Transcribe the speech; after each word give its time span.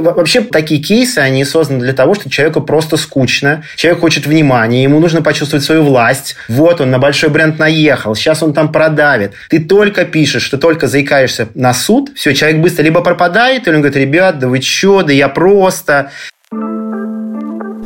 Вообще, 0.00 0.40
такие 0.40 0.82
кейсы, 0.82 1.18
они 1.18 1.44
созданы 1.44 1.80
для 1.80 1.92
того, 1.92 2.14
что 2.14 2.30
человеку 2.30 2.60
просто 2.60 2.96
скучно, 2.96 3.62
человек 3.76 4.00
хочет 4.00 4.26
внимания, 4.26 4.82
ему 4.82 5.00
нужно 5.00 5.22
почувствовать 5.22 5.64
свою 5.64 5.82
власть. 5.82 6.36
Вот 6.48 6.80
он 6.80 6.90
на 6.90 6.98
большой 6.98 7.30
бренд 7.30 7.58
наехал, 7.58 8.14
сейчас 8.14 8.42
он 8.42 8.52
там 8.52 8.72
продавит. 8.72 9.32
Ты 9.48 9.60
только 9.60 10.04
пишешь, 10.04 10.48
ты 10.48 10.56
только 10.56 10.86
заикаешься 10.86 11.48
на 11.54 11.74
суд, 11.74 12.10
все, 12.14 12.34
человек 12.34 12.60
быстро 12.60 12.82
либо 12.82 13.00
пропадает, 13.00 13.66
или 13.66 13.74
он 13.74 13.80
говорит, 13.80 13.96
ребят, 13.96 14.38
да 14.38 14.48
вы 14.48 14.60
че, 14.60 15.02
да 15.02 15.12
я 15.12 15.28
просто... 15.28 16.10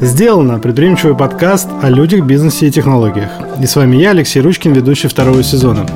Сделано 0.01 0.59
предприимчивый 0.59 1.17
подкаст 1.17 1.69
о 1.83 1.89
людях, 1.89 2.27
бизнесе 2.27 2.67
и 2.67 2.71
технологиях. 2.71 3.31
И 3.63 3.67
с 3.67 3.77
вами 3.77 3.97
я, 3.97 4.11
Алексей 4.11 4.41
Ручкин, 4.41 4.73
ведущий 4.73 5.09
второго 5.09 5.43
сезона. 5.43 5.87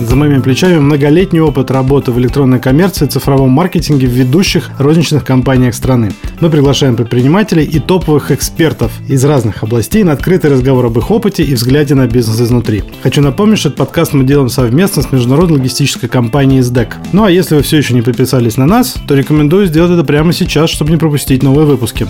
За 0.00 0.16
моими 0.16 0.40
плечами 0.40 0.78
многолетний 0.78 1.40
опыт 1.40 1.70
работы 1.70 2.10
в 2.10 2.18
электронной 2.18 2.58
коммерции 2.58 3.04
и 3.04 3.08
цифровом 3.08 3.50
маркетинге 3.50 4.06
в 4.06 4.10
ведущих 4.10 4.70
розничных 4.78 5.24
компаниях 5.24 5.74
страны. 5.74 6.10
Мы 6.40 6.48
приглашаем 6.48 6.96
предпринимателей 6.96 7.64
и 7.64 7.78
топовых 7.78 8.30
экспертов 8.30 8.92
из 9.08 9.22
разных 9.24 9.62
областей 9.62 10.02
на 10.02 10.12
открытый 10.12 10.50
разговор 10.50 10.86
об 10.86 10.98
их 10.98 11.10
опыте 11.10 11.44
и 11.44 11.54
взгляде 11.54 11.94
на 11.94 12.06
бизнес 12.06 12.40
изнутри. 12.40 12.82
Хочу 13.02 13.20
напомнить, 13.20 13.58
что 13.58 13.68
этот 13.68 13.78
подкаст 13.78 14.14
мы 14.14 14.24
делаем 14.24 14.48
совместно 14.48 15.02
с 15.02 15.12
международной 15.12 15.58
логистической 15.58 16.08
компанией 16.08 16.62
SDEC. 16.62 16.94
Ну 17.12 17.24
а 17.24 17.30
если 17.30 17.56
вы 17.56 17.62
все 17.62 17.76
еще 17.76 17.92
не 17.92 18.02
подписались 18.02 18.56
на 18.56 18.66
нас, 18.66 18.96
то 19.06 19.14
рекомендую 19.14 19.66
сделать 19.66 19.92
это 19.92 20.04
прямо 20.04 20.32
сейчас, 20.32 20.70
чтобы 20.70 20.90
не 20.90 20.96
пропустить 20.96 21.42
новые 21.42 21.66
выпуски. 21.66 22.06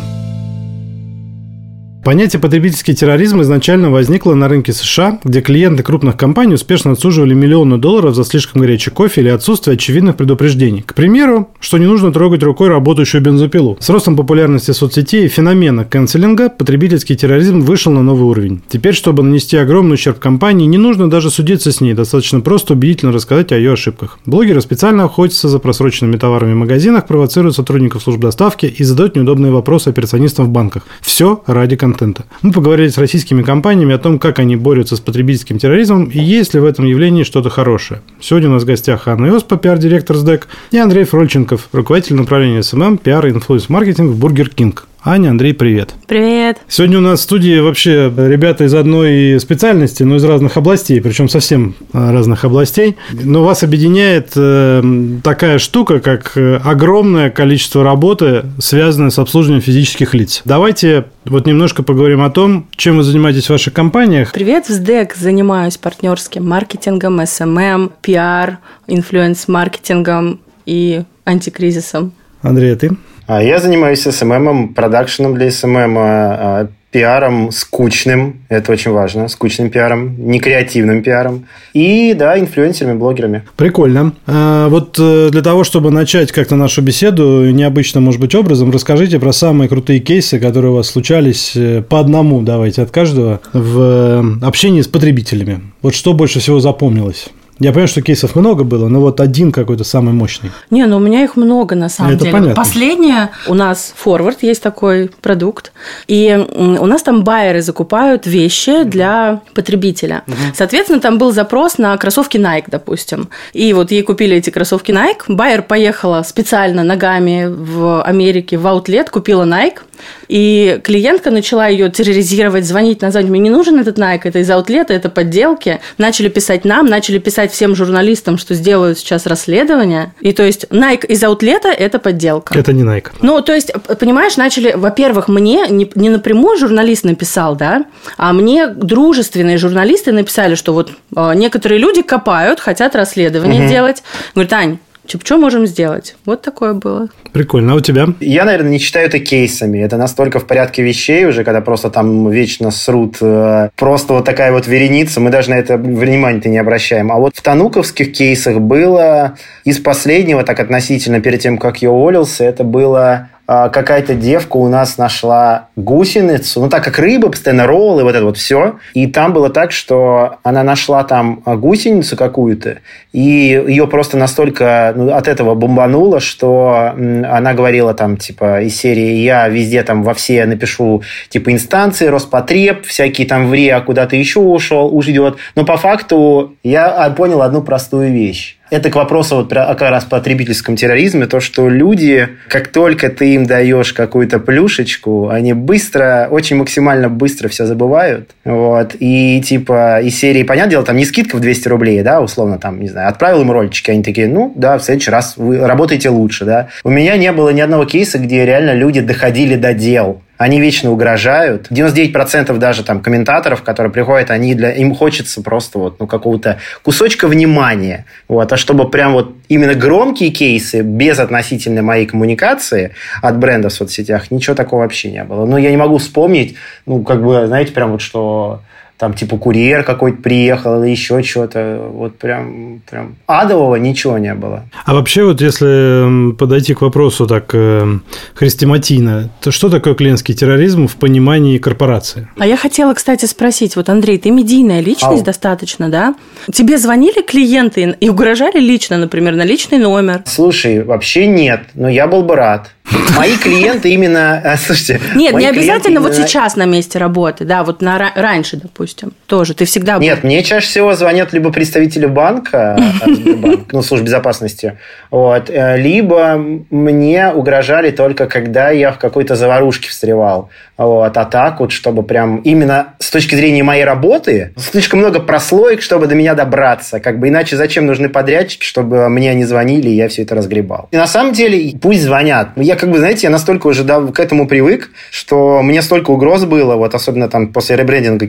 Понятие 2.03 2.41
потребительский 2.41 2.95
терроризм 2.95 3.43
изначально 3.43 3.91
возникло 3.91 4.33
на 4.33 4.49
рынке 4.49 4.73
США, 4.73 5.21
где 5.23 5.43
клиенты 5.43 5.83
крупных 5.83 6.17
компаний 6.17 6.55
успешно 6.55 6.93
отсуживали 6.93 7.35
миллионы 7.35 7.77
долларов 7.77 8.15
за 8.15 8.25
слишком 8.25 8.63
горячий 8.63 8.91
кофе 8.91 9.21
или 9.21 9.29
отсутствие 9.29 9.75
очевидных 9.75 10.17
предупреждений. 10.17 10.81
К 10.81 10.95
примеру, 10.95 11.51
что 11.61 11.77
не 11.77 11.85
нужно 11.85 12.11
трогать 12.11 12.43
рукой 12.43 12.69
работающую 12.69 13.21
бензопилу. 13.21 13.77
С 13.81 13.91
ростом 13.91 14.17
популярности 14.17 14.71
соцсетей 14.71 15.27
и 15.27 15.29
феномена 15.29 15.85
канцелинга 15.85 16.49
потребительский 16.49 17.17
терроризм 17.17 17.61
вышел 17.61 17.93
на 17.93 18.03
новый 18.03 18.25
уровень. 18.25 18.63
Теперь, 18.67 18.95
чтобы 18.95 19.23
нанести 19.23 19.59
огромный 19.59 19.95
ущерб 19.95 20.19
компании, 20.19 20.65
не 20.65 20.79
нужно 20.79 21.11
даже 21.11 21.31
судиться 21.31 21.71
с 21.71 21.83
ней, 21.83 21.93
достаточно 21.93 22.41
просто 22.41 22.73
убедительно 22.73 23.13
рассказать 23.13 23.53
о 23.53 23.59
ее 23.59 23.75
ошибках. 23.75 24.19
Блогеры 24.25 24.63
специально 24.63 25.05
охотятся 25.05 25.51
за 25.51 25.59
просроченными 25.59 26.17
товарами 26.17 26.55
в 26.55 26.57
магазинах, 26.57 27.07
провоцируют 27.07 27.57
сотрудников 27.57 28.03
служб 28.03 28.21
доставки 28.21 28.65
и 28.65 28.85
задают 28.85 29.17
неудобные 29.17 29.53
вопросы 29.53 29.89
операционистам 29.89 30.47
в 30.47 30.49
банках. 30.49 30.85
Все 31.03 31.43
ради 31.47 31.77
контента 31.77 31.90
контента. 31.91 32.25
Мы 32.43 32.53
поговорили 32.53 32.89
с 32.89 32.99
российскими 32.99 33.43
компаниями 33.43 33.95
о 33.95 33.99
том, 33.99 34.19
как 34.19 34.39
они 34.39 34.57
борются 34.57 34.97
с 34.97 35.01
потребительским 35.01 35.59
терроризмом 35.59 36.05
и 36.05 36.21
есть 36.21 36.55
ли 36.55 36.61
в 36.61 36.65
этом 36.65 36.85
явлении 36.85 37.25
что-то 37.25 37.51
хорошее. 37.51 38.01
Сегодня 38.21 38.49
у 38.49 38.53
нас 38.53 38.63
в 38.63 38.67
гостях 38.67 39.09
Анна 39.09 39.27
Иоспа, 39.27 39.57
пиар-директор 39.57 40.17
СДЭК, 40.17 40.49
и 40.71 40.79
Андрей 40.79 41.05
Фрольченков, 41.05 41.69
руководитель 41.73 42.15
направления 42.15 42.63
SMM, 42.63 42.99
пиар 42.99 43.27
и 43.27 43.31
influence-маркетинг 43.31 44.11
в 44.11 44.19
Бургер 44.19 44.51
Кинг. 44.51 44.87
Аня, 45.03 45.31
Андрей, 45.31 45.55
привет. 45.55 45.95
Привет. 46.07 46.59
Сегодня 46.69 46.99
у 46.99 47.01
нас 47.01 47.21
в 47.21 47.23
студии 47.23 47.59
вообще 47.59 48.13
ребята 48.15 48.65
из 48.65 48.75
одной 48.75 49.41
специальности, 49.41 50.03
но 50.03 50.17
из 50.17 50.25
разных 50.25 50.59
областей, 50.59 51.01
причем 51.01 51.31
совсем 51.31 51.75
а, 51.95 52.13
разных 52.13 52.45
областей. 52.45 52.97
Но 53.11 53.43
вас 53.43 53.63
объединяет 53.63 54.33
э, 54.37 54.83
такая 55.25 55.59
штука, 55.59 56.01
как 56.01 56.33
э, 56.37 56.57
огромное 56.63 57.31
количество 57.31 57.83
работы, 57.83 58.45
связанное 58.59 59.09
с 59.09 59.19
обслуживанием 59.19 59.63
физических 59.63 60.13
лиц. 60.13 60.43
Давайте 60.45 61.07
вот 61.25 61.47
немножко 61.47 61.83
поговорим 61.83 62.21
о 62.21 62.29
том, 62.29 62.67
чем 62.77 62.99
вы 62.99 63.03
занимаетесь 63.03 63.47
в 63.47 63.51
ваших 63.51 63.73
компаниях. 63.73 64.33
Привет, 64.33 64.67
в 64.67 64.71
СДЭК 64.71 65.17
занимаюсь 65.17 65.79
партнерским 65.79 66.47
маркетингом, 66.47 67.25
SMM, 67.27 67.91
пиар, 68.03 68.59
influence-маркетингом 68.87 70.41
и 70.67 71.05
антикризисом. 71.25 72.13
Андрей, 72.43 72.75
а 72.75 72.77
ты? 72.77 72.91
А 73.31 73.41
я 73.41 73.61
занимаюсь 73.61 74.01
SMM 74.03 74.39
ом, 74.39 74.75
продакшеном 74.75 75.37
для 75.37 75.53
SMM, 75.53 75.97
а, 75.97 76.67
пиаром 76.91 77.53
скучным, 77.53 78.41
это 78.49 78.73
очень 78.73 78.91
важно, 78.91 79.29
скучным 79.29 79.71
пиаром, 79.71 80.17
не 80.19 80.41
креативным 80.41 81.05
пиаром, 81.05 81.47
и, 81.73 82.13
да, 82.19 82.37
инфлюенсерами, 82.41 82.99
блогерами. 82.99 83.45
Прикольно. 83.55 84.15
А, 84.27 84.69
вот 84.69 84.97
э, 84.99 85.29
для 85.31 85.43
того, 85.43 85.63
чтобы 85.63 85.93
начать 85.93 86.33
как-то 86.33 86.57
нашу 86.57 86.83
беседу 86.83 87.49
необычным, 87.53 88.03
может 88.03 88.21
быть, 88.21 88.35
образом, 88.35 88.73
расскажите 88.73 89.21
про 89.21 89.33
самые 89.33 89.69
крутые 89.69 90.01
кейсы, 90.01 90.41
которые 90.41 90.73
у 90.73 90.75
вас 90.75 90.89
случались 90.89 91.53
э, 91.55 91.83
по 91.83 92.01
одному, 92.01 92.43
давайте, 92.43 92.83
от 92.83 92.91
каждого, 92.91 93.41
в 93.53 93.81
э, 93.81 94.45
общении 94.45 94.81
с 94.81 94.89
потребителями. 94.89 95.61
Вот 95.83 95.95
что 95.95 96.15
больше 96.15 96.41
всего 96.41 96.59
запомнилось? 96.59 97.29
Я 97.61 97.73
понимаю, 97.73 97.89
что 97.89 98.01
кейсов 98.01 98.35
много 98.37 98.65
было, 98.65 98.89
но 98.89 99.01
вот 99.01 99.21
один 99.21 99.53
какой-то 99.53 99.85
самый 99.85 100.15
мощный. 100.15 100.51
Не, 100.71 100.87
ну 100.87 100.97
у 100.97 101.01
меня 101.01 101.23
их 101.23 101.37
много 101.37 101.75
на 101.75 101.91
самом 101.91 102.13
Это 102.13 102.21
деле. 102.21 102.33
Понятно. 102.33 102.55
Последнее 102.55 103.31
у 103.47 103.55
нас 103.55 103.95
Forward 104.03 104.39
есть 104.41 104.63
такой 104.63 105.11
продукт, 105.21 105.73
и 106.09 106.43
у 106.57 106.87
нас 106.87 107.03
там 107.03 107.23
байеры 107.23 107.61
закупают 107.61 108.27
вещи 108.27 108.85
для 108.85 109.43
потребителя. 109.55 110.25
Угу. 110.27 110.37
Соответственно, 110.55 111.01
там 111.01 111.19
был 111.19 111.33
запрос 111.33 111.77
на 111.77 111.95
кроссовки 111.99 112.39
Nike, 112.39 112.65
допустим. 112.69 113.29
И 113.53 113.75
вот 113.75 113.91
ей 113.91 114.03
купили 114.03 114.39
эти 114.39 114.49
кроссовки 114.49 114.91
Nike, 114.91 115.25
байер 115.29 115.63
поехала 115.63 116.23
специально 116.23 116.83
ногами 116.83 117.47
в 117.47 118.03
Америке 118.03 118.57
в 118.57 118.67
аутлет, 118.67 119.11
купила 119.11 119.45
Nike, 119.45 119.81
и 120.29 120.81
клиентка 120.83 121.31
начала 121.31 121.67
ее 121.67 121.91
терроризировать, 121.91 122.65
звонить, 122.65 123.03
назвать, 123.03 123.27
мне 123.27 123.41
не 123.41 123.51
нужен 123.51 123.79
этот 123.79 123.99
Nike, 123.99 124.23
это 124.25 124.39
из 124.39 124.51
аутлета, 124.51 124.95
это 124.95 125.09
подделки. 125.09 125.81
Начали 125.99 126.29
писать 126.29 126.65
нам, 126.65 126.87
начали 126.87 127.19
писать 127.19 127.53
всем 127.53 127.75
журналистам, 127.75 128.39
что 128.39 128.55
сделают 128.55 128.99
сейчас 128.99 129.27
расследование. 129.27 130.15
И 130.21 130.33
то 130.33 130.43
есть 130.43 130.67
Nike 130.71 131.07
из 131.07 131.23
аутлета– 131.23 131.69
это 131.69 131.99
подделка. 131.99 132.59
Это 132.59 132.73
не 132.73 132.83
Nike. 132.83 133.09
Ну, 133.23 133.41
то 133.43 133.55
есть, 133.55 133.73
понимаешь, 133.99 134.37
начали, 134.37 134.73
во-первых, 134.77 135.29
мне 135.29 135.67
не, 135.69 135.91
не 135.95 136.09
напрямую 136.09 136.57
журналист 136.57 137.05
написал, 137.05 137.57
да, 137.57 137.85
а 138.17 138.33
мне 138.33 138.69
дружественные 138.69 139.59
журналисты 139.59 140.13
написали, 140.13 140.55
что 140.55 140.73
вот 140.73 140.93
э, 141.17 141.33
некоторые 141.35 141.79
люди 141.79 142.03
копают, 142.03 142.61
хотят 142.61 142.95
расследование 142.95 143.63
угу. 143.63 143.71
делать. 143.71 144.03
Говорит, 144.35 144.53
Ань, 144.53 144.79
что 145.19 145.39
можем 145.39 145.67
сделать? 145.67 146.17
Вот 146.25 146.43
такое 146.43 146.75
было. 146.75 147.09
Прикольно. 147.33 147.73
А 147.73 147.77
у 147.77 147.81
тебя? 147.81 148.09
Я, 148.21 148.45
наверное, 148.45 148.71
не 148.71 148.79
считаю 148.79 149.07
это 149.07 149.19
кейсами. 149.19 149.79
Это 149.79 149.97
настолько 149.97 150.39
в 150.39 150.47
порядке 150.47 150.83
вещей 150.83 151.25
уже, 151.27 151.45
когда 151.45 151.61
просто 151.61 151.91
там 151.91 152.31
вечно 152.31 152.71
срут. 152.71 153.17
Э, 153.21 153.71
просто 153.77 154.15
вот 154.15 154.25
такая 154.25 154.53
вот 154.53 154.67
вереница. 154.67 155.21
Мы 155.21 155.31
даже 155.31 155.51
на 155.51 155.55
это 155.55 155.77
внимание-то 155.77 156.49
не 156.49 156.59
обращаем. 156.59 157.11
А 157.11 157.17
вот 157.17 157.37
в 157.37 157.43
тануковских 157.43 158.13
кейсах 158.13 158.59
было 158.61 159.37
из 159.65 159.79
последнего, 159.79 160.45
так 160.45 160.61
относительно 160.61 161.21
перед 161.21 161.41
тем, 161.41 161.59
как 161.59 161.83
я 161.83 161.91
уволился, 161.91 162.45
это 162.45 162.65
было 162.65 163.31
какая-то 163.51 164.15
девка 164.15 164.59
у 164.59 164.69
нас 164.69 164.97
нашла 164.97 165.71
гусеницу, 165.75 166.61
ну 166.61 166.69
так 166.69 166.85
как 166.85 167.01
рыба, 167.01 167.31
постоянно 167.31 167.67
роллы, 167.67 168.05
вот 168.05 168.15
это 168.15 168.25
вот 168.25 168.37
все. 168.37 168.77
И 168.95 169.09
там 169.09 169.33
было 169.33 169.51
так, 169.51 169.73
что 169.73 170.37
она 170.45 170.63
нашла 170.63 171.03
там 171.03 171.43
гусеницу 171.45 172.17
какую-то, 172.17 172.79
и 173.13 173.21
ее 173.21 173.89
просто 173.89 174.17
настолько 174.17 174.93
ну, 174.95 175.13
от 175.13 175.27
этого 175.27 175.57
бомбануло, 175.57 176.21
что 176.21 176.93
она 176.95 177.53
говорила 177.53 177.93
там, 177.93 178.17
типа, 178.19 178.63
из 178.63 178.77
серии 178.77 179.17
«Я 179.17 179.49
везде 179.49 179.83
там 179.83 180.05
во 180.05 180.15
все 180.15 180.47
напишу, 180.47 181.03
типа, 181.29 181.53
инстанции, 181.53 182.07
Роспотреб, 182.07 182.87
всякие 182.87 183.27
там 183.27 183.49
в 183.49 183.55
РИА 183.55 183.81
куда-то 183.81 184.15
еще 184.15 184.39
ушел, 184.39 184.95
уж 184.95 185.09
идет». 185.09 185.39
Но 185.57 185.65
по 185.65 185.77
факту 185.77 186.55
я 186.63 187.11
понял 187.17 187.43
одну 187.43 187.63
простую 187.63 188.13
вещь 188.13 188.60
это 188.71 188.91
к 188.91 188.97
вопросу 188.97 189.37
вот 189.37 189.51
как 189.51 189.81
раз 189.81 190.05
потребительском 190.05 190.77
терроризме, 190.77 191.27
то, 191.27 191.41
что 191.41 191.69
люди, 191.69 192.29
как 192.49 192.69
только 192.69 193.09
ты 193.09 193.35
им 193.35 193.47
даешь 193.47 193.93
какую-то 193.93 194.39
плюшечку, 194.39 195.29
они 195.29 195.53
быстро, 195.53 196.29
очень 196.31 196.57
максимально 196.57 197.09
быстро 197.09 197.49
все 197.49 197.67
забывают. 197.67 198.31
Вот. 198.45 198.95
И 198.99 199.43
типа 199.43 200.01
из 200.01 200.19
серии, 200.19 200.43
понятное 200.43 200.71
дело, 200.71 200.85
там 200.85 200.97
не 200.97 201.05
скидка 201.05 201.37
в 201.37 201.41
200 201.41 201.69
рублей, 201.69 202.03
да, 202.03 202.21
условно, 202.21 202.59
там, 202.59 202.81
не 202.81 202.89
знаю, 202.89 203.09
отправил 203.09 203.43
им 203.43 203.51
ролички, 203.51 203.91
они 203.91 204.03
такие, 204.03 204.29
ну, 204.29 204.53
да, 204.57 204.79
в 204.79 204.83
следующий 204.83 205.11
раз 205.11 205.35
вы 205.37 205.59
работаете 205.59 206.09
лучше, 206.09 206.45
да. 206.45 206.69
У 206.85 206.91
меня 206.91 207.17
не 207.17 207.33
было 207.33 207.51
ни 207.51 207.61
одного 207.61 207.85
кейса, 207.85 208.19
где 208.19 208.45
реально 208.47 208.75
люди 208.75 209.01
доходили 209.01 209.57
до 209.57 209.75
дел 209.75 210.23
они 210.41 210.59
вечно 210.59 210.91
угрожают. 210.91 211.71
99% 211.71 212.57
даже 212.57 212.83
там 212.83 213.03
комментаторов, 213.03 213.63
которые 213.63 213.93
приходят, 213.93 214.31
они 214.31 214.55
для, 214.55 214.73
им 214.73 214.95
хочется 214.95 215.43
просто 215.43 215.79
вот, 215.79 216.01
ну, 216.01 216.07
какого-то 216.07 216.57
кусочка 216.83 217.29
внимания. 217.29 218.07
Вот. 218.27 218.51
А 218.51 218.57
чтобы 218.57 218.89
прям 218.89 219.13
вот 219.13 219.35
именно 219.49 219.75
громкие 219.75 220.31
кейсы, 220.31 220.81
без 220.81 221.19
относительно 221.19 221.83
моей 221.83 222.07
коммуникации 222.07 222.95
от 223.21 223.37
бренда 223.37 223.69
в 223.69 223.75
соцсетях, 223.75 224.31
ничего 224.31 224.57
такого 224.57 224.81
вообще 224.81 225.11
не 225.11 225.25
было. 225.25 225.45
Но 225.45 225.59
я 225.59 225.71
не 225.71 225.77
могу 225.77 225.99
вспомнить, 225.99 226.57
ну, 226.87 227.03
как 227.03 227.23
бы, 227.23 227.47
знаете, 227.47 227.73
прям 227.73 227.93
вот, 227.93 228.01
что 228.01 228.63
там 229.01 229.15
типа 229.15 229.39
курьер 229.39 229.83
какой-то 229.83 230.21
приехал 230.21 230.83
или 230.83 230.91
еще 230.91 231.23
что-то. 231.23 231.89
Вот 231.91 232.19
прям, 232.19 232.83
прям 232.89 233.17
адового 233.27 233.77
ничего 233.77 234.19
не 234.19 234.35
было. 234.35 234.65
А 234.85 234.93
вообще 234.93 235.25
вот 235.25 235.41
если 235.41 236.35
подойти 236.35 236.75
к 236.75 236.83
вопросу 236.83 237.27
так 237.27 237.49
э, 237.55 237.99
хрестиматийно, 238.35 239.31
то 239.41 239.51
что 239.53 239.71
такое 239.71 239.95
клиентский 239.95 240.35
терроризм 240.35 240.87
в 240.87 240.97
понимании 240.97 241.57
корпорации? 241.57 242.29
А 242.37 242.47
я 242.47 242.59
хотела, 242.59 242.93
кстати, 242.93 243.25
спросить, 243.25 243.75
вот, 243.75 243.89
Андрей, 243.89 244.19
ты 244.19 244.31
медийная 244.31 244.81
личность 244.81 245.21
Ау. 245.21 245.25
достаточно, 245.25 245.89
да? 245.89 246.15
Тебе 246.53 246.77
звонили 246.77 247.23
клиенты 247.23 247.97
и 247.99 248.09
угрожали 248.11 248.61
лично, 248.61 248.99
например, 248.99 249.35
на 249.35 249.45
личный 249.47 249.79
номер? 249.79 250.25
Слушай, 250.27 250.85
вообще 250.85 251.27
нет, 251.27 251.63
но 251.73 251.89
я 251.89 252.07
был 252.07 252.23
бы 252.23 252.37
рад. 252.37 252.71
Мои 253.17 253.37
клиенты 253.37 253.91
именно... 253.91 254.43
Слушайте... 254.65 255.01
Нет, 255.15 255.35
не 255.35 255.47
обязательно 255.47 256.01
вот 256.01 256.15
сейчас 256.15 256.57
на 256.57 256.67
месте 256.67 256.99
работы, 256.99 257.45
да, 257.45 257.63
вот 257.65 257.83
раньше, 257.83 258.57
допустим, 258.57 258.90
тоже. 259.27 259.55
Ты 259.55 259.65
всегда... 259.65 259.99
Нет, 259.99 260.25
мне 260.25 260.43
чаще 260.43 260.67
всего 260.67 260.95
звонят 260.95 261.33
либо 261.33 261.53
представители 261.53 262.07
банка, 262.07 262.79
ну, 263.73 263.83
службы 263.83 264.07
безопасности, 264.07 264.79
вот, 265.11 265.51
э, 265.51 265.77
либо 265.77 266.37
мне 266.71 267.29
угрожали 267.29 267.91
только 267.91 268.27
когда 268.27 268.71
я 268.71 268.93
в 268.93 268.99
какой-то 268.99 269.37
заварушке 269.37 269.89
встревал. 269.89 270.51
Вот, 270.77 271.15
а 271.15 271.25
так 271.27 271.61
вот, 271.61 271.73
чтобы 271.73 272.03
прям 272.03 272.39
именно 272.39 272.95
с 272.99 273.11
точки 273.11 273.35
зрения 273.35 273.63
моей 273.63 273.85
работы, 273.85 274.55
слишком 274.57 275.01
много 275.01 275.21
прослоек, 275.21 275.83
чтобы 275.83 276.07
до 276.07 276.15
меня 276.15 276.35
добраться. 276.35 277.01
Как 277.01 277.19
бы 277.19 277.29
иначе 277.29 277.57
зачем 277.57 277.85
нужны 277.85 278.09
подрядчики, 278.09 278.65
чтобы 278.65 279.11
мне 279.11 279.31
они 279.31 279.45
звонили, 279.45 279.91
и 279.91 279.95
я 279.95 280.09
все 280.09 280.23
это 280.23 280.35
разгребал. 280.35 280.89
И 280.91 280.97
на 280.97 281.07
самом 281.07 281.35
деле, 281.35 281.77
пусть 281.79 282.03
звонят. 282.03 282.51
Я 282.57 282.77
как 282.77 282.91
бы, 282.91 282.99
знаете, 282.99 283.27
я 283.27 283.31
настолько 283.31 283.67
уже 283.67 283.85
к 283.85 284.19
этому 284.19 284.49
привык, 284.49 284.91
что 285.11 285.61
мне 285.63 285.83
столько 285.83 286.13
угроз 286.13 286.45
было, 286.47 286.77
вот 286.77 286.95
особенно 286.95 287.29
там 287.29 287.53
после 287.53 287.77
ребрендинга 287.77 288.27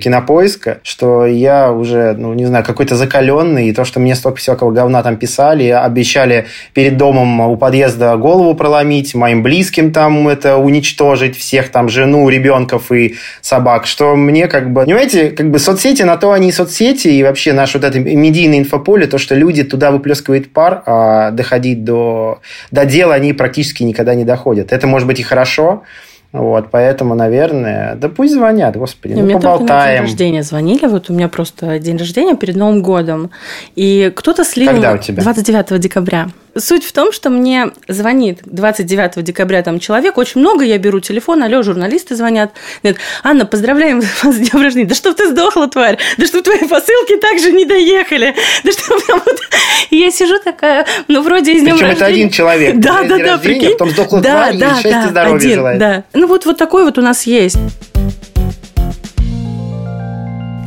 кинопоиска, 0.51 0.79
что 0.83 1.25
я 1.25 1.71
уже, 1.71 2.13
ну, 2.13 2.33
не 2.33 2.45
знаю, 2.45 2.63
какой-то 2.65 2.95
закаленный, 2.95 3.67
и 3.67 3.73
то, 3.73 3.85
что 3.85 3.99
мне 3.99 4.15
столько 4.15 4.37
всякого 4.37 4.71
говна 4.71 5.03
там 5.03 5.17
писали, 5.17 5.69
обещали 5.69 6.47
перед 6.73 6.97
домом 6.97 7.41
у 7.41 7.57
подъезда 7.57 8.15
голову 8.17 8.55
проломить, 8.55 9.15
моим 9.15 9.43
близким 9.43 9.91
там 9.91 10.27
это 10.27 10.57
уничтожить, 10.57 11.37
всех 11.37 11.69
там, 11.69 11.89
жену, 11.89 12.29
ребенков 12.29 12.91
и 12.91 13.15
собак, 13.41 13.85
что 13.85 14.15
мне 14.15 14.47
как 14.47 14.71
бы, 14.71 14.81
понимаете, 14.81 15.29
как 15.29 15.49
бы 15.49 15.59
соцсети, 15.59 16.03
на 16.03 16.17
то 16.17 16.31
они 16.31 16.49
и 16.49 16.51
соцсети, 16.51 17.07
и 17.07 17.23
вообще 17.23 17.53
наше 17.53 17.77
вот 17.77 17.87
это 17.87 17.99
медийное 17.99 18.59
инфополе, 18.59 19.07
то, 19.07 19.17
что 19.17 19.35
люди 19.35 19.63
туда 19.63 19.91
выплескивают 19.91 20.51
пар, 20.53 20.83
а 20.85 21.31
доходить 21.31 21.83
до, 21.83 22.39
до 22.71 22.85
дела 22.85 23.15
они 23.15 23.33
практически 23.33 23.83
никогда 23.83 24.15
не 24.15 24.25
доходят. 24.25 24.71
Это 24.71 24.87
может 24.87 25.07
быть 25.07 25.19
и 25.19 25.23
хорошо, 25.23 25.83
вот, 26.31 26.67
поэтому, 26.71 27.13
наверное, 27.13 27.95
да 27.95 28.07
пусть 28.07 28.33
звонят, 28.33 28.77
господи, 28.77 29.13
ну, 29.13 29.23
Мне 29.23 29.33
поболтаем. 29.33 29.67
На 29.67 29.87
день 29.91 30.01
рождения 30.01 30.43
звонили, 30.43 30.85
вот 30.85 31.09
у 31.09 31.13
меня 31.13 31.27
просто 31.27 31.77
день 31.79 31.97
рождения 31.97 32.35
перед 32.35 32.55
Новым 32.55 32.81
годом, 32.81 33.31
и 33.75 34.11
кто-то 34.15 34.45
слил... 34.45 34.71
Когда 34.71 34.93
у 34.93 34.97
тебя? 34.97 35.23
29 35.23 35.79
декабря. 35.81 36.29
Суть 36.57 36.83
в 36.83 36.91
том, 36.91 37.11
что 37.11 37.29
мне 37.29 37.71
звонит 37.87 38.39
29 38.43 39.23
декабря 39.23 39.63
там 39.63 39.79
человек, 39.79 40.17
очень 40.17 40.41
много, 40.41 40.65
я 40.65 40.77
беру 40.77 40.99
телефон, 40.99 41.43
алло, 41.43 41.63
журналисты 41.63 42.15
звонят. 42.15 42.51
Говорят, 42.83 42.99
Анна, 43.23 43.45
поздравляем 43.45 44.01
вас 44.01 44.35
с 44.35 44.37
днем 44.37 44.61
рождения. 44.61 44.87
Да 44.87 44.95
что 44.95 45.13
ты 45.13 45.29
сдохла, 45.29 45.67
тварь? 45.69 45.97
Да 46.17 46.25
что 46.25 46.41
твои 46.41 46.67
посылки 46.67 47.17
также 47.17 47.51
не 47.51 47.65
доехали? 47.65 48.35
Да 48.63 48.71
что 48.71 48.93
вот... 48.93 49.39
И 49.89 49.95
я 49.97 50.11
сижу 50.11 50.39
такая, 50.39 50.85
ну, 51.07 51.21
вроде 51.21 51.53
из 51.53 51.61
днем 51.61 51.77
Причем 51.77 51.91
это 51.91 52.05
один 52.05 52.29
человек. 52.29 52.77
Да, 52.77 53.03
да, 53.03 53.17
да, 53.17 53.37
прикинь. 53.37 53.71
Потом 53.71 53.89
сдохла 53.91 54.21
да, 54.21 54.33
тварь, 54.33 54.57
да, 54.57 54.67
и 54.67 54.73
счастья, 54.73 54.91
да, 54.91 55.09
здоровья 55.09 55.37
один, 55.37 55.53
желает. 55.53 55.79
Да. 55.79 56.03
Ну, 56.13 56.27
вот, 56.27 56.45
вот 56.45 56.57
такой 56.57 56.83
вот 56.83 56.97
у 56.97 57.01
нас 57.01 57.23
есть. 57.23 57.57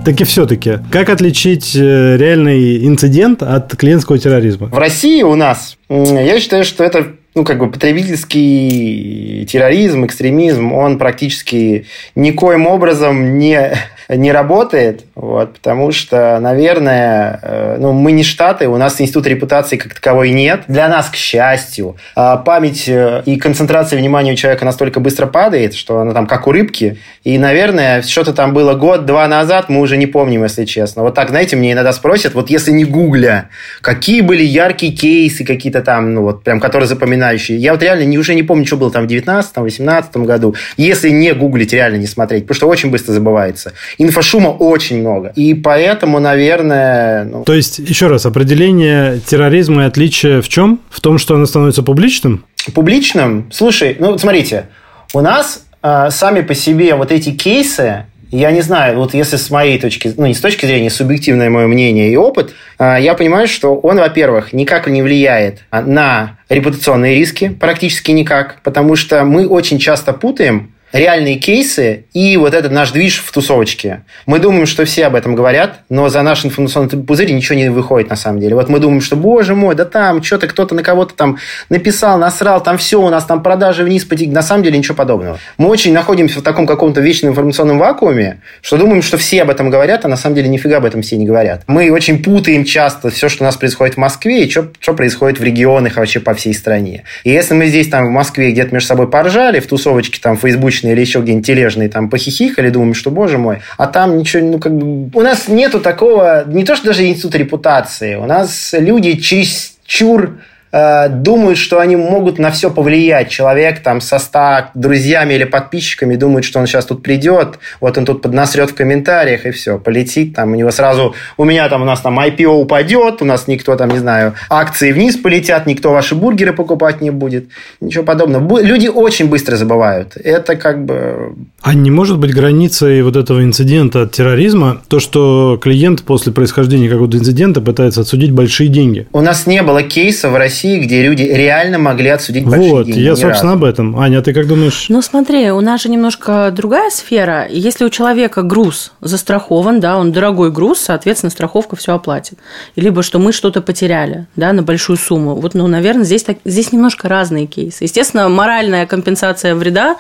Так 0.05 0.21
и 0.21 0.25
все-таки, 0.25 0.81
как 0.93 1.09
отличить 1.09 1.75
э, 1.75 2.17
реальный 2.19 2.87
инцидент 2.87 3.43
от 3.43 3.75
клиентского 3.75 4.19
терроризма? 4.19 4.67
В 4.67 4.77
России 4.79 5.23
у 5.23 5.35
нас, 5.35 5.79
я 5.89 6.39
считаю, 6.41 6.65
что 6.65 6.85
это 6.85 7.15
ну, 7.35 7.45
как 7.45 7.59
бы 7.59 7.71
потребительский 7.71 9.47
терроризм, 9.47 10.07
экстремизм, 10.07 10.73
он 10.73 10.99
практически 10.99 11.87
никоим 12.15 12.67
образом 12.67 13.39
не 13.39 13.73
не 14.09 14.33
работает, 14.33 15.05
вот, 15.15 15.55
потому 15.55 15.91
что, 15.93 16.39
наверное, 16.41 17.39
э, 17.43 17.77
ну, 17.79 17.93
мы 17.93 18.13
не 18.13 18.23
Штаты, 18.23 18.69
у 18.69 18.77
нас 18.77 19.01
институт 19.01 19.27
репутации 19.27 19.77
как 19.77 19.95
таковой 19.95 20.31
нет. 20.31 20.65
Для 20.69 20.89
нас, 20.89 21.09
к 21.09 21.15
счастью, 21.15 21.97
а 22.15 22.37
память 22.37 22.89
э, 22.89 23.23
и 23.25 23.37
концентрация 23.37 23.99
внимания 23.99 24.33
у 24.33 24.37
человека 24.37 24.65
настолько 24.65 25.01
быстро 25.01 25.27
падает, 25.27 25.75
что 25.75 26.01
она 26.01 26.13
там 26.13 26.27
как 26.27 26.47
у 26.47 26.53
рыбки. 26.53 26.99
И, 27.23 27.39
наверное, 27.39 28.03
что-то 28.03 28.33
там 28.33 28.53
было 28.53 28.75
год-два 28.75 29.27
назад, 29.27 29.69
мы 29.69 29.81
уже 29.81 29.97
не 29.97 30.07
помним, 30.07 30.43
если 30.43 30.65
честно. 30.65 31.03
Вот 31.03 31.15
так, 31.15 31.31
знаете, 31.31 31.57
мне 31.57 31.73
иногда 31.73 31.93
спросят, 31.93 32.35
вот 32.35 32.51
если 32.51 32.73
не 32.73 32.85
гугля, 32.85 33.49
какие 33.81 34.21
были 34.21 34.43
яркие 34.45 34.93
кейсы 34.93 35.45
какие-то 35.45 35.81
там, 35.81 36.13
ну 36.13 36.23
вот, 36.23 36.45
прям, 36.45 36.61
которые 36.61 36.89
запоминающие. 37.25 37.59
Я 37.59 37.73
вот 37.73 37.83
реально 37.83 38.05
не, 38.05 38.19
уже 38.19 38.35
не 38.35 38.43
помню, 38.43 38.67
что 38.67 38.77
было 38.77 38.91
там 38.91 39.07
в 39.07 39.11
19-18 39.11 40.25
году. 40.25 40.55
Если 40.77 41.11
не 41.11 41.33
гуглить, 41.33 41.73
реально 41.73 41.97
не 41.97 42.07
смотреть, 42.07 42.45
потому 42.45 42.57
что 42.57 42.69
очень 42.69 42.91
быстро 42.91 43.13
забывается 43.13 43.73
инфошума 43.99 44.49
очень 44.49 45.01
много. 45.01 45.33
И 45.37 45.55
поэтому, 45.55 46.21
наверное... 46.21 47.25
Ну... 47.25 47.45
То 47.45 47.55
есть, 47.55 47.79
еще 47.79 48.09
раз, 48.09 48.27
определение 48.27 49.21
терроризма 49.27 49.85
и 49.85 49.87
отличие 49.87 50.43
в 50.43 50.49
чем? 50.49 50.81
В 50.91 51.01
том, 51.01 51.19
что 51.19 51.35
оно 51.35 51.47
становится 51.47 51.83
публичным? 51.83 52.45
Публичным? 52.75 53.51
Слушай, 53.53 53.97
ну, 53.99 54.19
смотрите, 54.19 54.67
у 55.13 55.21
нас 55.21 55.65
э, 55.83 56.09
сами 56.11 56.43
по 56.43 56.55
себе 56.55 56.95
вот 56.95 57.13
эти 57.13 57.31
кейсы, 57.31 58.07
я 58.37 58.51
не 58.51 58.63
знаю, 58.63 58.99
вот 58.99 59.15
если 59.15 59.37
с 59.37 59.51
моей 59.51 59.79
точки, 59.79 60.13
ну 60.17 60.27
не 60.27 60.35
с 60.35 60.41
точки 60.41 60.67
зрения, 60.67 60.91
субъективное 60.91 61.51
мое 61.51 61.67
мнение 61.67 62.11
и 62.11 62.17
опыт, 62.17 62.53
э, 62.79 62.97
я 63.01 63.15
понимаю, 63.15 63.47
что 63.47 63.77
он, 63.77 63.99
во-первых, 63.99 64.53
никак 64.53 64.89
не 64.89 65.03
влияет 65.03 65.61
на 65.71 66.39
репутационные 66.49 67.15
риски, 67.17 67.49
практически 67.49 68.11
никак, 68.11 68.61
потому 68.63 68.97
что 68.97 69.25
мы 69.25 69.47
очень 69.47 69.79
часто 69.79 70.13
путаем 70.13 70.74
реальные 70.95 71.37
кейсы 71.37 72.05
и 72.15 72.37
вот 72.37 72.55
этот 72.55 72.71
наш 72.71 72.93
движ 72.93 73.19
в 73.19 73.33
тусовочке. 73.33 74.05
Мы 74.27 74.39
думаем, 74.39 74.65
что 74.65 74.85
все 74.85 75.07
об 75.07 75.17
этом 75.17 75.35
говорят, 75.35 75.81
но 75.89 76.09
за 76.09 76.23
наш 76.23 76.45
информационный 76.45 76.89
пузырь 76.89 77.33
ничего 77.33 77.59
не 77.59 77.69
выходит 77.69 78.11
на 78.11 78.17
самом 78.17 78.39
деле. 78.39 78.55
Вот 78.55 78.69
мы 78.69 78.79
думаем, 78.79 79.01
что, 79.01 79.17
боже 79.17 79.57
мой, 79.57 79.75
да 79.75 79.85
там 79.85 80.23
что-то 80.23 80.47
кто-то 80.47 80.75
на 80.77 80.85
кого-то 80.85 81.15
там 81.15 81.39
написал, 81.69 82.17
насрал, 82.17 82.63
там 82.63 82.79
все, 82.79 83.03
у 83.03 83.11
нас 83.11 83.25
там 83.25 83.43
продажи 83.43 83.83
вниз 83.83 84.05
потекли. 84.05 84.33
На 84.33 84.43
самом 84.43 84.63
деле 84.63 84.79
ничего 84.79 84.95
подобного. 84.95 85.41
Мы 85.59 85.69
очень 85.69 85.93
находимся 85.93 86.39
в 86.39 86.43
таком 86.43 86.65
каком-то 86.65 87.01
вечном 87.01 87.33
информационном 87.33 87.79
вакууме, 87.79 88.41
что 88.63 88.77
думаем, 88.77 89.03
что 89.03 89.19
все 89.19 89.43
об 89.43 89.51
этом 89.51 89.71
говорят, 89.71 90.05
а 90.05 90.09
на 90.09 90.17
самом 90.17 90.37
деле 90.37 90.49
нифига 90.49 90.77
об 90.77 90.85
этом 90.85 91.03
все 91.03 91.17
не 91.17 91.27
говорят. 91.27 91.65
Мы 91.67 91.91
очень 91.91 92.23
путаем 92.23 92.65
часто 92.65 93.11
все, 93.11 93.29
что 93.29 93.43
у 93.43 93.47
нас 93.47 93.57
происходит 93.57 93.97
в 93.97 93.99
Москве 93.99 94.45
и 94.45 94.51
что, 94.51 94.69
что 94.79 94.95
происходит 94.95 95.41
в 95.41 95.43
регионах 95.43 95.97
вообще 95.97 96.21
по 96.21 96.35
всей 96.35 96.55
стране. 96.55 97.03
И 97.25 97.31
если 97.31 97.55
мы 97.55 97.67
здесь 97.67 97.89
там 97.89 98.07
в 98.07 98.11
Москве 98.11 98.53
где-то 98.53 98.73
между 98.73 98.87
собой 98.87 99.11
поржали, 99.11 99.59
в 99.59 99.67
тусовочке 99.67 100.21
там 100.23 100.37
фейсбучной 100.37 100.84
или 100.93 101.01
еще 101.01 101.21
где-нибудь 101.21 101.47
тележные, 101.47 101.89
там 101.89 102.11
похихикали, 102.11 102.71
думаем, 102.71 102.95
что, 102.95 103.11
боже 103.11 103.39
мой, 103.39 103.59
а 103.77 103.87
там 103.87 104.19
ничего, 104.19 104.45
ну, 104.45 104.59
как 104.59 104.77
бы... 104.77 105.11
У 105.17 105.23
нас 105.23 105.49
нету 105.49 105.81
такого, 105.81 106.45
не 106.47 106.65
то, 106.65 106.77
что 106.77 106.87
даже 106.87 107.07
институт 107.07 107.35
репутации, 107.35 108.17
у 108.17 108.27
нас 108.27 108.75
люди 108.77 109.17
через 109.17 109.77
чур 109.87 110.39
Э, 110.77 111.09
думают, 111.09 111.57
что 111.57 111.79
они 111.79 111.95
могут 111.95 112.41
на 112.41 112.51
все 112.51 112.69
повлиять. 112.69 113.29
Человек 113.29 113.79
там 113.79 114.01
со 114.01 114.19
100 114.19 114.71
друзьями 114.75 115.35
или 115.35 115.45
подписчиками 115.45 116.17
думает, 116.17 116.45
что 116.45 116.59
он 116.59 116.67
сейчас 116.67 116.87
тут 116.87 117.01
придет, 117.01 117.61
вот 117.81 117.97
он 117.97 118.05
тут 118.05 118.23
поднасрет 118.23 118.71
в 118.71 118.75
комментариях, 118.75 119.47
и 119.47 119.53
все, 119.53 119.79
полетит. 119.79 120.35
Там 120.35 120.51
у 120.51 120.57
него 120.57 120.73
сразу, 120.73 121.15
у 121.37 121.45
меня 121.45 121.69
там, 121.69 121.83
у 121.83 121.85
нас 121.85 122.01
там 122.01 122.19
IPO 122.19 122.49
упадет, 122.49 123.23
у 123.23 123.25
нас 123.25 123.47
никто 123.47 123.77
там, 123.77 123.89
не 123.91 123.99
знаю, 123.99 124.35
акции 124.51 124.91
вниз 124.91 125.17
полетят, 125.17 125.67
никто 125.67 125.93
ваши 125.93 126.17
бургеры 126.17 126.53
покупать 126.53 127.01
не 127.01 127.11
будет. 127.11 127.51
Ничего 127.81 128.03
подобного. 128.03 128.61
Люди 128.61 128.89
очень 128.89 129.29
быстро 129.29 129.55
забывают. 129.55 130.17
Это 130.17 130.57
как 130.57 130.85
бы... 130.85 131.37
А 131.63 131.75
не 131.75 131.93
может 131.93 132.19
быть 132.19 132.35
границей 132.35 133.01
вот 133.03 133.15
этого 133.15 133.45
инцидента 133.45 134.03
от 134.03 134.11
терроризма 134.11 134.83
то, 134.89 134.99
что 134.99 135.57
клиент 135.63 136.03
после 136.03 136.33
происхождения 136.33 136.89
какого-то 136.89 137.17
инцидента 137.17 137.61
пытается 137.61 138.01
отсудить 138.01 138.33
большие 138.33 138.69
деньги? 138.69 139.07
У 139.13 139.21
нас 139.21 139.47
не 139.47 139.63
было 139.63 139.85
кейса 139.85 140.31
в 140.31 140.37
России 140.37 140.64
России, 140.65 140.79
где 140.79 141.03
люди 141.03 141.23
реально 141.23 141.79
могли 141.79 142.09
отсудить 142.09 142.45
большие 142.45 142.71
вот, 142.71 142.87
деньги. 142.87 143.01
Вот, 143.01 143.05
я, 143.05 143.17
собственно, 143.17 143.53
разу. 143.53 143.65
об 143.65 143.71
этом. 143.71 143.99
Аня, 143.99 144.19
а 144.19 144.23
ты 144.23 144.33
как 144.33 144.47
думаешь? 144.47 144.87
Ну, 144.89 145.03
смотри, 145.03 145.51
у 145.51 145.61
нас 145.61 145.83
же 145.83 145.89
немножко 145.89 146.51
другая 146.53 146.91
сфера. 146.91 147.47
Если 147.49 147.85
у 147.85 147.91
человека 147.91 148.43
груз 148.43 148.93
застрахован, 149.01 149.81
да, 149.81 149.99
он 149.99 150.13
дорогой 150.13 150.51
груз, 150.51 150.81
соответственно, 150.81 151.31
страховка 151.31 151.77
все 151.77 151.95
оплатит. 151.95 152.39
Либо 152.77 153.03
что 153.03 153.19
мы 153.19 153.33
что-то 153.33 153.61
потеряли, 153.61 154.27
да, 154.37 154.53
на 154.53 154.63
большую 154.63 154.97
сумму. 154.97 155.35
Вот, 155.35 155.55
ну, 155.55 155.67
наверное, 155.67 156.05
здесь, 156.05 156.23
так, 156.23 156.39
здесь 156.45 156.73
немножко 156.73 157.09
разные 157.09 157.47
кейсы. 157.47 157.85
Естественно, 157.85 158.29
моральная 158.29 158.87
компенсация 158.87 159.55
вреда, 159.55 159.97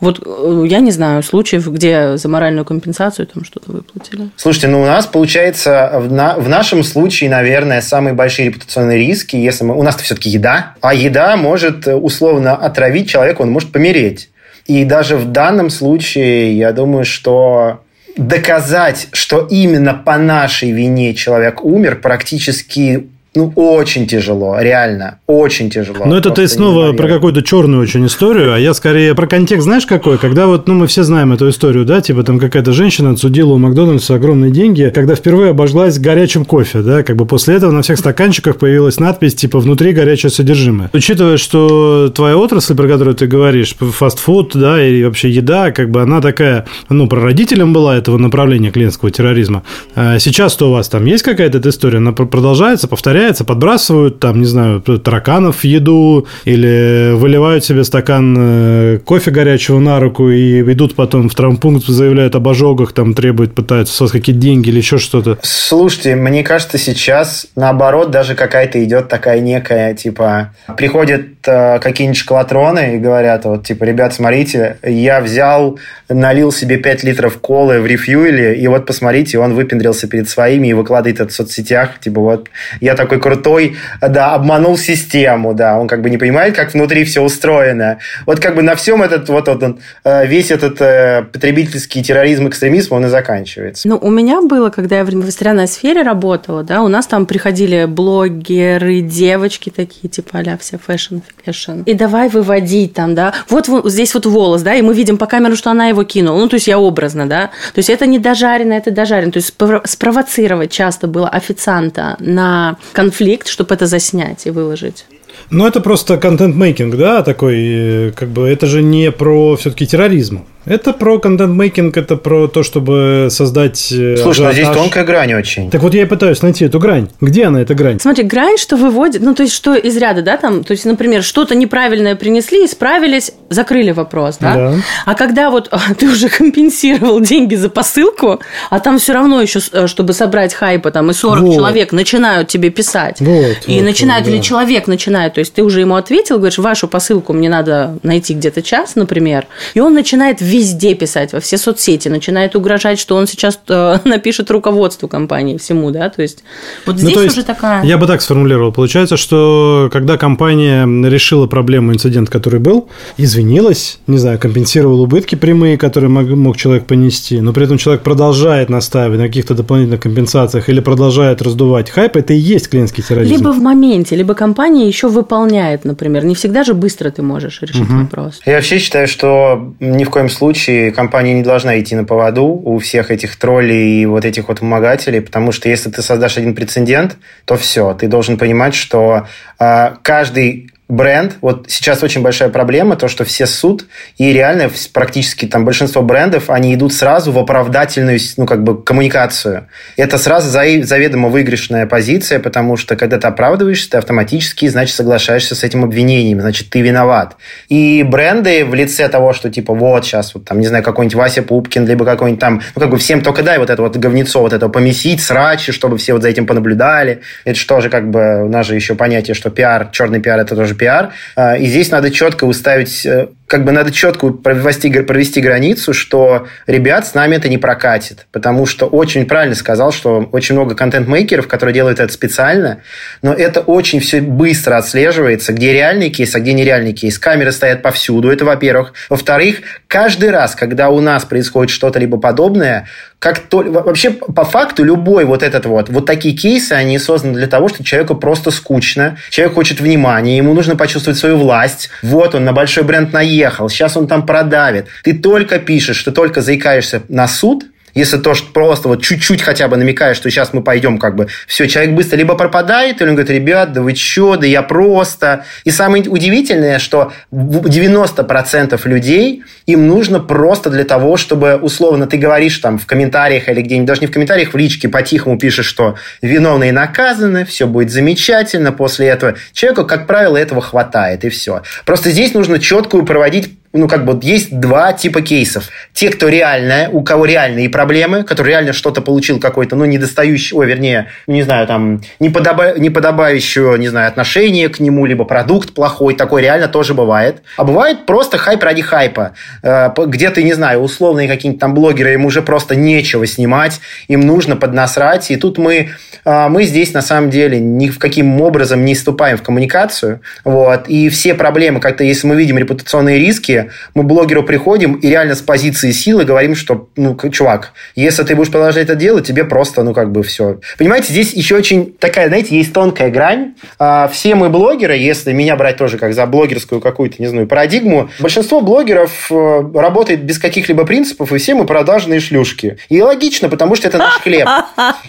вот 0.00 0.20
э, 0.24 0.64
я 0.66 0.80
не 0.80 0.90
знаю 0.90 1.22
случаев, 1.22 1.68
где 1.68 2.16
за 2.16 2.28
моральную 2.28 2.64
компенсацию 2.64 3.26
там 3.26 3.44
что-то 3.44 3.72
выплатили. 3.72 4.30
Слушайте, 4.36 4.68
ну, 4.68 4.82
у 4.82 4.86
нас, 4.86 5.06
получается, 5.06 5.90
в, 5.94 6.12
на, 6.12 6.34
в 6.34 6.48
нашем 6.48 6.82
случае, 6.82 7.30
наверное, 7.30 7.80
самые 7.80 8.14
большие 8.14 8.48
репутационные 8.48 8.98
риски, 8.98 9.36
если 9.36 9.64
мы... 9.64 9.78
У 9.78 9.82
нас 9.82 9.99
все-таки 10.02 10.30
еда, 10.30 10.74
а 10.80 10.94
еда 10.94 11.36
может 11.36 11.86
э, 11.86 11.94
условно 11.94 12.56
отравить 12.56 13.08
человека, 13.08 13.42
он 13.42 13.50
может 13.50 13.72
помереть. 13.72 14.30
И 14.66 14.84
даже 14.84 15.16
в 15.16 15.26
данном 15.32 15.70
случае, 15.70 16.56
я 16.56 16.72
думаю, 16.72 17.04
что 17.04 17.82
доказать, 18.16 19.08
что 19.12 19.46
именно 19.50 19.94
по 19.94 20.16
нашей 20.16 20.72
вине 20.72 21.14
человек 21.14 21.64
умер, 21.64 22.00
практически 22.00 23.08
ну, 23.32 23.52
очень 23.54 24.08
тяжело, 24.08 24.56
реально, 24.58 25.20
очень 25.28 25.70
тяжело. 25.70 26.04
Но 26.04 26.16
это 26.16 26.30
ты 26.30 26.48
снова 26.48 26.92
про 26.92 27.06
какую-то 27.06 27.42
черную 27.42 27.80
очень 27.80 28.04
историю, 28.06 28.52
а 28.52 28.58
я 28.58 28.74
скорее 28.74 29.14
про 29.14 29.28
контекст, 29.28 29.64
знаешь, 29.64 29.86
какой? 29.86 30.18
Когда 30.18 30.48
вот, 30.48 30.66
ну, 30.66 30.74
мы 30.74 30.88
все 30.88 31.04
знаем 31.04 31.32
эту 31.32 31.48
историю, 31.48 31.84
да, 31.84 32.00
типа 32.00 32.24
там 32.24 32.40
какая-то 32.40 32.72
женщина 32.72 33.10
отсудила 33.12 33.52
у 33.52 33.58
Макдональдса 33.58 34.16
огромные 34.16 34.50
деньги, 34.50 34.90
когда 34.92 35.14
впервые 35.14 35.50
обожглась 35.50 36.00
горячим 36.00 36.44
кофе, 36.44 36.80
да, 36.80 37.04
как 37.04 37.14
бы 37.14 37.24
после 37.24 37.54
этого 37.54 37.70
на 37.70 37.82
всех 37.82 38.00
стаканчиках 38.00 38.56
появилась 38.56 38.98
надпись, 38.98 39.36
типа, 39.36 39.60
внутри 39.60 39.92
горячее 39.92 40.30
содержимое. 40.30 40.90
Учитывая, 40.92 41.36
что 41.36 42.12
твоя 42.12 42.36
отрасль, 42.36 42.74
про 42.74 42.88
которую 42.88 43.14
ты 43.14 43.28
говоришь, 43.28 43.76
фастфуд, 43.78 44.52
да, 44.54 44.84
и 44.84 45.04
вообще 45.04 45.30
еда, 45.30 45.70
как 45.70 45.90
бы 45.90 46.02
она 46.02 46.20
такая, 46.20 46.66
ну, 46.88 47.06
прародителем 47.06 47.72
была 47.72 47.96
этого 47.96 48.18
направления 48.18 48.72
клиентского 48.72 49.12
терроризма. 49.12 49.62
А 49.94 50.18
сейчас-то 50.18 50.68
у 50.68 50.72
вас 50.72 50.88
там 50.88 51.04
есть 51.04 51.22
какая-то 51.22 51.58
эта 51.58 51.68
история, 51.68 51.98
она 51.98 52.10
продолжается, 52.10 52.88
повторяется, 52.88 53.19
повторяется, 53.20 53.44
подбрасывают 53.44 54.18
там, 54.18 54.40
не 54.40 54.46
знаю, 54.46 54.80
тараканов 54.80 55.58
в 55.58 55.64
еду 55.64 56.26
или 56.44 57.12
выливают 57.12 57.62
себе 57.62 57.84
стакан 57.84 58.34
э, 58.38 58.98
кофе 59.04 59.30
горячего 59.30 59.78
на 59.78 60.00
руку 60.00 60.30
и 60.30 60.62
идут 60.72 60.94
потом 60.94 61.28
в 61.28 61.34
травмпункт, 61.34 61.86
заявляют 61.86 62.34
об 62.34 62.48
ожогах, 62.48 62.94
там 62.94 63.12
требуют, 63.12 63.54
пытаются 63.54 63.94
с 63.94 64.00
вас 64.00 64.10
какие-то 64.10 64.40
деньги 64.40 64.70
или 64.70 64.78
еще 64.78 64.96
что-то. 64.96 65.38
Слушайте, 65.42 66.16
мне 66.16 66.42
кажется, 66.42 66.78
сейчас 66.78 67.46
наоборот 67.56 68.10
даже 68.10 68.34
какая-то 68.34 68.82
идет 68.82 69.08
такая 69.08 69.40
некая, 69.40 69.92
типа, 69.92 70.54
приходят 70.78 71.26
э, 71.46 71.78
какие-нибудь 71.78 72.16
шоколатроны 72.16 72.94
и 72.94 72.98
говорят, 72.98 73.44
вот, 73.44 73.66
типа, 73.66 73.84
ребят, 73.84 74.14
смотрите, 74.14 74.78
я 74.82 75.20
взял, 75.20 75.78
налил 76.08 76.52
себе 76.52 76.78
5 76.78 77.04
литров 77.04 77.38
колы 77.38 77.80
в 77.80 77.86
рефьюеле, 77.86 78.54
и 78.54 78.66
вот 78.66 78.86
посмотрите, 78.86 79.38
он 79.38 79.52
выпендрился 79.52 80.08
перед 80.08 80.26
своими 80.30 80.68
и 80.68 80.72
выкладывает 80.72 81.20
это 81.20 81.28
в 81.28 81.32
соцсетях, 81.32 82.00
типа, 82.00 82.20
вот, 82.22 82.48
я 82.80 82.94
так 82.94 83.09
такой 83.10 83.20
крутой, 83.20 83.76
да, 84.00 84.34
обманул 84.34 84.78
систему, 84.78 85.54
да, 85.54 85.78
он 85.78 85.88
как 85.88 86.02
бы 86.02 86.10
не 86.10 86.18
понимает, 86.18 86.54
как 86.54 86.74
внутри 86.74 87.04
все 87.04 87.22
устроено. 87.22 87.98
Вот 88.26 88.40
как 88.40 88.54
бы 88.54 88.62
на 88.62 88.74
всем 88.74 89.02
этот 89.02 89.28
вот, 89.28 89.48
вот 89.48 89.62
он, 89.62 89.80
э, 90.04 90.26
весь 90.26 90.50
этот 90.50 90.80
э, 90.80 91.24
потребительский 91.32 92.02
терроризм, 92.02 92.48
экстремизм, 92.48 92.94
он 92.94 93.06
и 93.06 93.08
заканчивается. 93.08 93.88
Ну, 93.88 93.98
у 94.00 94.10
меня 94.10 94.40
было, 94.42 94.70
когда 94.70 94.98
я 94.98 95.04
в 95.04 95.08
ресторанной 95.08 95.66
сфере 95.66 96.02
работала, 96.02 96.62
да, 96.62 96.82
у 96.82 96.88
нас 96.88 97.06
там 97.06 97.26
приходили 97.26 97.86
блогеры, 97.86 99.00
девочки 99.00 99.70
такие, 99.70 100.08
типа 100.08 100.38
а 100.38 100.56
все 100.58 100.78
fashion, 100.78 101.18
fashion. 101.44 101.82
И 101.86 101.94
давай 101.94 102.28
выводить 102.28 102.94
там, 102.94 103.14
да, 103.14 103.34
вот, 103.48 103.68
вот 103.68 103.90
здесь 103.90 104.14
вот 104.14 104.26
волос, 104.26 104.62
да, 104.62 104.74
и 104.74 104.82
мы 104.82 104.94
видим 104.94 105.18
по 105.18 105.26
камеру, 105.26 105.56
что 105.56 105.70
она 105.70 105.88
его 105.88 106.04
кинула. 106.04 106.38
Ну, 106.38 106.48
то 106.48 106.54
есть 106.54 106.68
я 106.68 106.78
образно, 106.78 107.28
да. 107.28 107.50
То 107.74 107.78
есть 107.78 107.90
это 107.90 108.06
не 108.06 108.18
дожарено, 108.18 108.72
это 108.72 108.90
дожарено. 108.90 109.32
То 109.32 109.38
есть 109.38 109.54
спровоцировать 109.84 110.70
часто 110.70 111.08
было 111.08 111.28
официанта 111.28 112.16
на 112.20 112.76
конфликт, 113.00 113.48
чтобы 113.48 113.74
это 113.74 113.86
заснять 113.86 114.46
и 114.46 114.50
выложить. 114.50 115.06
Ну, 115.48 115.66
это 115.66 115.80
просто 115.80 116.18
content-making, 116.18 116.96
да, 116.96 117.22
такой, 117.22 117.56
э, 117.58 118.12
как 118.14 118.28
бы, 118.28 118.46
это 118.46 118.66
же 118.66 118.82
не 118.82 119.10
про 119.10 119.56
все-таки 119.56 119.86
терроризм. 119.86 120.44
Это 120.66 120.92
про 120.92 121.18
content-making, 121.18 121.96
это 121.96 122.16
про 122.16 122.46
то, 122.46 122.62
чтобы 122.62 123.28
создать 123.30 123.90
э, 123.92 124.16
Слушай, 124.18 124.46
ну 124.46 124.52
здесь 124.52 124.68
тонкая 124.68 125.04
грань 125.04 125.32
очень. 125.32 125.70
Так 125.70 125.82
вот 125.82 125.94
я 125.94 126.02
и 126.02 126.04
пытаюсь 126.04 126.42
найти 126.42 126.66
эту 126.66 126.78
грань. 126.78 127.08
Где 127.20 127.44
она, 127.46 127.62
эта 127.62 127.74
грань? 127.74 127.98
Смотри, 127.98 128.24
грань, 128.24 128.58
что 128.58 128.76
выводит, 128.76 129.22
ну 129.22 129.34
то 129.34 129.42
есть 129.42 129.54
что 129.54 129.74
из 129.74 129.96
ряда, 129.96 130.20
да, 130.22 130.36
там, 130.36 130.62
то 130.62 130.72
есть, 130.72 130.84
например, 130.84 131.22
что-то 131.22 131.54
неправильное 131.54 132.14
принесли, 132.14 132.66
исправились, 132.66 133.32
закрыли 133.48 133.92
вопрос, 133.92 134.36
да? 134.38 134.54
да. 134.54 134.74
А 135.06 135.14
когда 135.14 135.50
вот 135.50 135.72
ты 135.98 136.08
уже 136.08 136.28
компенсировал 136.28 137.20
деньги 137.20 137.54
за 137.54 137.70
посылку, 137.70 138.40
а 138.68 138.80
там 138.80 138.98
все 138.98 139.14
равно 139.14 139.40
еще, 139.40 139.60
э, 139.72 139.86
чтобы 139.86 140.12
собрать 140.12 140.52
хайпа, 140.52 140.90
там 140.90 141.10
и 141.10 141.14
40 141.14 141.42
вот. 141.42 141.54
человек 141.54 141.92
начинают 141.92 142.48
тебе 142.48 142.68
писать. 142.68 143.20
Вот, 143.20 143.56
и 143.66 143.76
вот, 143.76 143.84
начинают, 143.84 144.26
вот, 144.26 144.30
да. 144.30 144.36
или 144.36 144.42
человек 144.42 144.86
начинает, 144.86 145.34
то 145.34 145.40
есть 145.40 145.54
ты 145.54 145.62
уже 145.62 145.80
ему 145.80 145.94
ответил, 145.94 146.36
говоришь, 146.36 146.58
вашу 146.58 146.86
посылку 146.86 147.32
мне 147.32 147.48
надо 147.48 147.98
найти 148.02 148.34
где-то 148.34 148.60
час, 148.60 148.94
например, 148.94 149.46
и 149.72 149.80
он 149.80 149.94
начинает 149.94 150.42
везде 150.50 150.94
писать, 150.94 151.32
во 151.32 151.40
все 151.40 151.56
соцсети, 151.56 152.08
начинает 152.08 152.56
угрожать, 152.56 152.98
что 152.98 153.16
он 153.16 153.26
сейчас 153.26 153.60
э, 153.68 153.98
напишет 154.04 154.50
руководству 154.50 155.08
компании 155.08 155.56
всему, 155.56 155.90
да, 155.90 156.08
то 156.08 156.22
есть 156.22 156.42
вот 156.86 156.96
ну, 156.96 156.98
здесь 156.98 157.16
ну, 157.16 157.22
есть, 157.22 157.36
уже 157.36 157.46
такая... 157.46 157.84
Я 157.84 157.98
бы 157.98 158.06
так 158.06 158.22
сформулировал. 158.22 158.72
Получается, 158.72 159.16
что 159.16 159.88
когда 159.92 160.16
компания 160.16 160.84
решила 161.08 161.46
проблему, 161.46 161.92
инцидент, 161.92 162.30
который 162.30 162.60
был, 162.60 162.88
извинилась, 163.16 163.98
не 164.06 164.18
знаю, 164.18 164.38
компенсировала 164.38 165.02
убытки 165.02 165.34
прямые, 165.34 165.78
которые 165.78 166.10
мог, 166.10 166.28
мог 166.28 166.56
человек 166.56 166.86
понести, 166.86 167.40
но 167.40 167.52
при 167.52 167.64
этом 167.64 167.78
человек 167.78 168.02
продолжает 168.02 168.68
настаивать 168.68 169.18
на 169.18 169.26
каких-то 169.26 169.54
дополнительных 169.54 170.00
компенсациях 170.00 170.68
или 170.68 170.80
продолжает 170.80 171.42
раздувать 171.42 171.90
хайп, 171.90 172.16
это 172.16 172.32
и 172.32 172.38
есть 172.38 172.68
клиентский 172.68 173.02
терроризм. 173.02 173.34
Либо 173.34 173.48
в 173.50 173.60
моменте, 173.60 174.16
либо 174.16 174.34
компания 174.34 174.86
еще 174.86 175.08
выполняет, 175.08 175.84
например. 175.84 176.24
Не 176.24 176.34
всегда 176.34 176.64
же 176.64 176.74
быстро 176.74 177.10
ты 177.10 177.22
можешь 177.22 177.62
решить 177.62 177.82
угу. 177.82 178.00
вопрос. 178.02 178.40
Я 178.46 178.56
вообще 178.56 178.78
считаю, 178.78 179.06
что 179.06 179.74
ни 179.80 180.04
в 180.04 180.10
коем 180.10 180.28
случае 180.28 180.39
случае 180.40 180.90
компания 180.90 181.34
не 181.34 181.42
должна 181.42 181.78
идти 181.78 181.94
на 181.94 182.04
поводу 182.04 182.44
у 182.44 182.78
всех 182.78 183.10
этих 183.10 183.36
троллей 183.36 184.00
и 184.00 184.06
вот 184.06 184.24
этих 184.24 184.48
вот 184.48 184.60
вымогателей, 184.62 185.20
потому 185.20 185.52
что 185.52 185.68
если 185.68 185.90
ты 185.90 186.00
создашь 186.00 186.38
один 186.38 186.54
прецедент, 186.54 187.18
то 187.44 187.58
все, 187.58 187.92
ты 187.92 188.08
должен 188.08 188.38
понимать, 188.38 188.74
что 188.74 189.26
э, 189.58 189.90
каждый 190.00 190.69
бренд, 190.90 191.36
вот 191.40 191.66
сейчас 191.68 192.02
очень 192.02 192.22
большая 192.22 192.48
проблема, 192.48 192.96
то, 192.96 193.08
что 193.08 193.24
все 193.24 193.46
суд, 193.46 193.86
и 194.18 194.32
реально 194.32 194.70
практически 194.92 195.46
там 195.46 195.64
большинство 195.64 196.02
брендов, 196.02 196.50
они 196.50 196.74
идут 196.74 196.92
сразу 196.92 197.32
в 197.32 197.38
оправдательную, 197.38 198.18
ну, 198.36 198.46
как 198.46 198.62
бы, 198.62 198.82
коммуникацию. 198.82 199.68
Это 199.96 200.18
сразу 200.18 200.50
заведомо 200.50 201.28
выигрышная 201.28 201.86
позиция, 201.86 202.38
потому 202.40 202.76
что, 202.76 202.96
когда 202.96 203.18
ты 203.18 203.26
оправдываешься, 203.26 203.90
ты 203.90 203.98
автоматически, 203.98 204.68
значит, 204.68 204.94
соглашаешься 204.94 205.54
с 205.54 205.64
этим 205.64 205.84
обвинением, 205.84 206.40
значит, 206.40 206.70
ты 206.70 206.80
виноват. 206.80 207.36
И 207.68 208.02
бренды 208.02 208.64
в 208.64 208.74
лице 208.74 209.08
того, 209.08 209.32
что, 209.32 209.50
типа, 209.50 209.74
вот 209.74 210.04
сейчас, 210.04 210.34
вот 210.34 210.44
там, 210.44 210.60
не 210.60 210.66
знаю, 210.66 210.82
какой-нибудь 210.82 211.14
Вася 211.14 211.42
Пупкин, 211.42 211.86
либо 211.86 212.04
какой-нибудь 212.04 212.40
там, 212.40 212.62
ну, 212.74 212.80
как 212.80 212.90
бы 212.90 212.98
всем 212.98 213.22
только 213.22 213.42
дай 213.42 213.58
вот 213.58 213.70
это 213.70 213.82
вот 213.82 213.96
говнецо, 213.96 214.40
вот 214.40 214.52
это 214.52 214.68
помесить, 214.68 215.22
срачи, 215.22 215.72
чтобы 215.72 215.98
все 215.98 216.12
вот 216.12 216.22
за 216.22 216.28
этим 216.28 216.46
понаблюдали. 216.46 217.20
Это 217.44 217.80
же, 217.80 217.90
как 217.90 218.10
бы, 218.10 218.44
у 218.44 218.48
нас 218.48 218.66
же 218.66 218.74
еще 218.74 218.94
понятие, 218.94 219.34
что 219.34 219.50
пиар, 219.50 219.88
черный 219.92 220.20
пиар, 220.20 220.40
это 220.40 220.56
тоже 220.56 220.74
пиар. 220.80 221.12
А, 221.36 221.56
и 221.56 221.66
здесь 221.66 221.90
надо 221.90 222.10
четко 222.10 222.46
выставить 222.46 223.04
э, 223.06 223.28
как 223.50 223.64
бы 223.64 223.72
надо 223.72 223.90
четко 223.90 224.28
провести, 224.28 225.02
провести 225.02 225.40
границу, 225.40 225.92
что, 225.92 226.46
ребят, 226.68 227.04
с 227.08 227.14
нами 227.14 227.34
это 227.34 227.48
не 227.48 227.58
прокатит. 227.58 228.28
Потому 228.30 228.64
что 228.64 228.86
очень 228.86 229.26
правильно 229.26 229.56
сказал, 229.56 229.90
что 229.90 230.28
очень 230.30 230.54
много 230.54 230.76
контент-мейкеров, 230.76 231.48
которые 231.48 231.74
делают 231.74 231.98
это 231.98 232.12
специально, 232.12 232.82
но 233.22 233.34
это 233.34 233.58
очень 233.58 233.98
все 233.98 234.20
быстро 234.20 234.76
отслеживается, 234.76 235.52
где 235.52 235.72
реальный 235.72 236.10
кейс, 236.10 236.32
а 236.36 236.38
где 236.38 236.52
нереальный 236.52 236.92
кейс. 236.92 237.18
Камеры 237.18 237.50
стоят 237.50 237.82
повсюду, 237.82 238.30
это 238.30 238.44
во-первых. 238.44 238.92
Во-вторых, 239.08 239.62
каждый 239.88 240.30
раз, 240.30 240.54
когда 240.54 240.88
у 240.88 241.00
нас 241.00 241.24
происходит 241.24 241.72
что-то 241.72 241.98
либо 241.98 242.18
подобное, 242.18 242.86
как 243.18 243.40
то, 243.40 243.62
вообще 243.62 244.12
по 244.12 244.44
факту 244.44 244.84
любой 244.84 245.24
вот 245.24 245.42
этот 245.42 245.66
вот, 245.66 245.88
вот 245.88 246.06
такие 246.06 246.36
кейсы, 246.36 246.72
они 246.72 246.98
созданы 247.00 247.34
для 247.34 247.48
того, 247.48 247.68
что 247.68 247.82
человеку 247.82 248.14
просто 248.14 248.52
скучно, 248.52 249.18
человек 249.28 249.54
хочет 249.56 249.80
внимания, 249.80 250.36
ему 250.36 250.54
нужно 250.54 250.76
почувствовать 250.76 251.18
свою 251.18 251.36
власть. 251.36 251.90
Вот 252.02 252.34
он 252.34 252.44
на 252.44 252.52
большой 252.52 252.84
бренд 252.84 253.12
наедет, 253.12 253.39
уехал, 253.40 253.68
сейчас 253.68 253.96
он 253.96 254.06
там 254.06 254.26
продавит. 254.26 254.86
Ты 255.02 255.14
только 255.14 255.58
пишешь, 255.58 256.02
ты 256.02 256.12
только 256.12 256.42
заикаешься 256.42 257.02
на 257.08 257.26
суд, 257.26 257.64
если 257.94 258.18
то, 258.18 258.34
что 258.34 258.52
просто 258.52 258.88
вот 258.88 259.02
чуть-чуть 259.02 259.42
хотя 259.42 259.68
бы 259.68 259.76
намекаешь, 259.76 260.16
что 260.16 260.30
сейчас 260.30 260.52
мы 260.52 260.62
пойдем, 260.62 260.98
как 260.98 261.16
бы, 261.16 261.28
все, 261.46 261.68
человек 261.68 261.94
быстро 261.94 262.16
либо 262.16 262.34
пропадает, 262.34 263.00
или 263.00 263.08
он 263.08 263.14
говорит, 263.14 263.30
ребят, 263.30 263.72
да 263.72 263.82
вы 263.82 263.94
что, 263.94 264.36
да 264.36 264.46
я 264.46 264.62
просто. 264.62 265.44
И 265.64 265.70
самое 265.70 266.08
удивительное, 266.08 266.78
что 266.78 267.12
90% 267.32 268.80
людей, 268.88 269.42
им 269.66 269.86
нужно 269.86 270.20
просто 270.20 270.70
для 270.70 270.84
того, 270.84 271.16
чтобы, 271.16 271.56
условно, 271.56 272.06
ты 272.06 272.16
говоришь 272.16 272.58
там 272.58 272.78
в 272.78 272.86
комментариях 272.86 273.48
или 273.48 273.62
где-нибудь, 273.62 273.86
даже 273.86 274.00
не 274.00 274.06
в 274.06 274.12
комментариях, 274.12 274.52
в 274.52 274.56
личке 274.56 274.88
по-тихому 274.88 275.38
пишешь, 275.38 275.66
что 275.66 275.96
виновные 276.22 276.72
наказаны, 276.72 277.44
все 277.44 277.66
будет 277.66 277.90
замечательно 277.90 278.72
после 278.72 279.08
этого. 279.08 279.36
Человеку, 279.52 279.84
как 279.84 280.06
правило, 280.06 280.36
этого 280.36 280.60
хватает, 280.60 281.24
и 281.24 281.28
все. 281.28 281.62
Просто 281.84 282.10
здесь 282.10 282.34
нужно 282.34 282.58
четкую 282.58 283.04
проводить 283.04 283.59
ну, 283.72 283.86
как 283.86 284.04
бы 284.04 284.18
есть 284.22 284.58
два 284.58 284.92
типа 284.92 285.22
кейсов. 285.22 285.68
Те, 285.92 286.10
кто 286.10 286.28
реально, 286.28 286.88
у 286.90 287.02
кого 287.02 287.24
реальные 287.24 287.68
проблемы, 287.68 288.24
который 288.24 288.48
реально 288.48 288.72
что-то 288.72 289.00
получил 289.00 289.38
какой-то, 289.38 289.76
ну, 289.76 289.84
недостающий, 289.84 290.56
ой, 290.56 290.66
вернее, 290.66 291.06
ну, 291.28 291.34
не 291.34 291.42
знаю, 291.42 291.68
там, 291.68 292.00
неподоба, 292.18 292.74
неподобающее, 292.76 293.78
не 293.78 293.88
знаю, 293.88 294.08
отношение 294.08 294.68
к 294.70 294.80
нему, 294.80 295.06
либо 295.06 295.24
продукт 295.24 295.72
плохой, 295.72 296.14
такой 296.14 296.42
реально 296.42 296.66
тоже 296.66 296.94
бывает. 296.94 297.42
А 297.56 297.62
бывает 297.62 298.06
просто 298.06 298.38
хайп 298.38 298.62
ради 298.64 298.82
хайпа. 298.82 299.34
Э, 299.62 299.90
где-то, 299.96 300.42
не 300.42 300.52
знаю, 300.52 300.80
условные 300.80 301.28
какие-нибудь 301.28 301.60
там 301.60 301.72
блогеры, 301.72 302.14
им 302.14 302.24
уже 302.24 302.42
просто 302.42 302.74
нечего 302.74 303.24
снимать, 303.24 303.80
им 304.08 304.20
нужно 304.20 304.56
поднасрать, 304.56 305.30
и 305.30 305.36
тут 305.36 305.58
мы, 305.58 305.90
э, 306.24 306.48
мы 306.48 306.64
здесь, 306.64 306.92
на 306.92 307.02
самом 307.02 307.30
деле, 307.30 307.60
ни 307.60 307.88
в 307.88 308.00
каким 308.00 308.40
образом 308.40 308.84
не 308.84 308.96
вступаем 308.96 309.36
в 309.36 309.42
коммуникацию, 309.42 310.22
вот, 310.42 310.88
и 310.88 311.08
все 311.08 311.34
проблемы, 311.34 311.78
как-то, 311.78 312.02
если 312.02 312.26
мы 312.26 312.34
видим 312.34 312.58
репутационные 312.58 313.20
риски, 313.20 313.59
мы 313.94 314.02
блогеру 314.02 314.42
приходим 314.42 314.94
и 314.94 315.08
реально 315.08 315.34
с 315.34 315.42
позиции 315.42 315.90
силы 315.92 316.24
говорим, 316.24 316.54
что, 316.54 316.88
ну, 316.96 317.16
чувак, 317.30 317.72
если 317.94 318.22
ты 318.22 318.34
будешь 318.34 318.50
продолжать 318.50 318.84
это 318.84 318.94
делать, 318.94 319.26
тебе 319.26 319.44
просто, 319.44 319.82
ну, 319.82 319.94
как 319.94 320.12
бы 320.12 320.22
все. 320.22 320.60
Понимаете, 320.78 321.12
здесь 321.12 321.32
еще 321.32 321.56
очень 321.56 321.92
такая, 321.98 322.28
знаете, 322.28 322.56
есть 322.56 322.72
тонкая 322.72 323.10
грань. 323.10 323.54
А, 323.78 324.08
все 324.08 324.34
мы 324.34 324.48
блогеры, 324.48 324.96
если 324.96 325.32
меня 325.32 325.56
брать 325.56 325.76
тоже 325.76 325.98
как 325.98 326.14
за 326.14 326.26
блогерскую 326.26 326.80
какую-то, 326.80 327.16
не 327.18 327.26
знаю, 327.26 327.46
парадигму, 327.46 328.10
большинство 328.18 328.60
блогеров 328.60 329.30
э, 329.30 329.62
работает 329.74 330.24
без 330.24 330.38
каких-либо 330.38 330.84
принципов, 330.84 331.32
и 331.32 331.38
все 331.38 331.54
мы 331.54 331.66
продажные 331.66 332.20
шлюшки. 332.20 332.78
И 332.88 333.00
логично, 333.02 333.48
потому 333.48 333.74
что 333.74 333.88
это 333.88 333.98
наш 333.98 334.14
хлеб. 334.20 334.48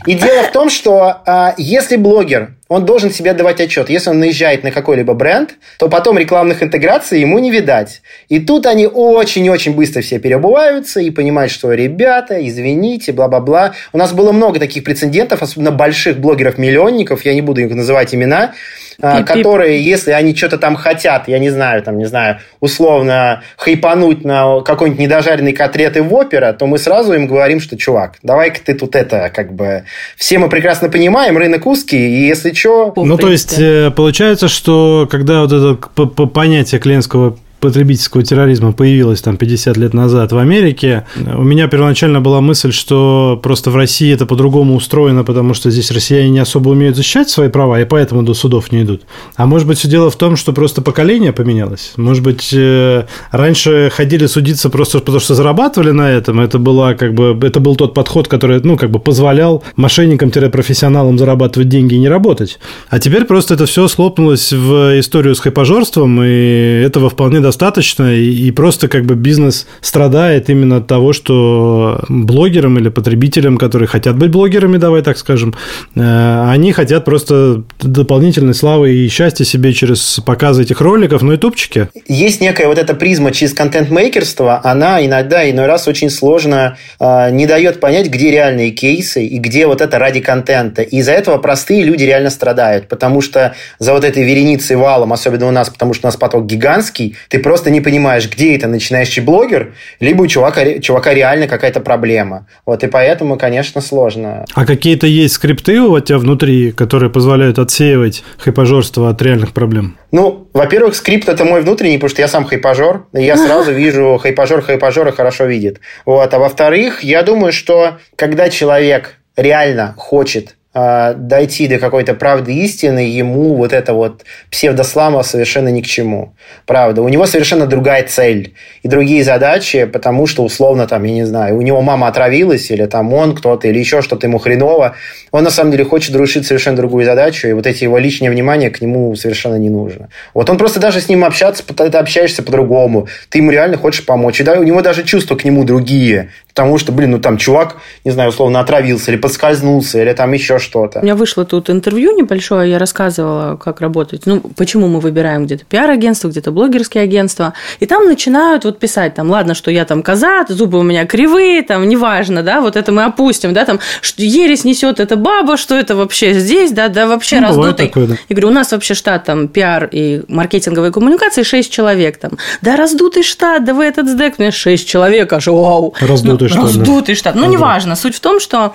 И 0.06 0.14
дело 0.14 0.44
в 0.44 0.52
том, 0.52 0.70
что 0.70 1.22
а, 1.26 1.54
если 1.58 1.96
блогер 1.96 2.56
он 2.72 2.86
должен 2.86 3.12
себе 3.12 3.32
отдавать 3.32 3.60
отчет. 3.60 3.90
Если 3.90 4.10
он 4.10 4.20
наезжает 4.20 4.64
на 4.64 4.72
какой-либо 4.72 5.14
бренд, 5.14 5.56
то 5.78 5.90
потом 5.90 6.18
рекламных 6.18 6.64
интеграций 6.64 7.20
ему 7.20 7.38
не 7.40 7.52
видать. 7.52 8.02
И 8.30 8.40
тут 8.40 8.66
они 8.66 8.88
очень-очень 8.88 9.76
быстро 9.76 10.02
все 10.02 10.20
переобуваются 10.20 11.02
и 11.02 11.12
понимают, 11.12 11.52
что 11.52 11.74
ребята, 11.74 12.48
извините, 12.48 13.12
бла-бла-бла. 13.12 13.74
У 13.92 13.98
нас 13.98 14.14
было 14.14 14.32
много 14.32 14.58
таких 14.58 14.86
прецедентов, 14.86 15.42
особенно 15.42 15.72
больших 15.72 16.20
блогеров-миллионников, 16.20 17.26
я 17.26 17.34
не 17.34 17.42
буду 17.42 17.60
их 17.60 17.76
называть 17.76 18.16
имена, 18.16 18.54
а, 19.02 19.24
которые, 19.24 19.84
если 19.84 20.12
они 20.12 20.36
что-то 20.36 20.58
там 20.58 20.76
хотят, 20.76 21.28
я 21.28 21.40
не 21.40 21.50
знаю, 21.50 21.82
там, 21.82 21.98
не 21.98 22.06
знаю, 22.06 22.40
условно 22.60 23.42
хайпануть 23.58 24.24
на 24.24 24.62
какой-нибудь 24.62 25.02
недожаренный 25.02 25.54
котлеты 25.54 26.04
в 26.04 26.14
опера, 26.14 26.54
то 26.54 26.68
мы 26.68 26.78
сразу 26.78 27.14
им 27.14 27.28
говорим, 27.28 27.60
что, 27.60 27.78
чувак, 27.78 28.18
давай-ка 28.24 28.60
ты 28.64 28.76
тут 28.76 28.96
это, 28.96 29.32
как 29.34 29.54
бы... 29.54 29.84
Все 30.16 30.38
мы 30.38 30.50
прекрасно 30.50 30.90
понимаем, 30.90 31.38
рынок 31.38 31.66
узкий, 31.66 31.98
и 31.98 32.28
если 32.28 32.52
что... 32.62 32.94
Ну, 32.96 33.18
то 33.18 33.30
есть, 33.30 33.60
э, 33.60 33.92
получается, 33.92 34.48
что 34.48 35.08
когда 35.10 35.42
вот 35.42 35.52
это 35.52 36.06
понятие 36.06 36.80
клиентского 36.80 37.38
потребительского 37.62 38.24
терроризма 38.24 38.74
появилась 38.74 39.22
там 39.22 39.38
50 39.38 39.78
лет 39.78 39.94
назад 39.94 40.32
в 40.32 40.38
Америке, 40.38 41.06
у 41.16 41.44
меня 41.44 41.68
первоначально 41.68 42.20
была 42.20 42.42
мысль, 42.42 42.74
что 42.74 43.40
просто 43.42 43.72
в 43.72 43.76
России 43.76 44.14
это 44.14 44.26
по-другому 44.26 44.76
устроено, 44.76 45.24
потому 45.24 45.54
что 45.54 45.72
здесь 45.72 45.92
россияне 45.92 46.30
не 46.30 46.40
особо 46.40 46.70
умеют 46.70 46.98
защищать 46.98 47.30
свои 47.30 47.50
права, 47.50 47.80
и 47.80 47.86
поэтому 47.86 48.24
до 48.24 48.34
судов 48.34 48.72
не 48.72 48.82
идут. 48.82 49.04
А 49.36 49.46
может 49.46 49.68
быть, 49.68 49.78
все 49.78 49.88
дело 49.88 50.10
в 50.10 50.16
том, 50.16 50.36
что 50.36 50.52
просто 50.52 50.82
поколение 50.82 51.32
поменялось? 51.32 51.94
Может 51.96 52.24
быть, 52.24 52.50
э, 52.54 53.06
раньше 53.32 53.92
ходили 53.94 54.26
судиться 54.26 54.70
просто 54.70 55.00
потому, 55.00 55.20
что 55.20 55.36
зарабатывали 55.36 55.92
на 55.92 56.10
этом, 56.10 56.40
это 56.40 56.60
была 56.60 56.96
как 56.96 57.14
бы, 57.14 57.38
это 57.42 57.60
был 57.60 57.76
тот 57.76 57.94
подход, 57.94 58.28
который, 58.28 58.60
ну, 58.64 58.76
как 58.78 58.90
бы 58.90 59.00
позволял 59.00 59.64
мошенникам-профессионалам 59.76 61.18
зарабатывать 61.18 61.70
деньги 61.70 61.94
и 61.94 62.00
не 62.00 62.10
работать. 62.10 62.60
А 62.90 63.00
теперь 63.00 63.26
просто 63.26 63.54
это 63.54 63.66
все 63.66 63.88
слопнулось 63.88 64.52
в 64.52 65.00
историю 65.00 65.36
с 65.36 65.40
хайпажорством, 65.40 66.24
и 66.24 66.82
этого 66.86 67.10
вполне 67.10 67.40
достаточно 67.40 67.51
достаточно, 67.52 68.16
и, 68.16 68.48
и 68.48 68.52
просто 68.52 68.88
как 68.88 69.04
бы 69.06 69.16
бизнес 69.16 69.68
страдает 69.82 70.50
именно 70.50 70.78
от 70.78 70.88
того, 70.88 71.12
что 71.12 72.00
блогерам 72.08 72.80
или 72.80 72.88
потребителям, 72.88 73.58
которые 73.58 73.90
хотят 73.90 74.18
быть 74.18 74.32
блогерами, 74.32 74.78
давай 74.78 75.02
так 75.02 75.18
скажем, 75.18 75.54
э, 75.96 76.50
они 76.50 76.72
хотят 76.72 77.04
просто 77.04 77.64
дополнительной 77.82 78.54
славы 78.54 78.94
и 78.94 79.10
счастья 79.10 79.44
себе 79.44 79.74
через 79.74 80.22
показы 80.26 80.64
этих 80.64 80.80
роликов 80.80 81.24
на 81.24 81.34
ютубчике. 81.34 81.90
Есть 82.08 82.40
некая 82.40 82.68
вот 82.68 82.78
эта 82.78 82.94
призма 82.94 83.32
через 83.32 83.54
контент-мейкерство, 83.54 84.62
она 84.64 85.06
иногда, 85.06 85.50
иной 85.50 85.66
раз 85.66 85.90
очень 85.90 86.10
сложно 86.10 86.78
э, 87.02 87.32
не 87.32 87.48
дает 87.48 87.82
понять, 87.82 88.08
где 88.08 88.32
реальные 88.32 88.72
кейсы 88.72 89.26
и 89.26 89.40
где 89.40 89.68
вот 89.68 89.82
это 89.82 90.00
ради 90.00 90.22
контента. 90.22 90.84
И 90.84 91.00
из-за 91.00 91.12
этого 91.12 91.38
простые 91.38 91.84
люди 91.84 92.06
реально 92.06 92.30
страдают, 92.30 92.88
потому 92.88 93.20
что 93.20 93.56
за 93.78 93.92
вот 93.92 94.06
этой 94.06 94.24
вереницей 94.24 94.78
валом, 94.78 95.12
особенно 95.12 95.48
у 95.48 95.52
нас, 95.52 95.70
потому 95.70 95.94
что 95.94 96.08
у 96.08 96.10
нас 96.10 96.16
поток 96.16 96.46
гигантский, 96.46 97.18
ты 97.28 97.41
просто 97.42 97.70
не 97.70 97.82
понимаешь, 97.82 98.30
где 98.30 98.56
это 98.56 98.68
начинающий 98.68 99.22
блогер, 99.22 99.74
либо 100.00 100.24
у 100.24 100.28
чувака, 100.28 100.80
чувака 100.80 101.14
реально 101.14 101.48
какая-то 101.48 101.80
проблема. 101.80 102.48
Вот, 102.66 102.84
и 102.84 102.88
поэтому, 102.88 103.38
конечно, 103.38 103.82
сложно. 103.82 104.46
А 104.54 104.66
какие-то 104.66 105.08
есть 105.08 105.36
скрипты 105.36 105.82
у 105.82 106.00
тебя 106.00 106.18
внутри, 106.18 106.72
которые 106.72 107.10
позволяют 107.10 107.60
отсеивать 107.60 108.24
хайпажорство 108.38 109.10
от 109.10 109.22
реальных 109.22 109.54
проблем? 109.54 109.98
Ну, 110.12 110.48
во-первых, 110.54 110.96
скрипт 110.96 111.30
это 111.30 111.46
мой 111.46 111.62
внутренний, 111.62 111.98
потому 111.98 112.10
что 112.10 112.22
я 112.22 112.28
сам 112.28 112.46
хайпажор, 112.46 113.08
и 113.14 113.24
я 113.24 113.38
сразу 113.38 113.72
вижу 113.72 114.18
хайпажор 114.22 114.62
хайпажора 114.62 115.12
хорошо 115.12 115.46
видит. 115.46 115.80
Вот. 116.06 116.34
А 116.34 116.40
во-вторых, 116.40 117.04
я 117.04 117.24
думаю, 117.24 117.52
что 117.54 117.98
когда 118.16 118.50
человек 118.50 119.16
реально 119.36 119.94
хочет 119.98 120.56
дойти 120.74 121.68
до 121.68 121.80
какой-то 121.80 122.14
правды 122.14 122.54
истины, 122.54 123.00
ему 123.00 123.56
вот 123.56 123.74
это 123.74 123.94
вот 123.94 124.24
псевдослама 124.50 125.22
совершенно 125.24 125.68
ни 125.68 125.82
к 125.82 125.86
чему. 125.86 126.34
Правда. 126.66 127.02
У 127.02 127.10
него 127.10 127.26
совершенно 127.26 127.68
другая 127.68 128.04
цель 128.08 128.54
и 128.82 128.88
другие 128.88 129.24
задачи, 129.26 129.84
потому 129.84 130.28
что, 130.28 130.44
условно, 130.44 130.88
там, 130.88 131.04
я 131.04 131.14
не 131.14 131.26
знаю, 131.26 131.58
у 131.58 131.62
него 131.62 131.82
мама 131.82 132.08
отравилась, 132.08 132.72
или 132.72 132.86
там 132.86 133.14
он 133.14 133.36
кто-то, 133.36 133.68
или 133.68 133.80
еще 133.80 134.02
что-то 134.02 134.28
ему 134.28 134.38
хреново. 134.38 134.96
Он, 135.32 135.44
на 135.44 135.50
самом 135.50 135.72
деле, 135.72 135.84
хочет 135.84 136.16
решить 136.16 136.48
совершенно 136.48 136.78
другую 136.78 137.04
задачу, 137.04 137.48
и 137.48 137.54
вот 137.54 137.68
эти 137.68 137.84
его 137.84 137.98
личное 137.98 138.30
внимание 138.30 138.70
к 138.70 138.82
нему 138.82 139.14
совершенно 139.16 139.56
не 139.56 139.70
нужно. 139.70 140.08
Вот 140.34 140.50
он 140.50 140.58
просто 140.58 140.80
даже 140.80 141.02
с 141.02 141.10
ним 141.10 141.26
общаться, 141.26 141.64
ты 141.66 141.84
общаешься 141.98 142.44
по-другому. 142.44 143.08
Ты 143.30 143.40
ему 143.40 143.52
реально 143.52 143.78
хочешь 143.78 144.06
помочь. 144.06 144.40
И 144.40 144.44
да, 144.44 144.54
у 144.54 144.64
него 144.64 144.82
даже 144.82 145.04
чувства 145.04 145.36
к 145.36 145.44
нему 145.44 145.66
другие. 145.66 146.30
Потому 146.48 146.78
что, 146.78 146.92
блин, 146.92 147.12
ну 147.12 147.20
там 147.20 147.38
чувак, 147.38 147.78
не 148.04 148.12
знаю, 148.12 148.30
условно 148.30 148.60
отравился 148.60 149.12
или 149.12 149.18
подскользнулся, 149.18 150.02
или 150.02 150.12
там 150.14 150.34
еще 150.34 150.60
что-то. 150.62 151.00
У 151.00 151.04
меня 151.04 151.16
вышло 151.16 151.46
тут 151.46 151.70
интервью 151.70 152.16
небольшое, 152.16 152.72
я 152.72 152.80
рассказывала, 152.80 153.58
как 153.58 153.82
работать. 153.82 154.26
Ну, 154.26 154.42
почему 154.56 154.88
мы 154.88 155.00
выбираем 155.00 155.46
где-то 155.46 155.66
пиар-агентство, 155.66 156.30
где-то 156.30 156.52
блогерские 156.52 157.04
агентства. 157.04 157.54
И 157.80 157.86
там 157.86 158.06
начинают 158.06 158.66
вот 158.66 158.80
писать, 158.80 159.16
там, 159.16 159.30
ладно, 159.30 159.54
что 159.54 159.72
я 159.72 159.86
там 159.86 160.04
коза, 160.04 160.46
зубы 160.48 160.80
у 160.80 160.84
меня 160.84 161.06
кривые, 161.06 161.62
там, 161.64 161.88
неважно, 161.88 162.44
да, 162.44 162.62
вот 162.62 162.76
это 162.76 162.92
мы 162.92 163.04
опустим, 163.04 163.54
да, 163.54 163.66
там, 163.66 163.80
что 164.02 164.24
ересь 164.24 164.64
несет 164.64 165.00
эта 165.00 165.16
баба, 165.16 165.58
что 165.58 165.76
это 165.76 165.96
вообще 165.96 166.34
здесь, 166.34 166.72
да, 166.72 166.88
да, 166.88 167.08
вообще 167.08 167.40
ну, 167.40 167.48
раздутый. 167.48 167.88
Такое, 167.88 168.08
да. 168.08 168.14
Я 168.30 168.36
говорю, 168.36 168.50
у 168.50 168.54
нас 168.54 168.72
вообще 168.72 168.94
штат 168.94 169.26
там 169.26 169.48
пиар 169.48 169.90
и 169.92 170.22
маркетинговые 170.28 170.92
коммуникации 170.92 171.44
6 171.44 171.72
человек 171.72 172.18
там. 172.18 172.32
Да, 172.62 172.76
раздутый 172.76 173.24
штат, 173.24 173.66
да 173.66 173.74
вы 173.74 173.86
этот 173.86 174.08
сдэк, 174.08 174.36
у 174.38 174.42
меня 174.42 174.52
6 174.52 174.88
человек, 174.88 175.32
аж 175.34 175.48
вау. 175.48 175.94
Раздутый 176.00 176.22
раздутый 176.22 176.50
штат. 176.50 176.64
Раздутый 176.64 177.16
штат. 177.16 177.36
Ну, 177.36 177.46
неважно. 177.48 177.96
Суть 177.96 178.16
в 178.16 178.20
том, 178.20 178.40
что 178.40 178.74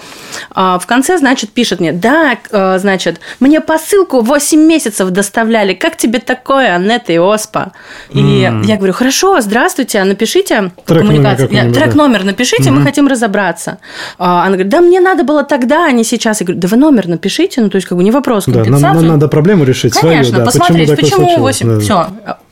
а, 0.51 0.79
в 0.79 0.87
конце, 0.87 1.19
значит, 1.19 1.51
пишет 1.51 1.76
мне, 1.81 1.93
да, 1.93 2.39
а, 2.51 2.79
значит, 2.79 3.21
мне 3.41 3.61
посылку 3.61 4.21
8 4.21 4.61
месяцев 4.61 5.11
доставляли. 5.11 5.75
Как 5.75 5.97
тебе 5.97 6.19
такое, 6.19 6.75
Аннета 6.75 7.13
и 7.13 7.19
Оспа? 7.19 7.73
И 8.11 8.19
mm. 8.19 8.65
я 8.65 8.77
говорю, 8.77 8.93
хорошо, 8.93 9.41
здравствуйте, 9.41 10.03
напишите 10.05 10.73
трек 10.85 11.01
коммуникацию. 11.01 11.53
Номер 11.53 11.75
трек 11.75 11.95
номер 11.95 12.25
напишите, 12.25 12.71
mm-hmm. 12.71 12.73
мы 12.73 12.83
хотим 12.83 13.09
разобраться. 13.09 13.79
А, 14.19 14.43
она 14.43 14.53
говорит, 14.53 14.69
да 14.69 14.81
мне 14.81 15.01
надо 15.01 15.25
было 15.25 15.43
тогда, 15.45 15.87
а 15.87 15.93
не 15.93 16.05
сейчас. 16.05 16.41
Я 16.41 16.47
говорю, 16.47 16.61
да 16.61 16.69
вы 16.69 16.77
номер 16.77 17.09
напишите, 17.09 17.61
ну, 17.61 17.71
то 17.71 17.77
есть, 17.77 17.87
как 17.87 17.99
бы 17.99 18.05
не 18.05 18.11
вопрос. 18.11 18.45
Да, 18.47 18.65
нам, 18.65 18.81
нам 18.81 19.07
надо 19.07 19.29
проблему 19.29 19.65
решить 19.65 19.93
Конечно, 19.93 20.25
свою, 20.25 20.39
да, 20.39 20.45
посмотреть, 20.45 20.91
почему, 20.91 21.27
почему 21.27 21.39
8. 21.39 21.69
Да. 21.69 21.81
Все, 21.81 22.07